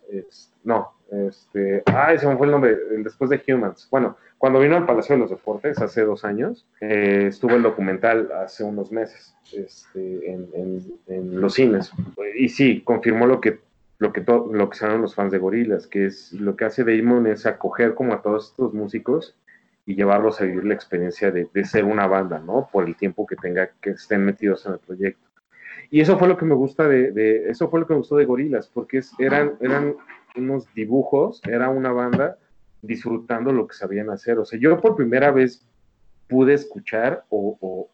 no, 0.65 0.95
este, 1.11 1.83
ay, 1.87 2.19
se 2.19 2.27
me 2.27 2.37
fue 2.37 2.47
el 2.47 2.53
nombre, 2.53 2.77
después 2.99 3.29
de 3.29 3.43
Humans. 3.47 3.87
Bueno, 3.91 4.17
cuando 4.39 4.61
vino 4.61 4.77
al 4.77 4.87
Palacio 4.87 5.15
de 5.15 5.21
los 5.21 5.31
Deportes 5.31 5.79
hace 5.79 6.03
dos 6.03 6.25
años, 6.25 6.67
eh, 6.81 7.27
estuvo 7.29 7.55
el 7.55 7.63
documental 7.63 8.33
hace 8.33 8.65
unos 8.65 8.91
meses 8.91 9.35
este, 9.53 10.33
en, 10.33 11.41
los 11.41 11.55
cines. 11.55 11.93
Y 12.37 12.49
sí, 12.49 12.83
confirmó 12.83 13.27
lo 13.27 13.41
que 13.41 13.61
lo 13.99 14.13
que, 14.13 14.25
lo 14.27 14.69
que 14.69 14.77
saben 14.77 15.01
los 15.01 15.15
fans 15.15 15.31
de 15.31 15.39
Gorilas, 15.39 15.87
que 15.87 16.07
es 16.07 16.33
lo 16.33 16.57
que 16.57 16.65
hace 16.65 16.83
Damon 16.83 17.29
es 17.29 17.47
acoger 17.47 17.95
como 17.95 18.15
a 18.15 18.21
todos 18.21 18.49
estos 18.49 18.75
músicos 18.75 19.37
y 19.87 19.95
llevarlos 19.95 20.41
a 20.41 20.45
vivir 20.45 20.65
la 20.65 20.75
experiencia 20.75 21.31
de, 21.31 21.49
ser 21.65 21.85
una 21.85 22.09
banda, 22.09 22.41
¿no? 22.41 22.69
Por 22.73 22.89
el 22.89 22.97
tiempo 22.97 23.27
que 23.29 23.37
tenga 23.37 23.71
que 23.81 23.91
estén 23.91 24.25
metidos 24.25 24.67
en 24.67 24.73
el 24.73 24.79
proyecto. 24.81 25.29
Y 25.93 26.01
eso 26.01 26.19
fue 26.19 26.27
lo 26.27 26.39
que 26.39 26.47
me 26.47 26.55
gusta 26.55 26.89
de, 26.89 27.45
eso 27.51 27.69
fue 27.69 27.79
lo 27.79 27.87
que 27.87 27.93
me 27.93 27.99
gustó 27.99 28.17
de 28.17 28.25
Gorilas, 28.25 28.67
porque 28.73 29.03
eran, 29.19 29.57
eran 29.61 29.95
unos 30.35 30.73
dibujos, 30.73 31.43
era 31.47 31.69
una 31.69 31.93
banda 31.93 32.39
disfrutando 32.81 33.53
lo 33.53 33.67
que 33.67 33.75
sabían 33.75 34.09
hacer. 34.09 34.39
O 34.39 34.47
sea, 34.47 34.59
yo 34.59 34.81
por 34.81 34.97
primera 34.97 35.31
vez 35.31 35.63
pude 36.31 36.55
escuchar 36.55 37.27
o, 37.29 37.91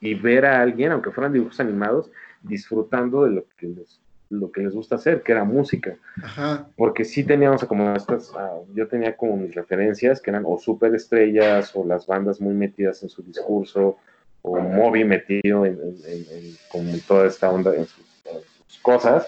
y 0.00 0.14
ver 0.14 0.46
a 0.46 0.62
alguien, 0.62 0.92
aunque 0.92 1.10
fueran 1.10 1.34
dibujos 1.34 1.60
animados, 1.60 2.10
disfrutando 2.42 3.24
de 3.24 3.32
lo 3.32 3.44
que 3.58 3.66
les, 3.66 4.00
lo 4.30 4.50
que 4.50 4.62
les 4.62 4.72
gusta 4.72 4.94
hacer, 4.94 5.22
que 5.22 5.32
era 5.32 5.44
música. 5.44 5.98
Porque 6.78 7.04
sí 7.04 7.24
teníamos 7.24 7.62
como 7.66 7.94
estas, 7.94 8.32
ah, 8.38 8.56
yo 8.72 8.88
tenía 8.88 9.14
como 9.18 9.36
mis 9.36 9.54
referencias, 9.54 10.22
que 10.22 10.30
eran 10.30 10.44
o 10.46 10.56
superestrellas, 10.56 11.76
o 11.76 11.84
las 11.84 12.06
bandas 12.06 12.40
muy 12.40 12.54
metidas 12.54 13.02
en 13.02 13.10
su 13.10 13.22
discurso, 13.22 13.98
o 14.46 14.60
Moby 14.60 15.04
metido 15.04 15.64
en, 15.64 15.78
toda 17.08 17.26
esta 17.26 17.50
onda, 17.50 17.74
en 17.74 17.86
sus 17.86 18.78
cosas. 18.82 19.26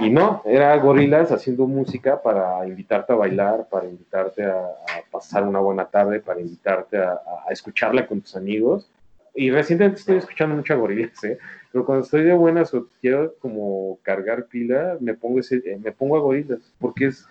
Y 0.00 0.08
no, 0.08 0.42
era 0.46 0.74
gorilas 0.78 1.30
haciendo 1.30 1.66
música 1.66 2.20
para 2.20 2.66
invitarte 2.66 3.12
a 3.12 3.16
bailar, 3.16 3.68
para 3.70 3.86
invitarte 3.86 4.44
a, 4.44 4.66
pasar 5.10 5.44
una 5.44 5.60
buena 5.60 5.84
tarde, 5.84 6.20
para 6.20 6.40
invitarte 6.40 6.96
a, 6.96 7.20
escucharla 7.50 8.06
con 8.06 8.22
tus 8.22 8.34
amigos. 8.34 8.90
y 9.34 9.50
recientemente 9.50 10.00
estoy 10.00 10.16
escuchando 10.16 10.56
mucho 10.56 10.72
a 10.72 10.76
gorilas, 10.76 11.22
¿eh? 11.24 11.38
Pero 11.70 11.84
cuando 11.84 12.04
estoy 12.04 12.22
de 12.22 12.32
buenas 12.32 12.72
o 12.72 12.88
quiero 13.00 13.34
como 13.40 13.98
cargar 14.02 14.46
pila, 14.46 14.96
me 15.00 15.14
pongo 15.14 15.40
ese, 15.40 15.56
eh, 15.56 15.78
me 15.82 15.92
pongo 15.92 16.16
a 16.16 16.20
gorilas, 16.20 16.60
porque 16.78 17.06
es, 17.06 17.26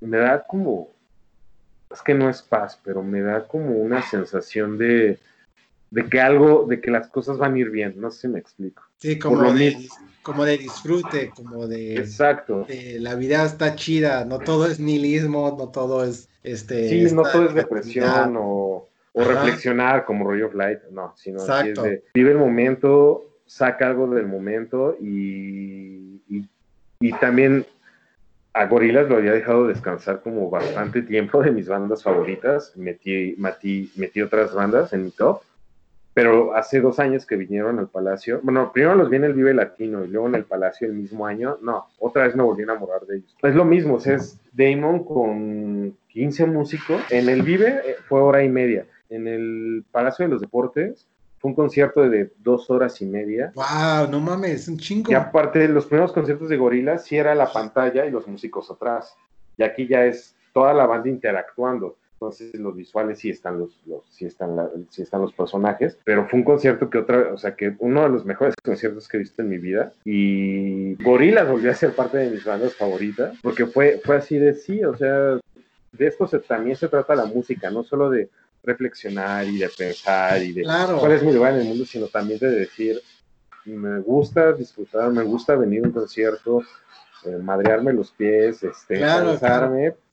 me 0.00 0.16
da 0.16 0.42
como, 0.42 0.88
es 1.92 2.02
que 2.02 2.14
no 2.14 2.28
es 2.28 2.42
paz, 2.42 2.80
pero 2.82 3.02
me 3.02 3.20
da 3.20 3.46
como 3.46 3.76
una 3.76 4.02
sensación 4.02 4.78
de, 4.78 5.18
de 5.90 6.04
que 6.04 6.20
algo, 6.20 6.66
de 6.68 6.80
que 6.80 6.90
las 6.90 7.08
cosas 7.08 7.38
van 7.38 7.54
a 7.54 7.58
ir 7.58 7.70
bien, 7.70 7.94
no 7.96 8.10
sé 8.10 8.22
si 8.22 8.28
me 8.28 8.38
explico. 8.38 8.82
Sí, 8.98 9.18
como, 9.18 9.52
de, 9.52 9.88
como 10.22 10.44
de 10.44 10.58
disfrute, 10.58 11.30
como 11.34 11.66
de... 11.66 11.96
Exacto. 11.96 12.66
la 12.98 13.14
vida 13.14 13.44
está 13.44 13.74
chida, 13.74 14.24
no 14.24 14.38
todo 14.38 14.66
es 14.66 14.78
nihilismo, 14.80 15.56
no 15.58 15.68
todo 15.68 16.04
es... 16.04 16.28
Este, 16.42 16.88
sí, 16.88 17.14
no 17.14 17.22
todo 17.22 17.46
es 17.46 17.54
depresión 17.54 18.36
o, 18.38 18.88
reflexionar 19.14 20.04
como 20.04 20.24
rollo 20.24 20.46
of 20.46 20.54
Light, 20.54 20.78
no, 20.90 21.12
sino 21.16 21.40
Exacto. 21.40 21.84
Es 21.84 21.90
de, 21.90 22.04
vive 22.14 22.32
el 22.32 22.38
momento, 22.38 23.24
saca 23.46 23.88
algo 23.88 24.06
del 24.08 24.26
momento 24.26 24.96
y, 25.00 26.22
y, 27.00 27.12
también 27.20 27.66
a 28.52 28.66
Gorilas 28.66 29.08
lo 29.08 29.16
había 29.16 29.32
dejado 29.32 29.66
descansar 29.66 30.20
como 30.22 30.50
bastante 30.50 31.02
tiempo 31.02 31.42
de 31.42 31.50
mis 31.50 31.66
bandas 31.66 32.02
favoritas, 32.02 32.76
metí, 32.76 33.34
metí, 33.38 33.90
metí 33.96 34.22
otras 34.22 34.54
bandas 34.54 34.92
en 34.92 35.06
mi 35.06 35.10
top 35.10 35.42
pero 36.18 36.52
hace 36.56 36.80
dos 36.80 36.98
años 36.98 37.24
que 37.24 37.36
vinieron 37.36 37.78
al 37.78 37.86
Palacio, 37.86 38.40
bueno, 38.42 38.72
primero 38.72 38.96
los 38.96 39.08
vi 39.08 39.18
en 39.18 39.22
el 39.22 39.34
Vive 39.34 39.54
Latino 39.54 40.04
y 40.04 40.08
luego 40.08 40.26
en 40.26 40.34
el 40.34 40.44
Palacio 40.44 40.88
el 40.88 40.94
mismo 40.94 41.24
año, 41.24 41.58
no, 41.62 41.86
otra 42.00 42.24
vez 42.24 42.34
me 42.34 42.42
volví 42.42 42.62
a 42.62 42.64
enamorar 42.64 43.02
de 43.02 43.18
ellos. 43.18 43.36
Es 43.40 43.54
lo 43.54 43.64
mismo, 43.64 43.94
o 43.94 44.00
sea, 44.00 44.16
es 44.16 44.36
Damon 44.52 45.04
con 45.04 45.96
15 46.08 46.46
músicos, 46.46 47.00
en 47.10 47.28
el 47.28 47.42
Vive 47.42 47.82
eh, 47.84 47.96
fue 48.08 48.20
hora 48.20 48.42
y 48.42 48.48
media, 48.48 48.84
en 49.10 49.28
el 49.28 49.84
Palacio 49.92 50.24
de 50.24 50.32
los 50.32 50.40
Deportes 50.40 51.06
fue 51.38 51.50
un 51.50 51.54
concierto 51.54 52.00
de 52.10 52.32
dos 52.38 52.68
horas 52.68 53.00
y 53.00 53.06
media. 53.06 53.52
¡Wow! 53.54 54.10
No 54.10 54.18
mames, 54.18 54.66
un 54.66 54.76
chingo. 54.76 55.12
Y 55.12 55.14
aparte, 55.14 55.68
los 55.68 55.86
primeros 55.86 56.12
conciertos 56.12 56.48
de 56.48 56.56
Gorillaz 56.56 57.04
sí 57.04 57.16
era 57.16 57.32
la 57.36 57.52
pantalla 57.52 58.04
y 58.04 58.10
los 58.10 58.26
músicos 58.26 58.68
atrás. 58.72 59.14
Y 59.56 59.62
aquí 59.62 59.86
ya 59.86 60.04
es 60.04 60.34
toda 60.52 60.74
la 60.74 60.84
banda 60.84 61.08
interactuando. 61.08 61.96
Entonces 62.20 62.52
los 62.54 62.74
visuales 62.74 63.20
sí 63.20 63.30
están 63.30 63.60
los, 63.60 63.70
los 63.86 64.02
sí 64.10 64.24
están 64.24 64.56
sí 64.90 65.02
están 65.02 65.20
los 65.20 65.32
personajes, 65.32 65.96
pero 66.02 66.26
fue 66.28 66.40
un 66.40 66.44
concierto 66.44 66.90
que 66.90 66.98
otra, 66.98 67.32
o 67.32 67.38
sea, 67.38 67.54
que 67.54 67.76
uno 67.78 68.02
de 68.02 68.08
los 68.08 68.24
mejores 68.24 68.56
conciertos 68.60 69.06
que 69.06 69.18
he 69.18 69.20
visto 69.20 69.40
en 69.40 69.48
mi 69.48 69.58
vida 69.58 69.92
y 70.04 70.96
Gorillaz 71.02 71.48
volvió 71.48 71.70
a 71.70 71.74
ser 71.74 71.92
parte 71.94 72.18
de 72.18 72.30
mis 72.30 72.44
bandas 72.44 72.74
favoritas 72.74 73.38
porque 73.40 73.66
fue 73.66 74.00
fue 74.04 74.16
así 74.16 74.36
de 74.36 74.54
sí, 74.54 74.82
o 74.82 74.96
sea, 74.96 75.38
de 75.92 76.06
esto 76.06 76.26
se, 76.26 76.40
también 76.40 76.76
se 76.76 76.88
trata 76.88 77.14
la 77.14 77.26
música, 77.26 77.70
no 77.70 77.84
solo 77.84 78.10
de 78.10 78.28
reflexionar 78.64 79.46
y 79.46 79.58
de 79.58 79.68
pensar 79.68 80.42
y 80.42 80.52
de 80.52 80.64
cuál 80.64 81.12
es 81.12 81.22
mi 81.22 81.32
lugar 81.32 81.54
en 81.54 81.60
el 81.60 81.68
mundo, 81.68 81.84
sino 81.84 82.08
también 82.08 82.40
de 82.40 82.50
decir 82.50 83.00
me 83.64 84.00
gusta 84.00 84.52
disfrutar, 84.52 85.10
me 85.12 85.22
gusta 85.22 85.54
venir 85.54 85.84
a 85.84 85.88
un 85.88 85.92
concierto, 85.92 86.62
eh, 87.24 87.36
madrearme 87.36 87.92
los 87.92 88.10
pies, 88.12 88.62
este, 88.62 88.98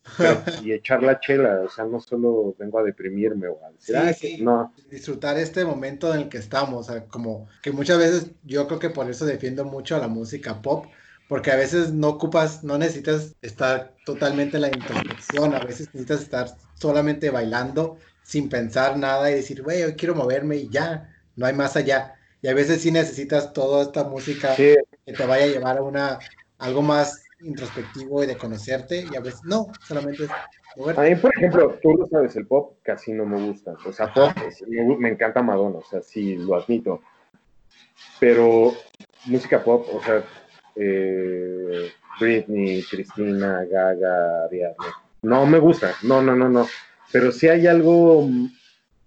y 0.64 0.72
echar 0.72 1.01
la 1.01 1.20
chela, 1.20 1.62
o 1.66 1.70
sea, 1.70 1.86
no 1.86 1.99
solo 1.99 2.56
vengo 2.60 2.80
a 2.80 2.84
deprimirme 2.84 3.47
o 3.47 3.60
a 3.64 3.72
decir, 3.72 4.43
no. 4.43 4.74
Disfrutar 4.89 5.38
este 5.38 5.66
momento 5.66 6.14
en 6.14 6.22
el 6.22 6.30
que 6.30 6.38
estamos, 6.38 6.88
o 6.88 6.93
sea, 6.93 7.06
como 7.06 7.47
que 7.62 7.72
muchas 7.72 7.97
veces 7.97 8.32
yo 8.43 8.68
creo 8.68 8.80
que 8.80 8.89
por 8.91 9.10
eso 9.10 9.26
defiendo 9.26 9.66
mucho 9.66 9.95
a 9.95 9.99
la 9.99 10.08
música 10.08 10.62
pop, 10.62 10.86
porque 11.28 11.51
a 11.51 11.56
veces 11.56 11.91
no 11.91 12.10
ocupas, 12.10 12.64
no 12.64 12.78
necesitas 12.78 13.36
estar 13.41 13.95
totalmente 14.06 14.58
en 14.58 14.62
la 14.62 14.68
introspección, 14.68 15.56
a 15.56 15.60
veces 15.60 15.88
necesitas 15.88 16.22
estar 16.22 16.47
solamente 16.76 17.32
bailando 17.32 17.97
sin 18.22 18.47
pensar 18.47 18.97
nada 18.97 19.32
y 19.32 19.36
decir, 19.36 19.64
güey, 19.64 19.84
hoy 19.84 19.93
quiero 19.93 20.14
moverme 20.14 20.58
y 20.58 20.70
ya, 20.70 21.16
no 21.36 21.45
hay 21.45 21.53
más 21.53 21.76
allá. 21.76 22.16
Y 22.41 22.47
a 22.47 22.53
veces 22.53 22.82
sí 22.82 22.91
necesitas 22.91 23.53
toda 23.53 23.84
esta 23.84 24.03
música 24.03 24.56
que 24.56 24.78
te 25.03 25.26
vaya 25.26 25.45
a 25.45 25.47
llevar 25.47 25.78
a 25.78 25.82
una 25.82 26.20
algo 26.60 26.82
más 26.82 27.24
introspectivo 27.41 28.24
y 28.24 28.28
de 28.28 28.38
conocerte 28.38 29.06
y 29.12 29.16
a 29.16 29.20
veces 29.20 29.41
no, 29.43 29.68
solamente 29.88 30.24
es 30.24 30.97
A 30.97 31.01
mí, 31.01 31.16
por 31.16 31.36
ejemplo, 31.36 31.78
tú 31.82 31.93
lo 31.93 32.06
sabes, 32.08 32.36
el 32.36 32.47
pop 32.47 32.78
casi 32.84 33.12
no 33.14 33.26
me 33.26 33.45
gusta. 33.47 33.76
O 33.86 33.91
sea, 33.91 34.14
pop, 34.14 34.32
me, 34.68 35.10
encanta 35.10 35.41
Madonna, 35.41 35.80
o 35.80 35.84
sea, 35.84 36.01
sí, 36.01 36.36
lo 36.38 36.56
admito. 36.56 37.01
Pero 38.20 38.74
música 39.26 39.64
pop, 39.64 39.88
o 39.93 40.01
sea, 40.01 40.24
eh, 40.76 41.91
Britney, 42.20 42.84
Cristina, 42.84 43.64
Gaga, 43.66 44.45
Ariadne, 44.45 44.88
no 45.22 45.45
me 45.45 45.60
gusta, 45.60 45.93
no, 46.03 46.22
no, 46.22 46.36
no, 46.36 46.49
no. 46.49 46.68
Pero 47.12 47.32
sí 47.32 47.47
hay 47.47 47.68
algo 47.68 48.28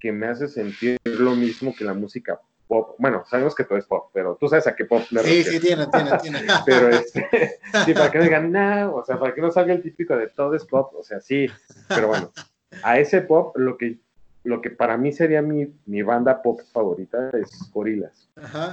que 0.01 0.13
me 0.13 0.27
hace 0.27 0.49
sentir 0.49 0.99
lo 1.05 1.35
mismo 1.35 1.75
que 1.75 1.85
la 1.85 1.95
música 1.95 2.41
pop. 2.69 2.95
Bueno, 2.99 3.25
sabemos 3.27 3.55
que 3.55 3.65
todo 3.65 3.79
es 3.79 3.87
pop, 3.87 4.11
pero 4.13 4.37
tú 4.39 4.49
sabes 4.49 4.67
a 4.67 4.77
qué 4.77 4.85
pop 4.85 5.03
me 5.11 5.23
Sí, 5.23 5.43
sí, 5.43 5.59
tiene, 5.59 5.87
tiene, 5.87 6.11
tiene. 6.23 6.41
pero 6.67 6.89
este, 6.89 7.59
sí, 7.85 7.95
para 7.95 8.11
que 8.11 8.19
no 8.19 8.25
digan, 8.25 8.53
no, 8.53 8.95
o 8.97 9.05
sea, 9.05 9.19
para 9.19 9.35
que 9.35 9.41
no 9.41 9.51
salga 9.51 9.73
el 9.73 9.83
típico 9.83 10.17
de 10.17 10.29
todo 10.29 10.55
es 10.55 10.65
pop, 10.65 10.93
o 10.95 11.03
sea, 11.03 11.21
sí, 11.21 11.51
pero 11.89 12.09
bueno, 12.09 12.31
a 12.83 12.99
ese 12.99 13.23
pop 13.23 13.57
lo 13.57 13.77
que, 13.77 13.99
lo 14.45 14.61
que 14.61 14.71
para 14.71 14.97
mí 14.97 15.13
sería 15.13 15.43
mi, 15.43 15.67
mi 15.87 16.03
banda 16.03 16.43
pop 16.43 16.61
favorita 16.73 17.31
es 17.31 17.71
Gorilas, 17.73 18.29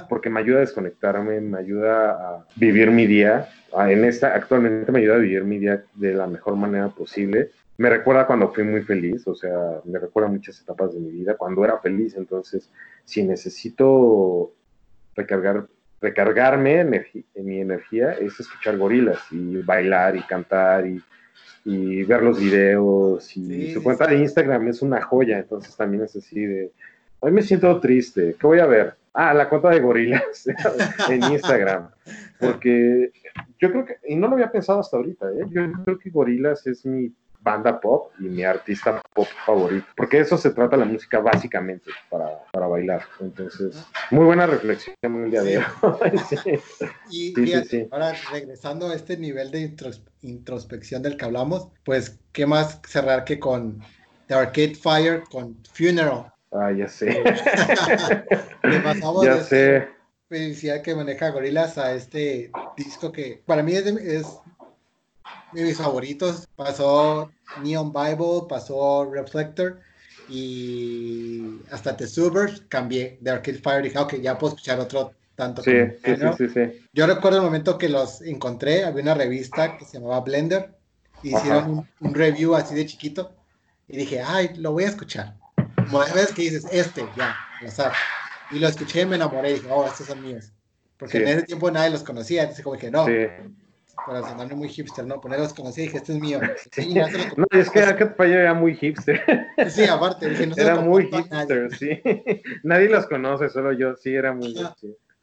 porque 0.08 0.30
me 0.30 0.40
ayuda 0.40 0.58
a 0.58 0.60
desconectarme, 0.60 1.40
me 1.40 1.58
ayuda 1.58 2.10
a 2.10 2.46
vivir 2.54 2.90
mi 2.90 3.06
día, 3.06 3.48
en 3.76 4.04
esta, 4.04 4.34
actualmente 4.34 4.92
me 4.92 5.00
ayuda 5.00 5.16
a 5.16 5.18
vivir 5.18 5.44
mi 5.44 5.58
día 5.58 5.84
de 5.94 6.14
la 6.14 6.26
mejor 6.26 6.56
manera 6.56 6.88
posible 6.88 7.50
me 7.78 7.90
recuerda 7.90 8.26
cuando 8.26 8.52
fui 8.52 8.64
muy 8.64 8.82
feliz, 8.82 9.26
o 9.26 9.34
sea, 9.34 9.80
me 9.84 9.98
recuerda 9.98 10.30
muchas 10.30 10.60
etapas 10.60 10.94
de 10.94 11.00
mi 11.00 11.10
vida, 11.10 11.36
cuando 11.36 11.64
era 11.64 11.78
feliz, 11.78 12.14
entonces, 12.16 12.70
si 13.04 13.22
necesito 13.22 14.54
recargar, 15.14 15.66
recargarme 16.00 16.80
en 16.80 17.04
mi 17.44 17.60
energía, 17.60 18.12
es 18.12 18.40
escuchar 18.40 18.78
gorilas 18.78 19.18
y 19.30 19.58
bailar 19.58 20.16
y 20.16 20.22
cantar 20.22 20.86
y, 20.86 21.02
ver 22.04 22.22
los 22.22 22.38
videos 22.38 23.36
y 23.36 23.72
su 23.72 23.82
cuenta 23.82 24.06
de 24.06 24.18
Instagram 24.18 24.68
es 24.68 24.82
una 24.82 25.02
joya, 25.02 25.40
entonces 25.40 25.76
también 25.76 26.04
es 26.04 26.14
así 26.14 26.46
de, 26.46 26.70
hoy 27.18 27.32
me 27.32 27.42
siento 27.42 27.80
triste, 27.80 28.36
¿qué 28.38 28.46
voy 28.46 28.60
a 28.60 28.66
ver? 28.66 28.94
Ah, 29.12 29.34
la 29.34 29.48
cuenta 29.48 29.70
de 29.70 29.80
gorilas 29.80 30.46
en 31.10 31.24
Instagram, 31.24 31.88
porque 32.38 33.10
yo 33.58 33.72
creo 33.72 33.84
que, 33.84 33.96
y 34.06 34.14
no 34.14 34.28
lo 34.28 34.34
había 34.34 34.52
pensado 34.52 34.78
hasta 34.78 34.96
ahorita, 34.96 35.28
¿eh? 35.32 35.46
yo 35.50 35.62
creo 35.84 35.98
que 35.98 36.10
gorilas 36.10 36.64
es 36.68 36.86
mi 36.86 37.12
banda 37.46 37.80
pop 37.80 38.10
y 38.18 38.24
mi 38.24 38.42
artista 38.42 39.00
pop 39.14 39.28
favorito, 39.46 39.86
porque 39.96 40.18
eso 40.18 40.36
se 40.36 40.50
trata 40.50 40.76
la 40.76 40.84
música 40.84 41.20
básicamente 41.20 41.92
para, 42.10 42.28
para 42.52 42.66
bailar. 42.66 43.02
Entonces, 43.20 43.86
muy 44.10 44.24
buena 44.24 44.46
reflexión 44.46 44.96
el 45.02 45.30
día 45.30 45.42
de 45.42 45.58
hoy. 45.58 45.64
Y 47.10 47.34
ahora 47.92 48.14
regresando 48.32 48.88
a 48.88 48.94
este 48.94 49.16
nivel 49.16 49.52
de 49.52 49.72
introspección 50.22 51.02
del 51.02 51.16
que 51.16 51.24
hablamos, 51.24 51.68
pues, 51.84 52.18
¿qué 52.32 52.46
más 52.46 52.80
cerrar 52.84 53.24
que 53.24 53.38
con 53.38 53.80
The 54.26 54.34
Arcade 54.34 54.74
Fire, 54.74 55.22
con 55.30 55.56
Funeral? 55.72 56.32
Ah, 56.52 56.72
ya 56.72 56.88
sé. 56.88 57.22
ya 59.22 59.42
sé. 59.42 59.88
Felicidad 60.28 60.82
que 60.82 60.96
maneja 60.96 61.30
Gorilas 61.30 61.78
a 61.78 61.94
este 61.94 62.50
disco 62.76 63.12
que 63.12 63.40
para 63.46 63.62
mí 63.62 63.74
es, 63.74 63.86
es 63.86 64.26
mis 65.62 65.76
favoritos. 65.76 66.46
Pasó 66.56 67.30
Neon 67.62 67.92
Bible, 67.92 68.46
pasó 68.48 69.10
Reflector 69.10 69.80
y 70.28 71.60
hasta 71.70 71.96
The 71.96 72.06
Subers 72.06 72.62
cambié 72.68 73.18
de 73.20 73.30
Arcade 73.30 73.58
Fire. 73.58 73.82
Dije, 73.82 73.98
ok, 73.98 74.14
ya 74.16 74.38
puedo 74.38 74.54
escuchar 74.54 74.80
otro 74.80 75.12
tanto. 75.34 75.62
Sí, 75.62 75.72
sí, 76.04 76.16
sí, 76.36 76.48
sí, 76.48 76.88
Yo 76.92 77.06
recuerdo 77.06 77.38
el 77.38 77.44
momento 77.44 77.78
que 77.78 77.88
los 77.88 78.22
encontré, 78.22 78.84
había 78.84 79.02
una 79.02 79.14
revista 79.14 79.76
que 79.76 79.84
se 79.84 79.98
llamaba 79.98 80.20
Blender 80.20 80.70
y 81.22 81.34
hicieron 81.34 81.88
un, 82.00 82.14
review 82.14 82.54
así 82.54 82.74
de 82.74 82.86
chiquito 82.86 83.32
y 83.88 83.96
dije, 83.96 84.22
ay, 84.22 84.50
lo 84.56 84.72
voy 84.72 84.84
a 84.84 84.88
escuchar. 84.88 85.34
Vez 86.14 86.32
que 86.32 86.42
dices, 86.42 86.66
este, 86.72 87.06
ya, 87.16 87.36
lo 87.62 88.56
Y 88.56 88.58
lo 88.58 88.68
escuché 88.68 89.02
y 89.02 89.06
me 89.06 89.16
enamoré 89.16 89.50
y 89.50 89.54
dije, 89.54 89.68
oh, 89.70 89.86
estos 89.86 90.06
son 90.06 90.22
míos. 90.22 90.52
Porque 90.98 91.18
en 91.18 91.28
ese 91.28 91.42
tiempo 91.42 91.70
nadie 91.70 91.90
los 91.90 92.02
conocía, 92.02 92.42
entonces 92.42 92.64
como 92.64 92.76
dije, 92.76 92.90
no, 92.90 93.06
para 94.04 94.22
sonarme 94.22 94.54
muy 94.54 94.68
hipster, 94.68 95.06
¿no? 95.06 95.20
Ponerlos 95.20 95.54
como 95.54 95.68
así, 95.68 95.82
dije, 95.82 95.96
este 95.98 96.12
es 96.12 96.20
mío. 96.20 96.40
no, 97.36 97.46
es 97.50 97.70
que 97.70 97.80
Arcade 97.80 98.14
Fire 98.14 98.40
era 98.40 98.54
muy 98.54 98.74
hipster. 98.74 99.22
Sí, 99.68 99.84
aparte, 99.84 100.28
dije, 100.28 100.46
no 100.46 100.54
Era 100.56 100.80
muy 100.80 101.10
hipster, 101.10 101.74
sí. 101.74 102.02
Nadie 102.62 102.88
los 102.88 103.06
conoce, 103.06 103.48
solo 103.48 103.72
yo, 103.72 103.96
sí, 103.96 104.14
era 104.14 104.32
muy. 104.32 104.54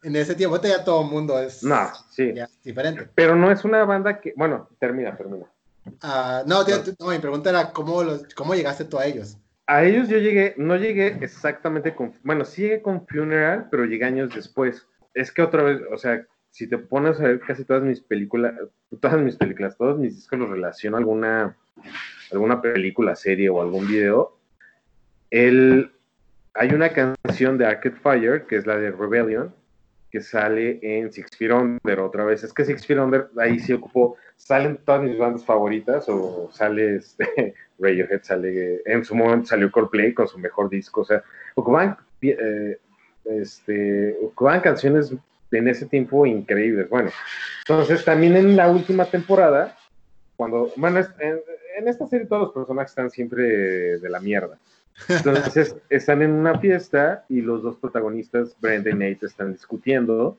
En 0.03 0.15
ese 0.15 0.35
tiempo 0.35 0.61
ya 0.61 0.83
todo 0.83 1.03
el 1.03 1.09
mundo 1.09 1.39
es, 1.39 1.63
no, 1.63 1.89
sí. 2.09 2.33
diferente. 2.63 3.07
Pero 3.15 3.35
no 3.35 3.51
es 3.51 3.63
una 3.63 3.85
banda 3.85 4.19
que, 4.19 4.33
bueno, 4.35 4.67
termina, 4.79 5.15
termina. 5.15 5.45
Uh, 5.85 6.47
no, 6.47 6.63
no, 6.63 7.07
mi 7.09 7.19
pregunta 7.19 7.49
era, 7.49 7.71
¿cómo, 7.71 8.03
los, 8.03 8.23
¿cómo 8.35 8.55
llegaste 8.55 8.85
tú 8.85 8.97
a 8.97 9.05
ellos? 9.05 9.37
A 9.67 9.83
ellos 9.83 10.09
yo 10.09 10.17
llegué, 10.17 10.55
no 10.57 10.75
llegué 10.75 11.17
exactamente 11.21 11.95
con, 11.95 12.13
bueno, 12.23 12.43
sí 12.43 12.63
llegué 12.63 12.81
con 12.81 13.07
Funeral, 13.07 13.67
pero 13.71 13.85
llegué 13.85 14.05
años 14.05 14.33
después. 14.35 14.85
Es 15.13 15.31
que 15.31 15.41
otra 15.41 15.63
vez, 15.63 15.79
o 15.91 15.97
sea, 15.97 16.25
si 16.53 16.67
te 16.67 16.77
pones 16.77 17.19
a 17.19 17.23
ver 17.23 17.39
casi 17.39 17.65
todas 17.65 17.81
mis 17.81 17.99
películas, 17.99 18.53
todas 19.01 19.19
mis 19.19 19.35
películas, 19.35 19.75
todos 19.75 19.97
mis 19.97 20.15
discos 20.15 20.37
los 20.37 20.51
relaciono 20.51 20.97
a 20.97 20.99
alguna, 20.99 21.57
alguna 22.31 22.61
película, 22.61 23.15
serie 23.15 23.49
o 23.49 23.59
algún 23.59 23.87
video, 23.87 24.37
el, 25.31 25.91
hay 26.53 26.69
una 26.73 26.89
canción 26.89 27.57
de 27.57 27.65
Arcade 27.65 27.95
Fire, 27.95 28.45
que 28.45 28.57
es 28.57 28.67
la 28.67 28.77
de 28.77 28.91
Rebellion, 28.91 29.51
que 30.11 30.21
sale 30.21 30.77
en 30.83 31.11
Six 31.11 31.35
Feet 31.35 31.51
Under 31.51 31.99
otra 31.99 32.23
vez. 32.23 32.43
Es 32.43 32.53
que 32.53 32.65
Six 32.65 32.85
Feet 32.85 32.99
Under 32.99 33.29
ahí 33.39 33.57
sí 33.57 33.73
ocupó, 33.73 34.15
salen 34.35 34.77
todas 34.85 35.01
mis 35.01 35.17
bandas 35.17 35.43
favoritas, 35.43 36.07
o 36.07 36.51
sale 36.53 36.97
este, 36.97 37.55
Radiohead, 37.79 38.21
sale, 38.21 38.83
en 38.85 39.03
su 39.03 39.15
momento 39.15 39.47
salió 39.47 39.71
Coldplay 39.71 40.13
con 40.13 40.27
su 40.27 40.37
mejor 40.37 40.69
disco, 40.69 41.01
o 41.01 41.05
sea, 41.05 41.23
ocupaban, 41.55 41.97
eh, 42.21 42.77
este, 43.25 44.15
ocupaban 44.21 44.61
canciones 44.61 45.15
en 45.57 45.67
ese 45.67 45.85
tiempo 45.85 46.25
increíbles. 46.25 46.89
Bueno, 46.89 47.11
entonces 47.67 48.03
también 48.03 48.35
en 48.35 48.55
la 48.55 48.69
última 48.69 49.05
temporada, 49.05 49.77
cuando, 50.35 50.71
bueno, 50.75 50.99
en, 51.19 51.39
en 51.77 51.87
esta 51.87 52.07
serie 52.07 52.25
todos 52.25 52.43
los 52.43 52.51
personajes 52.53 52.91
están 52.91 53.09
siempre 53.09 53.43
de 53.99 54.09
la 54.09 54.19
mierda. 54.19 54.57
Entonces 55.09 55.75
están 55.89 56.21
en 56.21 56.31
una 56.31 56.59
fiesta 56.59 57.25
y 57.29 57.41
los 57.41 57.63
dos 57.63 57.77
protagonistas, 57.77 58.55
Brenda 58.59 58.89
y 58.89 58.93
Nate, 58.93 59.25
están 59.25 59.53
discutiendo 59.53 60.37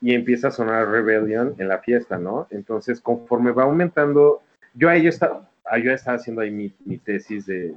y 0.00 0.14
empieza 0.14 0.48
a 0.48 0.52
sonar 0.52 0.88
Rebellion 0.88 1.54
en 1.58 1.68
la 1.68 1.78
fiesta, 1.78 2.18
¿no? 2.18 2.46
Entonces, 2.50 3.00
conforme 3.00 3.50
va 3.50 3.64
aumentando, 3.64 4.42
yo 4.74 4.88
ahí 4.88 5.08
estaba, 5.08 5.50
yo 5.82 5.92
estaba 5.92 6.16
haciendo 6.16 6.42
ahí 6.42 6.50
mi, 6.50 6.98
tesis 6.98 7.46
de, 7.46 7.74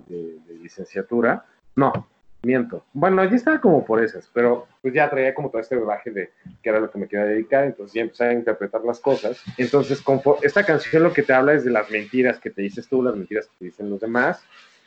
licenciatura. 0.62 1.46
No, 1.76 2.08
miento. 2.44 2.84
Bueno, 2.94 3.24
ya 3.26 3.36
estaba 3.36 3.62
como 3.62 3.86
por 3.86 4.04
esas, 4.04 4.30
pero 4.34 4.68
pues 4.82 4.94
ya 4.94 5.10
traía 5.10 5.34
como 5.34 5.50
todo 5.50 5.62
este 5.62 5.76
baje 5.76 6.12
de 6.12 6.32
que 6.62 6.70
era 6.70 6.80
lo 6.80 6.89
que 6.89 6.98
me 6.98 7.08
quería 7.08 7.26
dedicar, 7.26 7.66
entonces 7.66 7.94
ya 7.94 8.02
empecé 8.02 8.26
a 8.26 8.34
interpretar 8.34 8.84
las 8.84 9.00
cosas. 9.00 9.42
Entonces, 9.58 10.04
esta 10.42 10.64
canción 10.66 11.04
lo 11.04 11.14
que 11.14 11.24
te 11.24 11.34
habla 11.34 11.54
es 11.54 11.64
de 11.64 11.72
las 11.72 11.89
mentiras 11.92 12.39
que 12.39 12.50
te 12.50 12.62
dices 12.62 12.88
tú, 12.88 13.04
las 13.04 13.16
mentiras 13.16 13.48
que 13.48 13.56
te 13.60 13.66
dicen 13.66 13.89
los 13.89 14.00
demás, 14.00 14.44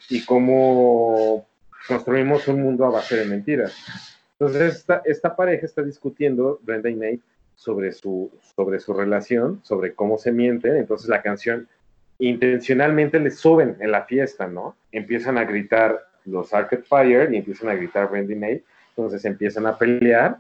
y 0.09 0.25
cómo 0.25 1.47
construimos 1.87 2.49
un 2.49 2.63
mundo 2.63 2.85
a 2.87 2.91
base 2.91 3.17
de 3.17 3.25
mentiras. 3.25 3.75
Entonces, 4.39 4.77
esta, 4.77 5.03
esta 5.05 5.37
pareja 5.37 5.67
está 5.67 5.83
discutiendo, 5.83 6.59
Brenda 6.63 6.91
y 6.91 6.95
Nate, 6.95 7.21
sobre 7.55 7.93
su, 7.93 8.33
sobre 8.57 8.81
su 8.81 8.93
relación, 8.93 9.61
sobre 9.63 9.95
cómo 9.95 10.19
se 10.19 10.33
mienten. 10.33 10.77
Entonces, 10.77 11.09
la 11.09 11.23
canción 11.23 11.69
intencionalmente 12.19 13.21
le 13.21 13.31
suben 13.31 13.77
en 13.81 13.91
la 13.93 14.05
fiesta, 14.05 14.49
¿no? 14.49 14.77
Empiezan 14.93 15.39
a 15.39 15.45
gritar 15.45 16.01
los 16.25 16.53
Arcade 16.53 16.83
Fire 16.83 17.33
y 17.33 17.39
empiezan 17.39 17.69
a 17.69 17.75
gritar 17.75 18.11
Brenda 18.11 18.33
y 18.33 18.37
Nate. 18.37 18.65
Entonces, 18.97 19.25
empiezan 19.25 19.67
a 19.67 19.77
pelear 19.77 20.39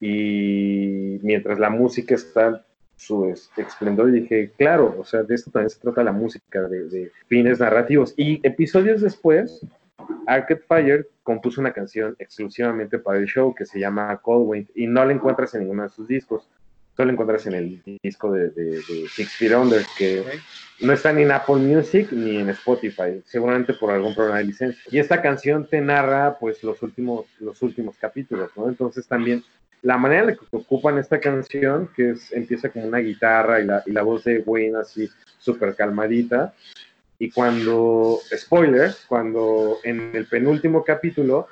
y 0.00 1.18
mientras 1.22 1.58
la 1.58 1.70
música 1.70 2.14
está 2.14 2.64
su 2.98 3.32
esplendor 3.56 4.10
dije, 4.10 4.50
claro, 4.58 4.96
o 4.98 5.04
sea, 5.04 5.22
de 5.22 5.36
esto 5.36 5.52
también 5.52 5.70
se 5.70 5.78
trata 5.78 6.02
la 6.02 6.10
música, 6.10 6.62
de, 6.62 7.12
fines 7.28 7.60
narrativos. 7.60 8.12
Y 8.16 8.40
episodios 8.42 9.00
después, 9.00 9.64
Arcade 10.26 10.62
Fire 10.66 11.08
compuso 11.22 11.60
una 11.60 11.72
canción 11.72 12.16
exclusivamente 12.18 12.98
para 12.98 13.18
el 13.18 13.26
show 13.26 13.54
que 13.54 13.66
se 13.66 13.78
llama 13.78 14.16
Cold 14.20 14.48
Wind 14.48 14.68
y 14.74 14.88
no 14.88 15.04
la 15.04 15.12
encuentras 15.12 15.54
en 15.54 15.60
ninguno 15.60 15.84
de 15.84 15.90
sus 15.90 16.08
discos, 16.08 16.48
solo 16.96 17.06
la 17.06 17.12
encuentras 17.12 17.46
en 17.46 17.54
el 17.54 17.82
disco 18.02 18.32
de, 18.32 18.82
Six 19.14 19.36
Feet 19.36 19.54
Under, 19.54 19.82
que 19.96 20.24
no 20.80 20.92
está 20.92 21.12
ni 21.12 21.22
en 21.22 21.32
Apple 21.32 21.56
Music 21.56 22.12
ni 22.12 22.36
en 22.36 22.50
Spotify, 22.50 23.22
seguramente 23.26 23.74
por 23.74 23.90
algún 23.90 24.14
problema 24.14 24.38
de 24.38 24.44
licencia. 24.44 24.82
Y 24.90 24.98
esta 24.98 25.20
canción 25.20 25.66
te 25.66 25.80
narra 25.80 26.38
pues 26.38 26.62
los 26.62 26.82
últimos, 26.82 27.26
los 27.40 27.60
últimos 27.62 27.96
capítulos, 27.96 28.50
¿no? 28.56 28.68
Entonces 28.68 29.06
también 29.06 29.42
la 29.82 29.96
manera 29.96 30.22
en 30.22 30.26
la 30.28 30.34
que 30.34 30.44
ocupan 30.50 30.98
esta 30.98 31.20
canción, 31.20 31.88
que 31.94 32.10
es, 32.10 32.32
empieza 32.32 32.68
con 32.68 32.84
una 32.84 32.98
guitarra 32.98 33.60
y 33.60 33.64
la, 33.64 33.82
y 33.86 33.92
la 33.92 34.02
voz 34.02 34.24
de 34.24 34.40
Wayne 34.40 34.78
así 34.78 35.08
súper 35.38 35.74
calmadita, 35.74 36.54
y 37.18 37.30
cuando, 37.30 38.20
spoiler, 38.36 38.92
cuando 39.08 39.78
en 39.82 40.14
el 40.14 40.26
penúltimo 40.26 40.84
capítulo 40.84 41.48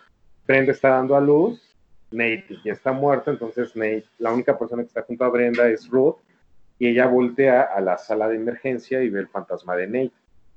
Brenda 0.46 0.72
está 0.72 0.90
dando 0.90 1.16
a 1.16 1.20
luz, 1.20 1.60
Nate 2.12 2.58
ya 2.64 2.72
está 2.72 2.92
muerto, 2.92 3.32
entonces 3.32 3.74
Nate, 3.74 4.04
la 4.18 4.32
única 4.32 4.56
persona 4.56 4.82
que 4.82 4.88
está 4.88 5.02
junto 5.02 5.24
a 5.24 5.28
Brenda 5.28 5.68
es 5.68 5.88
Ruth, 5.88 6.16
y 6.78 6.88
ella 6.88 7.06
voltea 7.06 7.62
a 7.62 7.80
la 7.80 7.98
sala 7.98 8.28
de 8.28 8.36
emergencia 8.36 9.02
y 9.02 9.10
ve 9.10 9.20
el 9.20 9.28
fantasma 9.28 9.76
de 9.76 9.86
Nate. 9.86 10.12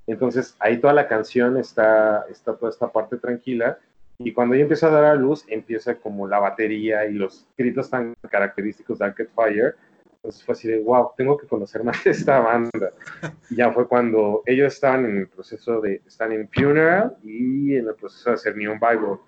Entonces 0.07 0.55
ahí 0.59 0.77
toda 0.77 0.93
la 0.93 1.07
canción 1.07 1.57
está, 1.57 2.25
está 2.29 2.55
toda 2.55 2.71
esta 2.71 2.91
parte 2.91 3.17
tranquila, 3.17 3.77
y 4.21 4.33
cuando 4.33 4.53
ella 4.53 4.63
empieza 4.63 4.87
a 4.87 4.91
dar 4.91 5.05
a 5.05 5.15
luz, 5.15 5.45
empieza 5.47 5.95
como 5.95 6.27
la 6.27 6.39
batería 6.39 7.05
y 7.05 7.13
los 7.13 7.47
gritos 7.57 7.89
tan 7.89 8.13
característicos 8.29 8.99
de 8.99 9.05
Arcade 9.05 9.29
Fire. 9.33 9.75
Entonces 10.15 10.43
fue 10.43 10.53
así 10.53 10.67
de, 10.67 10.79
wow, 10.79 11.11
tengo 11.15 11.37
que 11.37 11.47
conocer 11.47 11.85
más 11.85 12.03
de 12.03 12.11
esta 12.11 12.41
banda. 12.41 12.91
Y 13.49 13.55
ya 13.55 13.71
fue 13.71 13.87
cuando 13.87 14.43
ellos 14.45 14.73
estaban 14.73 15.05
en 15.05 15.17
el 15.19 15.27
proceso 15.29 15.79
de, 15.79 16.01
están 16.05 16.33
en 16.33 16.49
Funeral 16.49 17.15
y 17.23 17.77
en 17.77 17.87
el 17.87 17.95
proceso 17.95 18.31
de 18.31 18.33
hacer 18.33 18.57
Neon 18.57 18.77
Bible. 18.77 19.19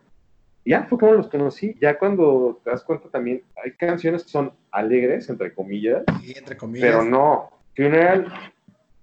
Ya 0.65 0.83
fue 0.83 0.97
como 0.97 1.13
los 1.13 1.27
conocí. 1.27 1.75
Ya 1.79 1.97
cuando 1.97 2.59
te 2.63 2.69
das 2.69 2.83
cuenta 2.83 3.09
también, 3.09 3.43
hay 3.63 3.71
canciones 3.73 4.23
que 4.23 4.29
son 4.29 4.53
alegres, 4.71 5.29
entre 5.29 5.53
comillas. 5.53 6.03
Sí, 6.21 6.33
entre 6.37 6.57
comillas. 6.57 6.89
Pero 6.89 7.03
no. 7.03 7.49
Funeral, 7.75 8.31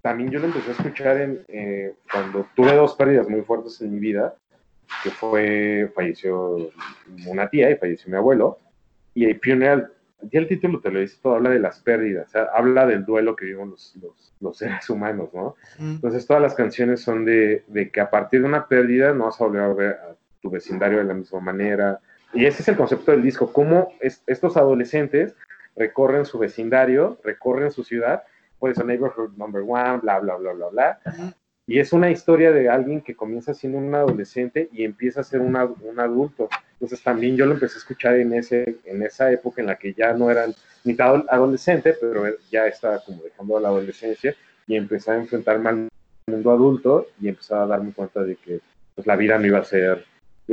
también 0.01 0.29
yo 0.31 0.39
lo 0.39 0.45
empecé 0.45 0.69
a 0.69 0.73
escuchar 0.73 1.17
en, 1.17 1.43
eh, 1.47 1.93
cuando 2.11 2.47
tuve 2.55 2.73
dos 2.75 2.95
pérdidas 2.95 3.27
muy 3.27 3.41
fuertes 3.41 3.81
en 3.81 3.93
mi 3.93 3.99
vida 3.99 4.35
que 5.03 5.11
fue, 5.11 5.91
falleció 5.95 6.71
una 7.27 7.49
tía 7.49 7.69
y 7.69 7.75
falleció 7.75 8.09
mi 8.09 8.17
abuelo, 8.17 8.57
y 9.13 9.25
el 9.25 9.39
funeral, 9.39 9.91
ya 10.21 10.39
el 10.39 10.47
título 10.47 10.79
te 10.81 10.91
lo 10.91 10.99
dice 10.99 11.17
todo, 11.21 11.35
habla 11.35 11.51
de 11.51 11.59
las 11.59 11.79
pérdidas, 11.79 12.31
habla 12.35 12.85
del 12.85 13.05
duelo 13.05 13.35
que 13.35 13.45
vivimos 13.45 13.95
los, 14.01 14.33
los, 14.39 14.57
seres 14.57 14.89
humanos, 14.89 15.29
¿no? 15.33 15.55
Entonces 15.79 16.25
todas 16.27 16.41
las 16.41 16.55
canciones 16.55 17.01
son 17.01 17.25
de, 17.25 17.63
de, 17.67 17.89
que 17.89 18.01
a 18.01 18.09
partir 18.09 18.41
de 18.41 18.47
una 18.47 18.67
pérdida 18.67 19.13
no 19.13 19.25
vas 19.25 19.39
a 19.39 19.45
volver 19.45 19.61
a 19.61 19.73
ver 19.73 19.91
a 19.91 20.15
tu 20.41 20.49
vecindario 20.49 20.99
de 20.99 21.05
la 21.05 21.13
misma 21.13 21.39
manera, 21.39 21.99
y 22.33 22.45
ese 22.45 22.61
es 22.61 22.67
el 22.67 22.77
concepto 22.77 23.11
del 23.11 23.23
disco, 23.23 23.51
cómo 23.51 23.93
estos 24.01 24.55
adolescentes 24.57 25.35
recorren 25.75 26.25
su 26.25 26.37
vecindario, 26.37 27.17
recorren 27.23 27.71
su 27.71 27.83
ciudad, 27.83 28.23
puede 28.59 28.75
ser 28.75 28.85
Neighborhood 28.85 29.35
Number 29.37 29.63
One, 29.65 29.99
bla, 30.01 30.19
bla, 30.19 30.35
bla, 30.35 30.53
bla, 30.53 30.67
bla, 30.69 30.99
y 31.65 31.79
es 31.79 31.93
una 31.93 32.09
historia 32.09 32.51
de 32.51 32.67
alguien 32.67 33.01
que 33.01 33.15
comienza 33.15 33.53
siendo 33.53 33.77
un 33.77 33.93
adolescente 33.93 34.69
y 34.71 34.83
empieza 34.83 35.21
a 35.21 35.23
ser 35.23 35.39
un 35.39 35.55
adulto. 35.55 36.49
Entonces 36.73 37.03
también 37.03 37.35
yo 37.37 37.45
lo 37.45 37.53
empecé 37.53 37.75
a 37.75 37.77
escuchar 37.77 38.15
en, 38.15 38.33
ese, 38.33 38.77
en 38.85 39.03
esa 39.03 39.31
época 39.31 39.61
en 39.61 39.67
la 39.67 39.75
que 39.75 39.93
ya 39.93 40.13
no 40.13 40.31
eran 40.31 40.55
mitad 40.83 41.23
adolescente, 41.29 41.93
pero 42.01 42.23
ya 42.49 42.65
estaba 42.65 42.99
como 43.05 43.21
dejando 43.21 43.59
la 43.59 43.67
adolescencia 43.67 44.35
y 44.65 44.77
empecé 44.77 45.11
a 45.11 45.17
enfrentarme 45.17 45.69
al 45.69 45.89
mundo 46.25 46.51
adulto 46.51 47.07
y 47.21 47.27
empecé 47.27 47.53
a 47.53 47.67
darme 47.67 47.91
cuenta 47.91 48.23
de 48.23 48.35
que 48.35 48.61
pues, 48.95 49.05
la 49.05 49.15
vida 49.15 49.37
no 49.37 49.45
iba 49.45 49.59
a 49.59 49.63
ser 49.63 50.05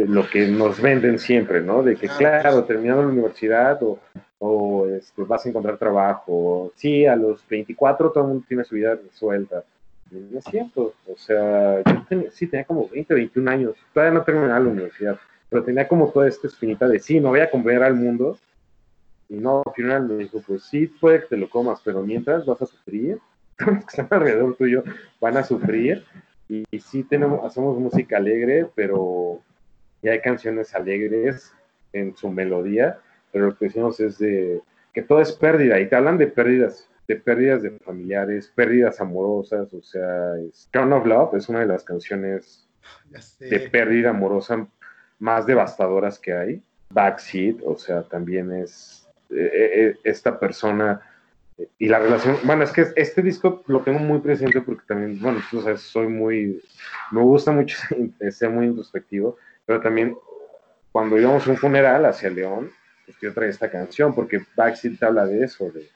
lo 0.05 0.29
que 0.29 0.47
nos 0.49 0.81
venden 0.81 1.19
siempre, 1.19 1.61
¿no? 1.61 1.83
De 1.83 1.97
que, 1.97 2.09
claro, 2.09 2.65
terminando 2.65 3.03
la 3.03 3.09
universidad 3.09 3.83
o, 3.83 3.99
o 4.39 4.87
este, 4.89 5.23
vas 5.23 5.47
a 5.47 5.49
encontrar 5.49 5.79
trabajo. 5.79 6.73
Sí, 6.77 7.07
a 7.07 7.17
los 7.17 7.47
24 7.49 8.13
todo 8.13 8.25
el 8.25 8.29
mundo 8.31 8.45
tiene 8.49 8.65
su 8.65 8.75
vida 8.75 8.95
resuelta 8.95 9.65
no 10.11 10.39
es 10.39 10.45
cierto. 10.45 10.95
O 11.07 11.17
sea, 11.17 11.83
yo 11.85 12.31
sí 12.33 12.47
tenía 12.47 12.65
como 12.65 12.89
20, 12.89 13.15
21 13.15 13.51
años. 13.51 13.75
Todavía 13.93 14.19
no 14.19 14.25
terminaba 14.25 14.61
la 14.61 14.71
universidad. 14.71 15.19
Pero 15.49 15.65
tenía 15.65 15.87
como 15.87 16.11
toda 16.11 16.29
esta 16.29 16.47
espinita 16.47 16.89
de 16.89 16.99
sí, 16.99 17.21
me 17.21 17.29
voy 17.29 17.41
a 17.41 17.51
comer 17.51 17.83
al 17.83 17.95
mundo. 17.95 18.39
Y 19.29 19.35
no, 19.35 19.63
al 19.65 19.73
final 19.75 20.09
me 20.09 20.17
dijo, 20.17 20.41
pues 20.47 20.65
sí, 20.65 20.87
puede 20.87 21.21
que 21.21 21.27
te 21.27 21.37
lo 21.37 21.49
comas, 21.49 21.81
pero 21.85 22.03
mientras 22.03 22.47
vas 22.47 22.63
a 22.63 22.67
sufrir. 22.67 23.19
Los 23.59 23.85
que 23.85 24.03
están 24.03 24.09
alrededor 24.11 24.55
tuyo 24.57 24.85
van 25.21 25.37
a 25.37 25.45
sufrir. 25.45 26.05
Y, 26.49 26.65
sí 26.79 27.03
tenemos, 27.03 27.45
hacemos 27.45 27.79
música 27.79 28.19
alegre, 28.19 28.69
pero 28.75 29.41
ya 30.07 30.13
hay 30.13 30.21
canciones 30.21 30.75
alegres 30.75 31.53
en 31.93 32.17
su 32.17 32.31
melodía. 32.31 32.99
Pero 33.33 33.47
lo 33.47 33.57
que 33.57 33.67
decimos 33.67 33.99
es 34.01 34.19
de 34.19 34.61
que 34.95 35.03
todo 35.03 35.21
es 35.21 35.33
pérdida. 35.33 35.81
Y 35.81 35.89
te 35.89 35.97
hablan 35.97 36.17
de 36.17 36.29
pérdidas 36.29 36.89
de 37.09 37.17
pérdidas 37.17 37.63
de 37.63 37.71
familiares, 37.71 38.53
pérdidas 38.55 39.01
amorosas, 39.01 39.73
o 39.73 39.81
sea, 39.81 40.37
es, 40.39 40.69
of 40.75 41.07
Love 41.07 41.35
es 41.35 41.49
una 41.49 41.61
de 41.61 41.67
las 41.67 41.85
canciones 41.85 42.67
de 43.39 43.61
pérdida 43.71 44.11
amorosa 44.11 44.67
más 45.19 45.47
devastadoras 45.47 46.19
que 46.19 46.33
hay. 46.33 46.63
Backseat, 46.91 47.59
o 47.65 47.77
sea, 47.77 48.03
también 48.03 48.53
es 48.53 49.09
eh, 49.31 49.51
eh, 49.53 49.97
esta 50.05 50.39
persona 50.39 51.01
eh, 51.59 51.69
y 51.79 51.89
la 51.89 51.99
relación, 51.99 52.39
bueno, 52.45 52.65
es 52.65 52.73
que 52.73 52.87
este 52.97 53.23
disco 53.23 53.63
lo 53.67 53.81
tengo 53.83 53.99
muy 53.99 54.21
presente 54.21 54.61
porque 54.61 54.85
también, 54.87 55.21
bueno, 55.21 55.41
tú 55.51 55.63
sabes, 55.63 55.81
soy 55.83 56.09
muy, 56.09 56.63
me 57.11 57.23
gusta 57.23 57.53
mucho 57.53 57.79
ser 58.31 58.51
muy 58.51 58.67
introspectivo, 58.67 59.37
pero 59.67 59.81
también 59.81 60.17
cuando 60.93 61.19
íbamos 61.19 61.47
a 61.47 61.51
un 61.51 61.57
funeral 61.57 62.07
hacia 62.07 62.31
León, 62.31 62.71
pues 63.05 63.19
yo 63.21 63.35
traía 63.35 63.51
esta 63.51 63.71
canción 63.71 64.15
porque 64.15 64.45
Backseat 64.57 65.03
habla 65.03 65.27
de 65.27 65.45
eso, 65.45 65.71
de 65.71 65.89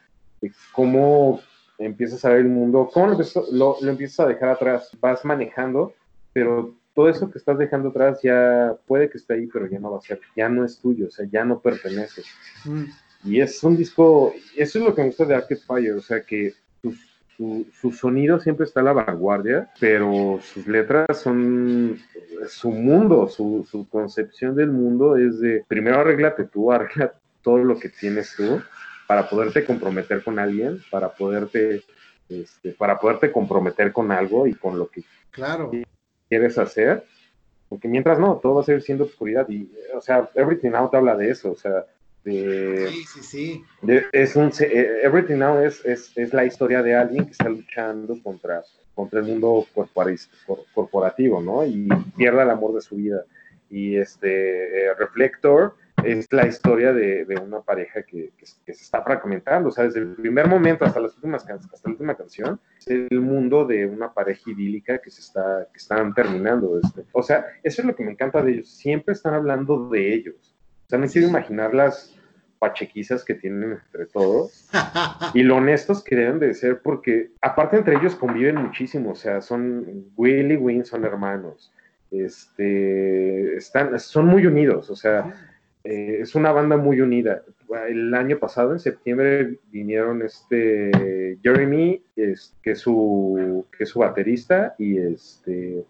cómo 0.73 1.41
empiezas 1.79 2.25
a 2.25 2.31
ver 2.31 2.41
el 2.41 2.49
mundo, 2.49 2.91
cómo 2.93 3.17
lo, 3.53 3.79
empiezas 3.81 4.21
a 4.21 4.27
dejar 4.27 4.51
atrás, 4.51 4.91
vas 5.01 5.25
manejando, 5.25 5.95
pero 6.33 6.75
todo 6.95 7.09
eso 7.09 7.31
que 7.31 7.39
estás 7.39 7.57
dejando 7.59 7.89
atrás 7.89 8.21
ya 8.23 8.77
puede 8.87 9.09
que 9.09 9.19
esté 9.19 9.35
ahí, 9.35 9.47
pero 9.47 9.67
ya 9.67 9.79
no 9.79 9.93
va 9.93 9.99
a 9.99 10.03
ser, 10.03 10.21
ya 10.37 10.49
no 10.49 10.65
es 10.65 10.79
tuyo, 10.79 11.07
o 11.07 11.11
sea, 11.11 11.27
ya 11.31 11.45
no 11.45 11.61
pertenece. 11.61 12.23
Mm. 12.65 12.85
Y 13.25 13.41
es 13.41 13.63
un 13.63 13.77
disco, 13.77 14.35
eso 14.57 14.79
es 14.79 14.85
lo 14.85 14.95
que 14.95 15.03
me 15.03 15.09
gusta 15.09 15.25
de 15.25 15.35
Arcade 15.35 15.61
Fire, 15.61 15.95
o 15.95 16.01
sea, 16.03 16.23
que 16.23 16.55
su, 17.41 17.67
su, 17.73 17.91
sonido 17.91 18.39
siempre 18.39 18.67
está 18.67 18.81
a 18.81 18.83
la 18.83 18.93
vanguardia, 18.93 19.71
pero 19.81 20.41
sus 20.43 20.67
letras 20.67 21.07
son 21.15 21.99
su 22.49 22.71
mundo, 22.71 23.29
su, 23.29 23.67
su 23.71 23.89
concepción 23.89 24.55
del 24.55 24.71
mundo 24.71 25.17
es 25.17 25.41
de 25.41 25.65
primero 25.67 26.01
arréglate 26.01 26.45
tú, 26.45 26.71
arregla 26.71 27.15
todo 27.41 27.65
lo 27.65 27.79
que 27.79 27.89
tienes 27.89 28.35
tú 28.37 28.61
para 29.07 29.27
poderte 29.27 29.65
comprometer 29.65 30.23
con 30.23 30.39
alguien, 30.39 30.83
para 30.91 31.09
poderte, 31.09 31.83
este, 32.29 32.73
para 32.73 32.99
poderte 32.99 33.33
comprometer 33.33 33.91
con 33.91 34.13
algo 34.13 34.47
y 34.47 34.53
con 34.53 34.79
lo 34.79 34.89
que 34.89 35.03
claro. 35.31 35.71
quieres 36.29 36.59
hacer. 36.59 37.05
Porque 37.71 37.89
mientras 37.89 38.19
no, 38.19 38.37
todo 38.37 38.57
va 38.57 38.61
a 38.61 38.65
ser 38.65 38.83
siendo 38.83 39.05
oscuridad. 39.05 39.49
Y, 39.49 39.73
o 39.95 40.03
sea, 40.03 40.29
Everything 40.35 40.73
te 40.91 40.97
habla 40.97 41.17
de 41.17 41.31
eso. 41.31 41.53
O 41.53 41.57
sea, 41.57 41.87
de, 42.25 42.89
sí, 42.89 43.05
sí, 43.05 43.23
sí. 43.23 43.65
es 44.13 44.37
un, 44.37 44.53
eh, 44.61 45.01
Everything 45.03 45.39
Now 45.39 45.59
es, 45.59 45.85
es, 45.85 46.13
es, 46.17 46.33
la 46.35 46.45
historia 46.45 46.83
de 46.83 46.95
alguien 46.95 47.25
que 47.25 47.33
está 47.33 47.49
luchando 47.49 48.21
contra, 48.23 48.63
contra 48.95 49.21
el 49.21 49.27
mundo 49.27 49.67
corporativo, 50.75 51.41
¿no? 51.41 51.65
Y 51.65 51.89
pierde 52.17 52.43
el 52.43 52.51
amor 52.51 52.75
de 52.75 52.83
su 52.83 52.97
vida. 52.97 53.25
Y 53.71 53.97
este 53.97 54.87
eh, 54.87 54.95
Reflector 54.95 55.75
es 56.05 56.33
la 56.33 56.47
historia 56.47 56.93
de, 56.93 57.25
de 57.25 57.37
una 57.37 57.61
pareja 57.61 58.03
que, 58.03 58.33
que, 58.37 58.47
se 58.47 58.83
está 58.83 59.03
fragmentando, 59.03 59.69
o 59.69 59.73
sea, 59.73 59.85
desde 59.85 60.01
el 60.01 60.15
primer 60.15 60.47
momento 60.47 60.85
hasta, 60.85 61.01
las 61.01 61.15
últimas, 61.15 61.49
hasta 61.49 61.79
la 61.85 61.91
última 61.91 62.17
canción, 62.17 62.61
es 62.79 62.89
el 62.89 63.21
mundo 63.21 63.65
de 63.65 63.87
una 63.87 64.13
pareja 64.13 64.51
idílica 64.51 64.99
que 64.99 65.11
se 65.11 65.21
está, 65.21 65.69
que 65.73 65.79
están 65.79 66.15
terminando. 66.15 66.79
Este. 66.83 67.05
O 67.13 67.23
sea, 67.23 67.47
eso 67.63 67.83
es 67.83 67.87
lo 67.87 67.95
que 67.95 68.05
me 68.05 68.13
encanta 68.13 68.43
de 68.43 68.53
ellos, 68.53 68.71
siempre 68.71 69.13
están 69.15 69.35
hablando 69.35 69.89
de 69.89 70.15
ellos. 70.15 70.50
Sea, 70.91 70.99
no 70.99 71.07
quiero 71.07 71.29
imaginar 71.29 71.73
las 71.73 72.17
pachequizas 72.59 73.25
que 73.25 73.35
tienen 73.35 73.75
entre 73.75 74.07
todos 74.07 74.69
y 75.35 75.45
lo 75.45 75.59
honestos 75.59 76.03
que 76.03 76.17
deben 76.17 76.41
de 76.41 76.53
ser 76.53 76.83
porque 76.83 77.31
aparte 77.41 77.77
entre 77.77 77.95
ellos 77.95 78.17
conviven 78.17 78.57
muchísimo, 78.57 79.13
o 79.13 79.15
sea, 79.15 79.41
son 79.41 80.07
Willy 80.17 80.55
y 80.55 80.57
Win 80.57 80.85
son 80.85 81.05
hermanos, 81.05 81.73
este, 82.11 83.55
están, 83.57 84.01
son 84.01 84.27
muy 84.27 84.47
unidos, 84.47 84.91
o 84.91 84.97
sea, 84.97 85.33
eh, 85.85 86.19
es 86.23 86.35
una 86.35 86.51
banda 86.51 86.77
muy 86.77 87.01
unida. 87.01 87.45
El 87.89 88.13
año 88.13 88.41
pasado, 88.41 88.73
en 88.73 88.81
septiembre, 88.81 89.61
vinieron 89.71 90.23
este 90.23 91.39
Jeremy, 91.41 92.03
es, 92.17 92.57
que, 92.65 92.73
es 92.73 92.81
su, 92.81 93.65
que 93.79 93.85
es 93.85 93.91
su 93.91 94.01
baterista, 94.01 94.75
y 94.77 94.99
este 94.99 95.85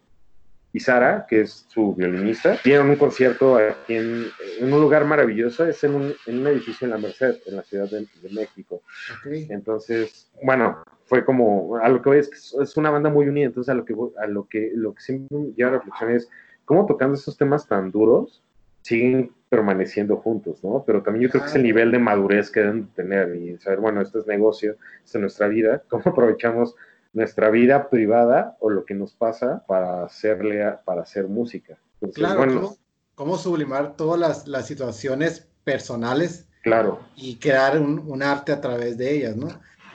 y 0.72 0.80
Sara, 0.80 1.26
que 1.28 1.42
es 1.42 1.66
su 1.68 1.94
violinista, 1.94 2.56
dieron 2.64 2.90
un 2.90 2.96
concierto 2.96 3.56
aquí 3.56 3.94
en, 3.94 4.26
un 4.60 4.70
lugar 4.70 5.04
maravilloso, 5.04 5.66
es 5.66 5.82
en 5.82 5.94
un, 5.94 6.14
en 6.26 6.38
un, 6.38 6.46
edificio 6.46 6.84
en 6.84 6.92
la 6.92 6.98
Merced, 6.98 7.36
en 7.46 7.56
la 7.56 7.62
Ciudad 7.62 7.90
de, 7.90 8.06
México. 8.30 8.82
Entonces, 9.24 10.30
bueno, 10.42 10.82
fue 11.06 11.24
como, 11.24 11.76
a 11.76 11.88
lo 11.88 12.00
que 12.00 12.08
voy 12.08 12.18
es 12.18 12.28
que 12.28 12.62
es 12.62 12.76
una 12.76 12.90
banda 12.90 13.10
muy 13.10 13.26
unida, 13.26 13.46
entonces 13.46 13.70
a 13.70 13.74
lo 13.74 13.84
que, 13.84 13.94
a 14.18 14.26
lo 14.26 14.46
que, 14.46 14.70
lo 14.74 14.94
que 14.94 15.02
siempre 15.02 15.36
me 15.36 15.52
lleva 15.52 15.70
a 15.70 15.74
reflexión 15.74 16.10
es 16.12 16.28
cómo 16.64 16.86
tocando 16.86 17.16
esos 17.16 17.36
temas 17.36 17.66
tan 17.66 17.90
duros, 17.90 18.42
siguen 18.82 19.32
permaneciendo 19.48 20.16
juntos, 20.16 20.62
¿no? 20.62 20.84
Pero 20.86 21.02
también 21.02 21.24
yo 21.24 21.30
creo 21.30 21.42
que 21.42 21.50
es 21.50 21.56
el 21.56 21.64
nivel 21.64 21.90
de 21.90 21.98
madurez 21.98 22.50
que 22.50 22.60
deben 22.60 22.86
tener 22.94 23.34
y 23.34 23.58
saber, 23.58 23.80
bueno, 23.80 24.00
esto 24.00 24.20
es 24.20 24.26
negocio, 24.26 24.76
esto 25.04 25.18
es 25.18 25.20
nuestra 25.20 25.48
vida, 25.48 25.82
cómo 25.88 26.04
aprovechamos 26.06 26.76
nuestra 27.12 27.50
vida 27.50 27.90
privada 27.90 28.56
o 28.60 28.70
lo 28.70 28.84
que 28.84 28.94
nos 28.94 29.14
pasa 29.14 29.64
para 29.66 30.04
hacerle, 30.04 30.64
para 30.84 31.02
hacer 31.02 31.28
música. 31.28 31.78
claro, 32.14 32.76
¿cómo, 33.14 33.36
sublimar 33.36 33.96
todas 33.96 34.46
las, 34.46 34.66
situaciones 34.66 35.48
personales 35.64 36.46
claro. 36.62 37.00
y 37.16 37.36
crear 37.36 37.78
un, 37.78 38.22
arte 38.22 38.52
a 38.52 38.60
través 38.60 38.96
de 38.96 39.16
ellas, 39.16 39.36
¿no? 39.36 39.48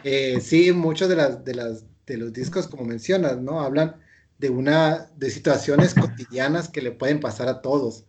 Eh, 0.04 0.40
sí, 0.42 0.72
muchos 0.72 1.10
de, 1.10 1.16
las, 1.16 1.44
de, 1.44 1.56
las, 1.56 1.86
de 2.06 2.18
los 2.18 2.34
discos, 2.34 2.68
como 2.68 2.84
mencionas, 2.84 3.38
¿no? 3.38 3.62
Hablan 3.62 3.96
de 4.38 4.50
una, 4.50 5.08
de 5.16 5.30
situaciones 5.30 5.96
cotidianas 5.96 6.70
que 6.70 6.82
le 6.82 6.92
pueden 6.92 7.20
pasar 7.20 7.48
a 7.48 7.62
todos 7.62 8.06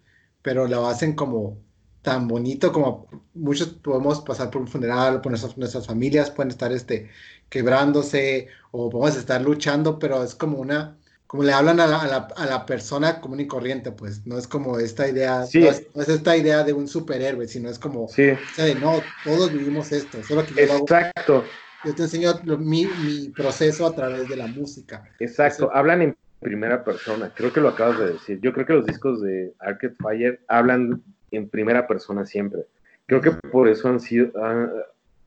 pero 0.46 0.68
lo 0.68 0.86
hacen 0.86 1.14
como 1.14 1.58
tan 2.06 2.28
bonito 2.28 2.70
como 2.70 3.08
muchos 3.34 3.66
podemos 3.66 4.20
pasar 4.20 4.48
por 4.48 4.62
un 4.62 4.68
funeral, 4.68 5.20
por 5.20 5.32
nuestras, 5.32 5.58
nuestras 5.58 5.88
familias 5.88 6.30
pueden 6.30 6.52
estar 6.52 6.70
este, 6.70 7.10
quebrándose 7.48 8.46
o 8.70 8.88
podemos 8.88 9.18
estar 9.18 9.42
luchando, 9.42 9.98
pero 9.98 10.22
es 10.22 10.36
como 10.36 10.58
una, 10.58 10.96
como 11.26 11.42
le 11.42 11.52
hablan 11.52 11.80
a 11.80 11.88
la, 11.88 12.02
a 12.02 12.06
la, 12.06 12.28
a 12.36 12.46
la 12.46 12.64
persona 12.64 13.20
común 13.20 13.40
y 13.40 13.48
corriente, 13.48 13.90
pues 13.90 14.24
no 14.24 14.38
es 14.38 14.46
como 14.46 14.78
esta 14.78 15.08
idea, 15.08 15.46
no, 15.52 15.68
es, 15.68 16.08
esta 16.08 16.36
idea 16.36 16.62
de 16.62 16.74
un 16.74 16.86
superhéroe, 16.86 17.48
sino 17.48 17.68
es 17.68 17.80
como, 17.80 18.06
sí. 18.06 18.34
no, 18.80 19.02
todos 19.24 19.52
vivimos 19.52 19.90
esto, 19.90 20.22
solo 20.22 20.46
que 20.46 20.54
yo 20.54 20.76
Exacto. 20.78 21.42
yo 21.84 21.92
te 21.92 22.02
enseño 22.04 22.34
mi, 22.56 22.86
mi, 22.86 23.30
proceso 23.30 23.84
a 23.84 23.92
través 23.96 24.28
de 24.28 24.36
la 24.36 24.46
música. 24.46 25.10
Exacto, 25.18 25.72
hablan 25.74 26.02
en 26.02 26.16
primera 26.38 26.84
persona. 26.84 27.32
Creo 27.34 27.52
que 27.52 27.60
lo 27.60 27.70
acabas 27.70 27.98
de 27.98 28.12
decir. 28.12 28.38
Yo 28.40 28.52
creo 28.52 28.64
que 28.64 28.74
los 28.74 28.86
discos 28.86 29.20
de 29.22 29.52
Arcade 29.58 29.96
Fire 30.00 30.40
hablan 30.46 31.02
en 31.30 31.48
primera 31.48 31.86
persona 31.86 32.24
siempre. 32.26 32.62
Creo 33.06 33.20
que 33.20 33.30
por 33.30 33.68
eso 33.68 33.88
han 33.88 34.00
sido. 34.00 34.32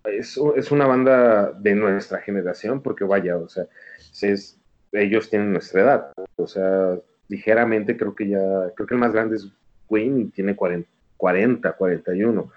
es, 0.04 0.40
es, 0.56 0.72
una 0.72 0.88
banda 0.88 1.52
de 1.52 1.76
nuestra 1.76 2.20
generación, 2.20 2.82
porque 2.82 3.04
vaya, 3.04 3.38
o 3.38 3.48
sea, 3.48 3.66
es, 4.22 4.58
ellos 4.92 5.30
tienen 5.30 5.54
nuestra 5.54 5.82
edad. 5.82 6.12
O 6.36 6.48
sea, 6.48 6.98
ligeramente 7.28 7.98
creo 7.98 8.16
que 8.16 8.28
ya. 8.30 8.72
Creo 8.76 8.88
que 8.88 8.96
el 8.96 9.00
más 9.00 9.14
grande 9.14 9.38
es 9.38 9.48
Wayne 9.90 10.22
y 10.22 10.26
tiene 10.26 10.56
40, 10.56 10.90
40 11.18 11.72
41. 11.74 12.52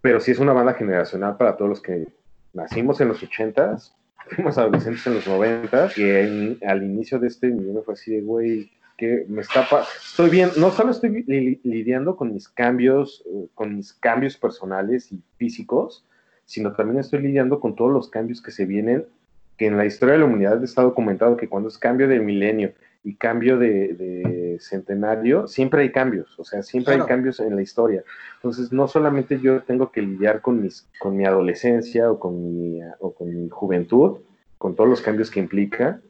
Pero 0.00 0.20
sí 0.20 0.32
es 0.32 0.38
una 0.38 0.52
banda 0.52 0.74
generacional 0.74 1.36
para 1.36 1.56
todos 1.56 1.68
los 1.68 1.80
que 1.80 2.06
nacimos 2.52 3.00
en 3.00 3.08
los 3.08 3.22
80s 3.22 3.92
fuimos 4.30 4.58
adolescentes 4.58 5.06
en 5.06 5.14
los 5.14 5.26
90 5.26 5.88
que 5.94 6.58
al 6.66 6.82
inicio 6.82 7.18
de 7.18 7.28
este 7.28 7.48
me 7.48 7.82
fue 7.82 7.94
así 7.94 8.12
de, 8.12 8.20
güey, 8.20 8.70
que 8.96 9.24
me 9.28 9.42
está 9.42 9.66
estoy 10.04 10.30
bien, 10.30 10.50
no 10.56 10.70
solo 10.70 10.90
estoy 10.90 11.24
lidiando 11.64 12.16
con 12.16 12.32
mis 12.32 12.48
cambios, 12.48 13.24
eh, 13.26 13.48
con 13.54 13.76
mis 13.76 13.92
cambios 13.92 14.36
personales 14.36 15.10
y 15.12 15.22
físicos, 15.36 16.06
sino 16.44 16.72
también 16.74 17.00
estoy 17.00 17.22
lidiando 17.22 17.60
con 17.60 17.74
todos 17.74 17.92
los 17.92 18.08
cambios 18.08 18.42
que 18.42 18.50
se 18.50 18.66
vienen, 18.66 19.06
que 19.56 19.66
en 19.66 19.76
la 19.76 19.86
historia 19.86 20.14
de 20.14 20.20
la 20.20 20.26
humanidad 20.26 20.62
está 20.62 20.82
documentado 20.82 21.36
que 21.36 21.48
cuando 21.48 21.68
es 21.68 21.78
cambio 21.78 22.08
de 22.08 22.20
milenio 22.20 22.72
y 23.04 23.14
cambio 23.16 23.58
de, 23.58 24.58
centenario, 24.60 25.48
siempre 25.48 25.82
hay 25.82 25.90
cambios, 25.90 26.38
o 26.38 26.44
sea, 26.44 26.62
siempre 26.62 26.94
hay 26.94 27.00
cambios 27.00 27.40
en 27.40 27.56
la 27.56 27.62
historia. 27.62 28.04
Entonces, 28.36 28.70
no 28.70 28.86
solamente 28.86 29.40
yo 29.40 29.62
tengo 29.62 29.90
que 29.90 30.02
lidiar 30.02 30.40
con, 30.40 30.62
mis, 30.62 30.88
con 31.00 31.16
mi 31.16 31.24
adolescencia 31.24 32.10
o 32.12 32.20
con 32.20 32.40
mi, 32.42 32.80
o 33.00 33.12
con 33.12 33.34
mi 33.34 33.48
juventud, 33.48 34.18
con 34.58 34.76
todos 34.76 34.88
los 34.88 35.00
cambios 35.00 35.30
que 35.30 35.40
implica, 35.40 36.00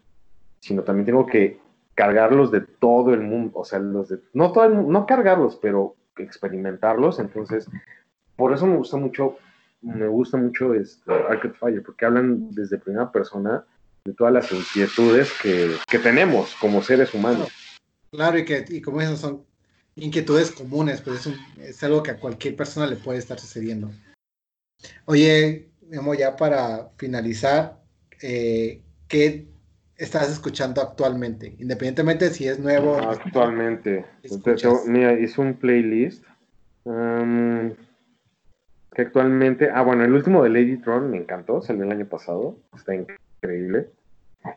sino 0.60 0.82
también 0.82 1.06
tengo 1.06 1.24
que 1.24 1.61
cargarlos 1.94 2.50
de 2.50 2.60
todo 2.60 3.14
el 3.14 3.20
mundo, 3.20 3.60
o 3.60 3.64
sea, 3.64 3.78
los 3.78 4.08
de, 4.08 4.18
no, 4.32 4.52
todo 4.52 4.68
no 4.68 5.06
cargarlos, 5.06 5.58
pero 5.60 5.96
experimentarlos. 6.16 7.18
Entonces, 7.18 7.68
por 8.36 8.52
eso 8.52 8.66
me 8.66 8.76
gusta 8.76 8.96
mucho, 8.96 9.36
me 9.82 10.06
gusta 10.06 10.36
mucho 10.36 10.74
este, 10.74 11.12
Arcade 11.12 11.54
Fire, 11.54 11.82
porque 11.82 12.06
hablan 12.06 12.50
desde 12.50 12.78
primera 12.78 13.10
persona 13.10 13.64
de 14.04 14.12
todas 14.14 14.32
las 14.32 14.50
inquietudes 14.50 15.32
que, 15.40 15.76
que 15.88 15.98
tenemos 15.98 16.54
como 16.56 16.82
seres 16.82 17.14
humanos. 17.14 17.48
Claro, 18.10 18.38
y 18.38 18.44
que 18.44 18.64
y 18.68 18.82
como 18.82 19.00
esas 19.00 19.20
son 19.20 19.44
inquietudes 19.96 20.50
comunes, 20.50 21.00
pues 21.00 21.20
es, 21.20 21.26
un, 21.26 21.36
es, 21.60 21.82
algo 21.82 22.02
que 22.02 22.12
a 22.12 22.18
cualquier 22.18 22.56
persona 22.56 22.86
le 22.86 22.96
puede 22.96 23.18
estar 23.18 23.38
sucediendo. 23.38 23.90
Oye, 25.04 25.70
Memo, 25.88 26.14
ya 26.14 26.36
para 26.36 26.90
finalizar, 26.96 27.80
eh, 28.22 28.82
¿qué 29.08 29.46
estás 30.04 30.30
escuchando 30.30 30.80
actualmente? 30.80 31.54
Independientemente 31.58 32.30
si 32.30 32.48
es 32.48 32.58
nuevo. 32.58 32.96
Actualmente. 32.96 34.04
mira, 34.86 35.12
hice 35.18 35.40
un 35.40 35.54
playlist. 35.54 36.24
Um, 36.84 37.72
que 38.94 39.02
actualmente. 39.02 39.70
Ah, 39.72 39.82
bueno, 39.82 40.04
el 40.04 40.12
último 40.12 40.42
de 40.42 40.50
Lady 40.50 40.76
Tron 40.78 41.10
me 41.10 41.18
encantó, 41.18 41.62
salió 41.62 41.84
el 41.84 41.92
año 41.92 42.06
pasado. 42.06 42.56
Está 42.74 42.94
increíble. 42.94 43.88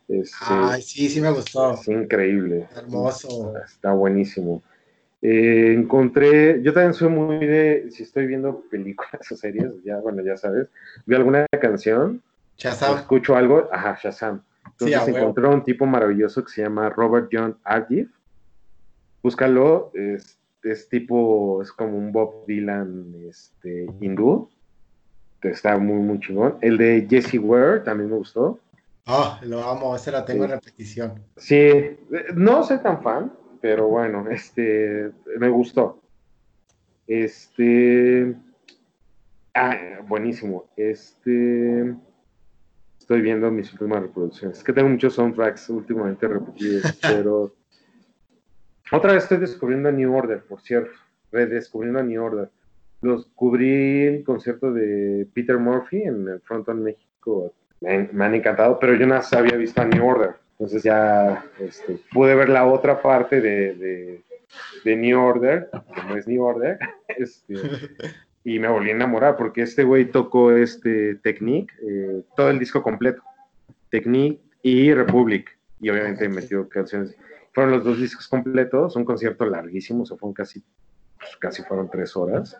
Este, 0.08 0.44
Ay, 0.48 0.82
sí, 0.82 1.08
sí 1.08 1.20
me 1.20 1.30
gustó. 1.30 1.74
Es 1.74 1.88
increíble. 1.88 2.68
Hermoso. 2.74 3.54
Está 3.64 3.92
buenísimo. 3.92 4.62
Eh, 5.22 5.72
encontré, 5.72 6.62
yo 6.62 6.72
también 6.72 6.94
soy 6.94 7.08
muy 7.08 7.44
de, 7.44 7.88
si 7.90 8.02
estoy 8.02 8.26
viendo 8.26 8.60
películas 8.70 9.20
o 9.32 9.36
series, 9.36 9.72
ya, 9.84 9.98
bueno, 9.98 10.22
ya 10.22 10.36
sabes, 10.36 10.68
veo 11.06 11.18
alguna 11.18 11.46
canción, 11.60 12.22
Shazam. 12.56 12.98
escucho 12.98 13.34
algo, 13.34 13.68
ajá, 13.72 13.98
Shazam. 14.00 14.42
Entonces 14.78 15.16
encontré 15.16 15.46
un 15.48 15.62
tipo 15.62 15.86
maravilloso 15.86 16.44
que 16.44 16.52
se 16.52 16.62
llama 16.62 16.90
Robert 16.90 17.28
John 17.32 17.56
Argive. 17.64 18.08
Búscalo, 19.22 19.90
es, 19.94 20.38
es, 20.62 20.88
tipo, 20.88 21.62
es 21.62 21.72
como 21.72 21.96
un 21.96 22.12
Bob 22.12 22.44
Dylan 22.46 23.14
este, 23.28 23.86
hindú. 24.00 24.50
Está 25.42 25.78
muy, 25.78 26.00
muy 26.00 26.20
chingón. 26.20 26.58
El 26.60 26.76
de 26.76 27.06
Jesse 27.08 27.38
Ware 27.38 27.80
también 27.80 28.10
me 28.10 28.16
gustó. 28.16 28.58
Ah, 29.06 29.40
lo 29.44 29.62
amo, 29.62 29.94
ese 29.94 30.10
la 30.10 30.24
tengo 30.24 30.44
en 30.44 30.50
repetición. 30.50 31.22
Sí, 31.36 31.96
no 32.34 32.64
soy 32.64 32.78
tan 32.78 33.02
fan, 33.02 33.32
pero 33.60 33.86
bueno, 33.88 34.28
este, 34.28 35.12
me 35.38 35.48
gustó. 35.48 36.00
Este, 37.06 38.34
ah, 39.54 39.76
buenísimo. 40.06 40.66
Este, 40.76 41.94
Estoy 43.06 43.20
viendo 43.20 43.52
mis 43.52 43.72
últimas 43.72 44.02
reproducciones. 44.02 44.58
Es 44.58 44.64
que 44.64 44.72
tengo 44.72 44.88
muchos 44.88 45.14
soundtracks 45.14 45.68
últimamente 45.68 46.26
repetidos, 46.26 46.82
pero 47.02 47.54
otra 48.90 49.12
vez 49.12 49.22
estoy 49.22 49.38
descubriendo 49.38 49.88
a 49.88 49.92
New 49.92 50.12
Order, 50.12 50.40
por 50.40 50.60
cierto. 50.60 50.90
Redescubriendo 51.30 52.00
a 52.00 52.02
New 52.02 52.20
Order. 52.20 52.50
Los 53.02 53.26
cubrí 53.36 54.06
el 54.06 54.24
concierto 54.24 54.72
de 54.72 55.24
Peter 55.32 55.56
Murphy 55.56 56.02
en 56.02 56.26
el 56.26 56.40
Frontón 56.40 56.82
México. 56.82 57.54
Me, 57.80 58.08
han 58.24 58.34
encantado, 58.34 58.76
pero 58.80 58.94
yo 58.94 59.06
no 59.06 59.20
había 59.30 59.56
visto 59.56 59.80
a 59.80 59.84
New 59.84 60.04
Order. 60.04 60.34
Entonces 60.58 60.82
ya 60.82 61.44
este, 61.60 62.00
pude 62.12 62.34
ver 62.34 62.48
la 62.48 62.66
otra 62.66 63.00
parte 63.00 63.40
de, 63.40 64.20
de, 64.82 64.96
New 64.96 65.20
Order, 65.20 65.70
que 65.94 66.02
no 66.08 66.16
es 66.16 66.26
New 66.26 66.42
Order, 66.42 66.76
este, 67.08 67.54
y 68.46 68.60
me 68.60 68.68
volví 68.68 68.90
a 68.90 68.92
enamorar 68.92 69.36
porque 69.36 69.62
este 69.62 69.82
güey 69.82 70.04
tocó 70.04 70.52
este 70.52 71.16
Technique, 71.16 71.74
eh, 71.82 72.22
todo 72.36 72.48
el 72.48 72.60
disco 72.60 72.80
completo, 72.80 73.20
Technique 73.90 74.40
y 74.62 74.94
Republic, 74.94 75.50
y 75.80 75.90
obviamente 75.90 76.28
metió 76.28 76.68
canciones. 76.68 77.16
Fueron 77.52 77.72
los 77.72 77.82
dos 77.82 77.98
discos 77.98 78.28
completos, 78.28 78.94
un 78.94 79.04
concierto 79.04 79.46
larguísimo, 79.46 80.04
o 80.04 80.06
sea, 80.06 80.16
fueron 80.16 80.32
casi, 80.32 80.62
pues, 81.18 81.36
casi 81.40 81.64
fueron 81.64 81.90
tres 81.90 82.16
horas. 82.16 82.56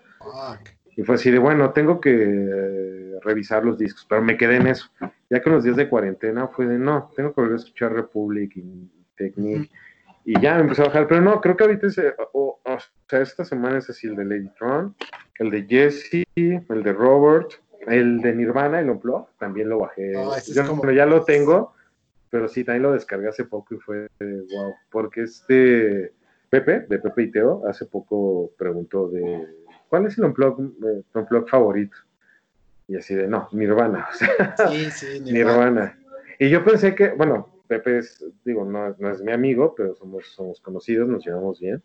Y 0.97 1.05
fue 1.05 1.15
así 1.15 1.31
de, 1.31 1.39
bueno, 1.39 1.71
tengo 1.71 2.01
que 2.01 2.11
eh, 2.21 3.21
revisar 3.23 3.65
los 3.65 3.79
discos, 3.79 4.05
pero 4.09 4.21
me 4.23 4.37
quedé 4.37 4.57
en 4.57 4.67
eso. 4.67 4.89
Ya 5.31 5.41
que 5.41 5.51
los 5.51 5.63
días 5.63 5.77
de 5.77 5.89
cuarentena 5.89 6.49
fue 6.49 6.67
de, 6.67 6.81
no, 6.81 7.13
tengo 7.15 7.33
que 7.33 7.43
volver 7.43 7.59
a 7.59 7.63
escuchar 7.63 7.93
Republic 7.93 8.57
y 8.57 8.91
Technique. 9.17 9.71
Y 10.29 10.41
ya 10.41 10.57
me 10.57 10.63
empecé 10.63 10.83
a 10.83 10.87
bajar, 10.87 11.07
pero 11.07 11.21
no, 11.21 11.41
creo 11.41 11.57
que 11.57 11.63
ahorita, 11.63 11.87
es, 11.87 12.01
o, 12.33 12.59
sea, 13.09 13.21
esta 13.21 13.45
semana 13.45 13.79
es 13.79 13.89
así 13.89 14.09
el 14.09 14.17
de 14.17 14.25
Lady 14.25 14.49
Tron, 14.59 14.93
el 15.39 15.51
de 15.51 15.63
Jesse, 15.69 16.27
el 16.35 16.83
de 16.83 16.93
Robert, 16.93 17.53
el 17.87 18.21
de 18.21 18.35
Nirvana, 18.35 18.81
el 18.81 18.91
Unplug, 18.91 19.29
también 19.39 19.69
lo 19.69 19.79
bajé. 19.79 20.15
Yo, 20.53 20.91
ya 20.91 21.07
lo 21.07 21.23
tengo, 21.23 21.75
pero 22.29 22.49
sí, 22.49 22.65
también 22.65 22.83
lo 22.83 22.93
descargué 22.93 23.29
hace 23.29 23.45
poco 23.45 23.77
y 23.77 23.79
fue 23.79 24.09
wow, 24.19 24.75
porque 24.91 25.23
este 25.23 26.13
Pepe, 26.51 26.87
de 26.89 26.99
Pepe 26.99 27.23
y 27.23 27.31
Teo, 27.31 27.63
hace 27.69 27.87
poco 27.87 28.51
preguntó 28.59 29.09
de 29.09 29.47
¿cuál 29.89 30.07
es 30.07 30.19
el 30.19 30.25
unplug, 30.25 30.61
eh, 30.61 31.47
favorito? 31.47 31.97
Y 32.89 32.97
así 32.97 33.15
de, 33.15 33.29
no, 33.29 33.49
Nirvana. 33.53 34.09
sí, 34.71 34.91
sí, 34.91 35.21
Nirvana. 35.21 35.97
Y 36.41 36.51
yo 36.51 36.65
pensé 36.65 36.97
que, 36.97 37.11
bueno, 37.11 37.56
Pepe 37.67 37.99
es, 37.99 38.25
digo, 38.45 38.65
no, 38.65 38.95
no 38.99 39.11
es 39.11 39.21
mi 39.23 39.33
amigo, 39.33 39.75
pero 39.77 39.95
somos, 39.95 40.27
somos 40.29 40.61
conocidos, 40.61 41.09
nos 41.09 41.25
llevamos 41.25 41.61
bien. 41.61 41.83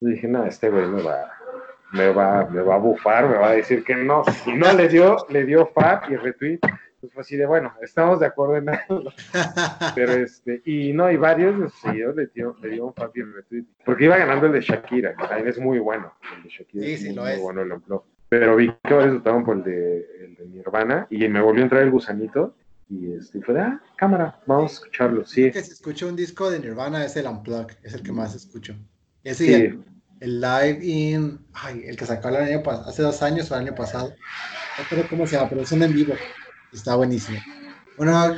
Y 0.00 0.10
dije, 0.10 0.28
no, 0.28 0.44
este 0.44 0.70
güey 0.70 0.86
me 0.86 1.02
va, 1.02 1.30
me 1.92 2.12
va, 2.12 2.48
me 2.50 2.62
va 2.62 2.74
a 2.74 2.78
bufar, 2.78 3.28
me 3.28 3.36
va 3.36 3.50
a 3.50 3.54
decir 3.54 3.84
que 3.84 3.94
no. 3.94 4.22
Y 4.46 4.52
no 4.52 4.72
le 4.72 4.88
dio, 4.88 5.16
le 5.28 5.44
dio 5.44 5.66
fab 5.66 6.10
y 6.10 6.16
retweet. 6.16 6.58
Pues 7.00 7.12
fue 7.12 7.20
así 7.20 7.36
de, 7.36 7.44
bueno, 7.44 7.72
estamos 7.82 8.18
de 8.20 8.26
acuerdo 8.26 8.56
en 8.56 8.70
algo. 8.70 9.10
Pero 9.94 10.12
este, 10.12 10.62
y 10.64 10.92
no, 10.94 11.10
y 11.10 11.16
varios 11.16 11.58
de 11.58 11.68
sus 11.68 11.80
seguidores 11.80 12.16
le 12.16 12.26
dio, 12.34 12.56
le 12.62 12.68
dio 12.70 12.86
un 12.86 12.94
y 13.14 13.22
retweet. 13.22 13.64
Porque 13.84 14.04
iba 14.04 14.16
ganando 14.16 14.46
el 14.46 14.52
de 14.52 14.60
Shakira, 14.62 15.14
que 15.14 15.26
también 15.26 15.48
es 15.48 15.58
muy 15.58 15.78
bueno. 15.78 16.12
El 16.36 16.44
de 16.44 16.48
Shakira 16.48 16.84
sí, 16.86 16.96
sí, 16.96 17.06
muy, 17.08 17.16
lo 17.16 17.26
es. 17.26 17.40
bueno 17.40 17.62
el. 17.62 17.72
Pero 18.28 18.56
vi 18.56 18.72
que 18.82 18.94
varios 18.94 19.14
votaron 19.14 19.44
por 19.44 19.56
el 19.58 19.64
de, 19.64 20.24
el 20.24 20.34
de 20.34 20.46
Nirvana 20.46 21.06
y 21.10 21.28
me 21.28 21.40
volvió 21.40 21.62
a 21.62 21.64
entrar 21.64 21.82
el 21.82 21.90
gusanito. 21.90 22.54
Y 22.88 23.12
este, 23.12 23.40
fue 23.40 23.54
de, 23.54 23.60
ah, 23.62 23.82
cámara, 23.96 24.40
vamos 24.46 24.72
a 24.72 24.74
escucharlo. 24.74 25.24
Sí. 25.24 25.50
que 25.50 25.62
si 25.62 25.72
escucho 25.72 26.06
un 26.06 26.16
disco 26.16 26.50
de 26.50 26.60
Nirvana 26.60 27.04
es 27.04 27.16
el 27.16 27.26
Unplug, 27.26 27.68
es 27.82 27.94
el 27.94 28.02
que 28.02 28.12
más 28.12 28.34
escucho. 28.34 28.74
Ese 29.22 29.46
sí. 29.46 29.84
el, 30.20 30.40
live 30.40 30.78
in, 30.82 31.38
ay, 31.54 31.82
el 31.86 31.96
que 31.96 32.06
sacó 32.06 32.28
el 32.28 32.36
año 32.36 32.62
hace 32.86 33.02
dos 33.02 33.22
años 33.22 33.50
o 33.50 33.54
el 33.54 33.62
año 33.62 33.74
pasado. 33.74 34.10
No 34.78 34.84
creo 34.88 35.08
cómo 35.08 35.26
se 35.26 35.36
llama, 35.36 35.48
pero 35.48 35.62
es 35.62 35.72
un 35.72 35.82
en 35.82 35.94
vivo. 35.94 36.14
Está 36.72 36.96
buenísimo. 36.96 37.38
Bueno, 37.96 38.34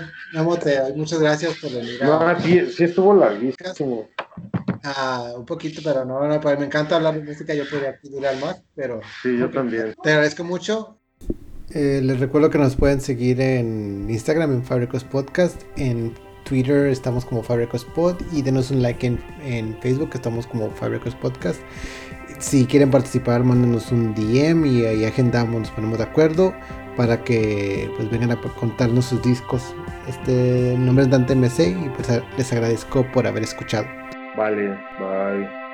muchas 0.94 1.20
gracias 1.20 1.56
por 1.58 1.72
venir. 1.72 1.98
No, 2.02 2.40
sí, 2.40 2.70
sí 2.70 2.84
estuvo 2.84 3.14
larguísimo. 3.14 4.08
Ah, 4.84 5.32
un 5.36 5.46
poquito, 5.46 5.80
pero 5.82 6.04
no, 6.04 6.28
no, 6.28 6.40
pues 6.40 6.58
me 6.58 6.66
encanta 6.66 6.96
hablar 6.96 7.14
de 7.14 7.22
música, 7.22 7.54
yo 7.54 7.68
podría 7.68 7.98
durar 8.02 8.36
más, 8.38 8.62
pero... 8.74 9.00
Sí, 9.22 9.36
yo 9.36 9.50
también. 9.50 9.94
Te 10.02 10.10
agradezco 10.10 10.44
mucho. 10.44 11.00
Eh, 11.76 12.00
les 12.02 12.18
recuerdo 12.18 12.48
que 12.48 12.56
nos 12.56 12.74
pueden 12.74 13.02
seguir 13.02 13.38
en 13.38 14.08
Instagram 14.08 14.50
en 14.50 14.64
Fabricos 14.64 15.04
Podcast, 15.04 15.62
en 15.76 16.14
Twitter 16.44 16.86
estamos 16.86 17.26
como 17.26 17.42
Fabricos 17.42 17.84
Pod 17.84 18.16
y 18.32 18.40
denos 18.40 18.70
un 18.70 18.80
like 18.80 19.06
en, 19.06 19.20
en 19.44 19.76
Facebook, 19.82 20.08
estamos 20.14 20.46
como 20.46 20.70
Fabricos 20.70 21.14
Podcast. 21.16 21.60
Si 22.38 22.64
quieren 22.64 22.90
participar, 22.90 23.44
mándenos 23.44 23.92
un 23.92 24.14
DM 24.14 24.64
y 24.64 24.86
ahí 24.86 25.04
agendamos, 25.04 25.60
nos 25.60 25.70
ponemos 25.70 25.98
de 25.98 26.04
acuerdo 26.04 26.54
para 26.96 27.22
que 27.22 27.90
pues 27.98 28.10
vengan 28.10 28.30
a 28.30 28.40
contarnos 28.40 29.04
sus 29.04 29.20
discos. 29.20 29.74
Este 30.08 30.76
nombre 30.78 31.04
es 31.04 31.10
Dante 31.10 31.34
MC 31.34 31.76
y 31.78 31.90
pues 31.90 32.08
les 32.38 32.52
agradezco 32.54 33.04
por 33.12 33.26
haber 33.26 33.42
escuchado. 33.42 33.86
Vale, 34.34 34.68
bye. 34.98 35.65